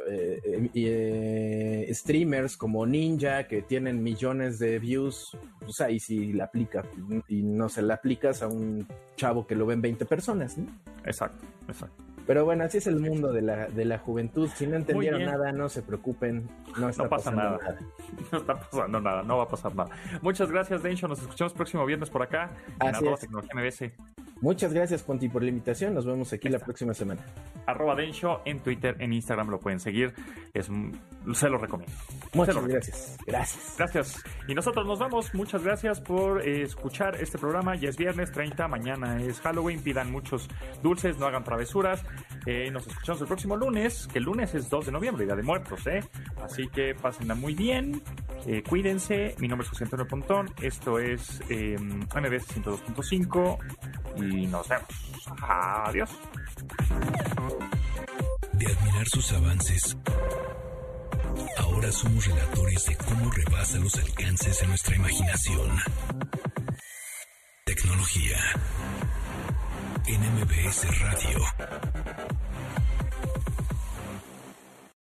eh, 0.09 0.41
eh, 0.45 0.71
eh, 0.75 1.95
streamers 1.95 2.57
como 2.57 2.87
Ninja 2.87 3.47
que 3.47 3.63
tienen 3.63 4.03
millones 4.03 4.59
de 4.59 4.79
views, 4.79 5.37
pues 5.61 5.81
ahí 5.81 5.99
sí 5.99 6.33
la 6.33 6.45
aplica 6.45 6.85
y 7.29 7.43
no 7.43 7.69
se 7.69 7.83
la 7.83 7.95
aplicas 7.95 8.43
a 8.43 8.49
un 8.49 8.87
chavo 9.17 9.47
que 9.47 9.55
lo 9.55 9.67
ven 9.67 9.83
20 9.83 10.05
personas, 10.07 10.59
¿no? 10.59 10.67
Exacto, 11.05 11.45
exacto. 11.69 12.05
Pero 12.27 12.45
bueno, 12.45 12.65
así 12.65 12.79
es 12.79 12.89
el 12.89 12.99
mundo 12.99 13.33
de 13.33 13.41
la, 13.41 13.69
de 13.69 13.85
la 13.85 13.99
juventud. 13.99 14.51
Si 14.53 14.67
no 14.67 14.77
entendieron 14.77 15.25
nada, 15.25 15.53
no 15.53 15.69
se 15.69 15.83
preocupen. 15.83 16.49
No, 16.77 16.89
está 16.89 17.09
pasa 17.09 17.31
nada. 17.31 17.59
No 18.33 18.39
está 18.39 18.59
pasando 18.59 19.01
nada, 19.01 19.23
no 19.23 19.39
va 19.39 19.45
a 19.45 19.49
pasar 19.49 19.75
nada. 19.75 19.91
Muchas 20.23 20.51
gracias, 20.51 20.83
Densho. 20.83 21.07
Nos 21.07 21.21
escuchamos 21.21 21.53
próximo 21.53 21.87
viernes 21.87 22.11
por 22.11 22.23
acá 22.23 22.51
en 22.81 22.95
arroba 22.95 23.17
tecnología 23.17 23.53
MBS. 23.55 23.93
Muchas 24.41 24.73
gracias, 24.73 25.03
Ponti, 25.03 25.29
por 25.29 25.43
la 25.43 25.49
invitación. 25.49 25.95
Nos 25.95 26.05
vemos 26.05 26.33
aquí 26.33 26.49
la 26.49 26.59
próxima 26.59 26.93
semana. 26.93 27.23
Arroba 27.67 27.95
Densho 27.95 28.43
en 28.45 28.61
Twitter, 28.61 28.95
en 28.99 29.13
Instagram 29.13 29.49
lo 29.49 29.59
pueden 29.59 29.81
seguir. 29.81 30.13
Es, 30.53 30.69
se 31.33 31.49
lo 31.49 31.59
recomiendo. 31.59 31.93
Muchas 32.35 32.67
gracias. 32.67 33.17
Gracias. 33.27 33.75
Gracias. 33.79 34.25
Y 34.47 34.55
nosotros 34.55 34.87
nos 34.87 34.99
vamos. 34.99 35.35
Muchas 35.35 35.65
gracias 35.65 36.01
por 36.01 36.47
eh, 36.47 36.63
escuchar 36.63 37.17
este 37.21 37.39
programa. 37.39 37.77
Ya 37.77 37.89
es 37.89 37.97
viernes 37.97 38.31
30, 38.31 38.69
mañana 38.69 39.21
es 39.23 39.41
Halloween. 39.41 39.81
Pidan 39.81 40.13
muchos 40.13 40.49
dulces, 40.83 41.19
no 41.19 41.27
hagan 41.27 41.43
travesuras. 41.43 42.05
Eh, 42.47 42.71
nos 42.71 42.87
escuchamos 42.87 43.21
el 43.23 43.27
próximo 43.27 43.57
lunes, 43.57 44.07
que 44.07 44.19
el 44.19 44.25
lunes 44.25 44.55
es 44.55 44.71
2 44.71 44.87
de 44.87 44.93
noviembre, 44.93 45.25
Día 45.25 45.35
de 45.35 45.43
Muertos, 45.43 45.85
¿eh? 45.89 46.01
Así 46.41 46.69
que 46.69 46.95
pásenla 46.95 47.35
muy 47.35 47.55
bien, 47.55 48.01
eh, 48.47 48.63
cuídense. 48.63 49.35
Mi 49.41 49.49
nombre 49.49 49.65
es 49.65 49.71
José 49.71 49.83
Antonio 49.83 50.07
Pontón, 50.07 50.49
esto 50.63 51.01
es 51.01 51.41
eh, 51.49 51.77
MBS 51.77 52.47
102.5 52.63 53.59
y 54.27 54.47
nos 54.47 54.69
vemos. 54.69 54.89
Adiós. 55.43 56.11
De 58.53 58.67
admirar 58.67 59.07
sus 59.09 59.33
avances, 59.33 59.97
ahora 61.59 61.93
somos 61.93 62.27
relatores 62.27 62.87
de 62.87 62.97
cómo 62.97 63.31
rebasa 63.31 63.79
los 63.79 63.97
alcances 63.97 64.61
de 64.61 64.67
nuestra 64.67 64.97
imaginación. 64.97 65.79
Tecnología. 67.65 68.39
NMBS 70.07 71.01
Radio. 71.01 72.46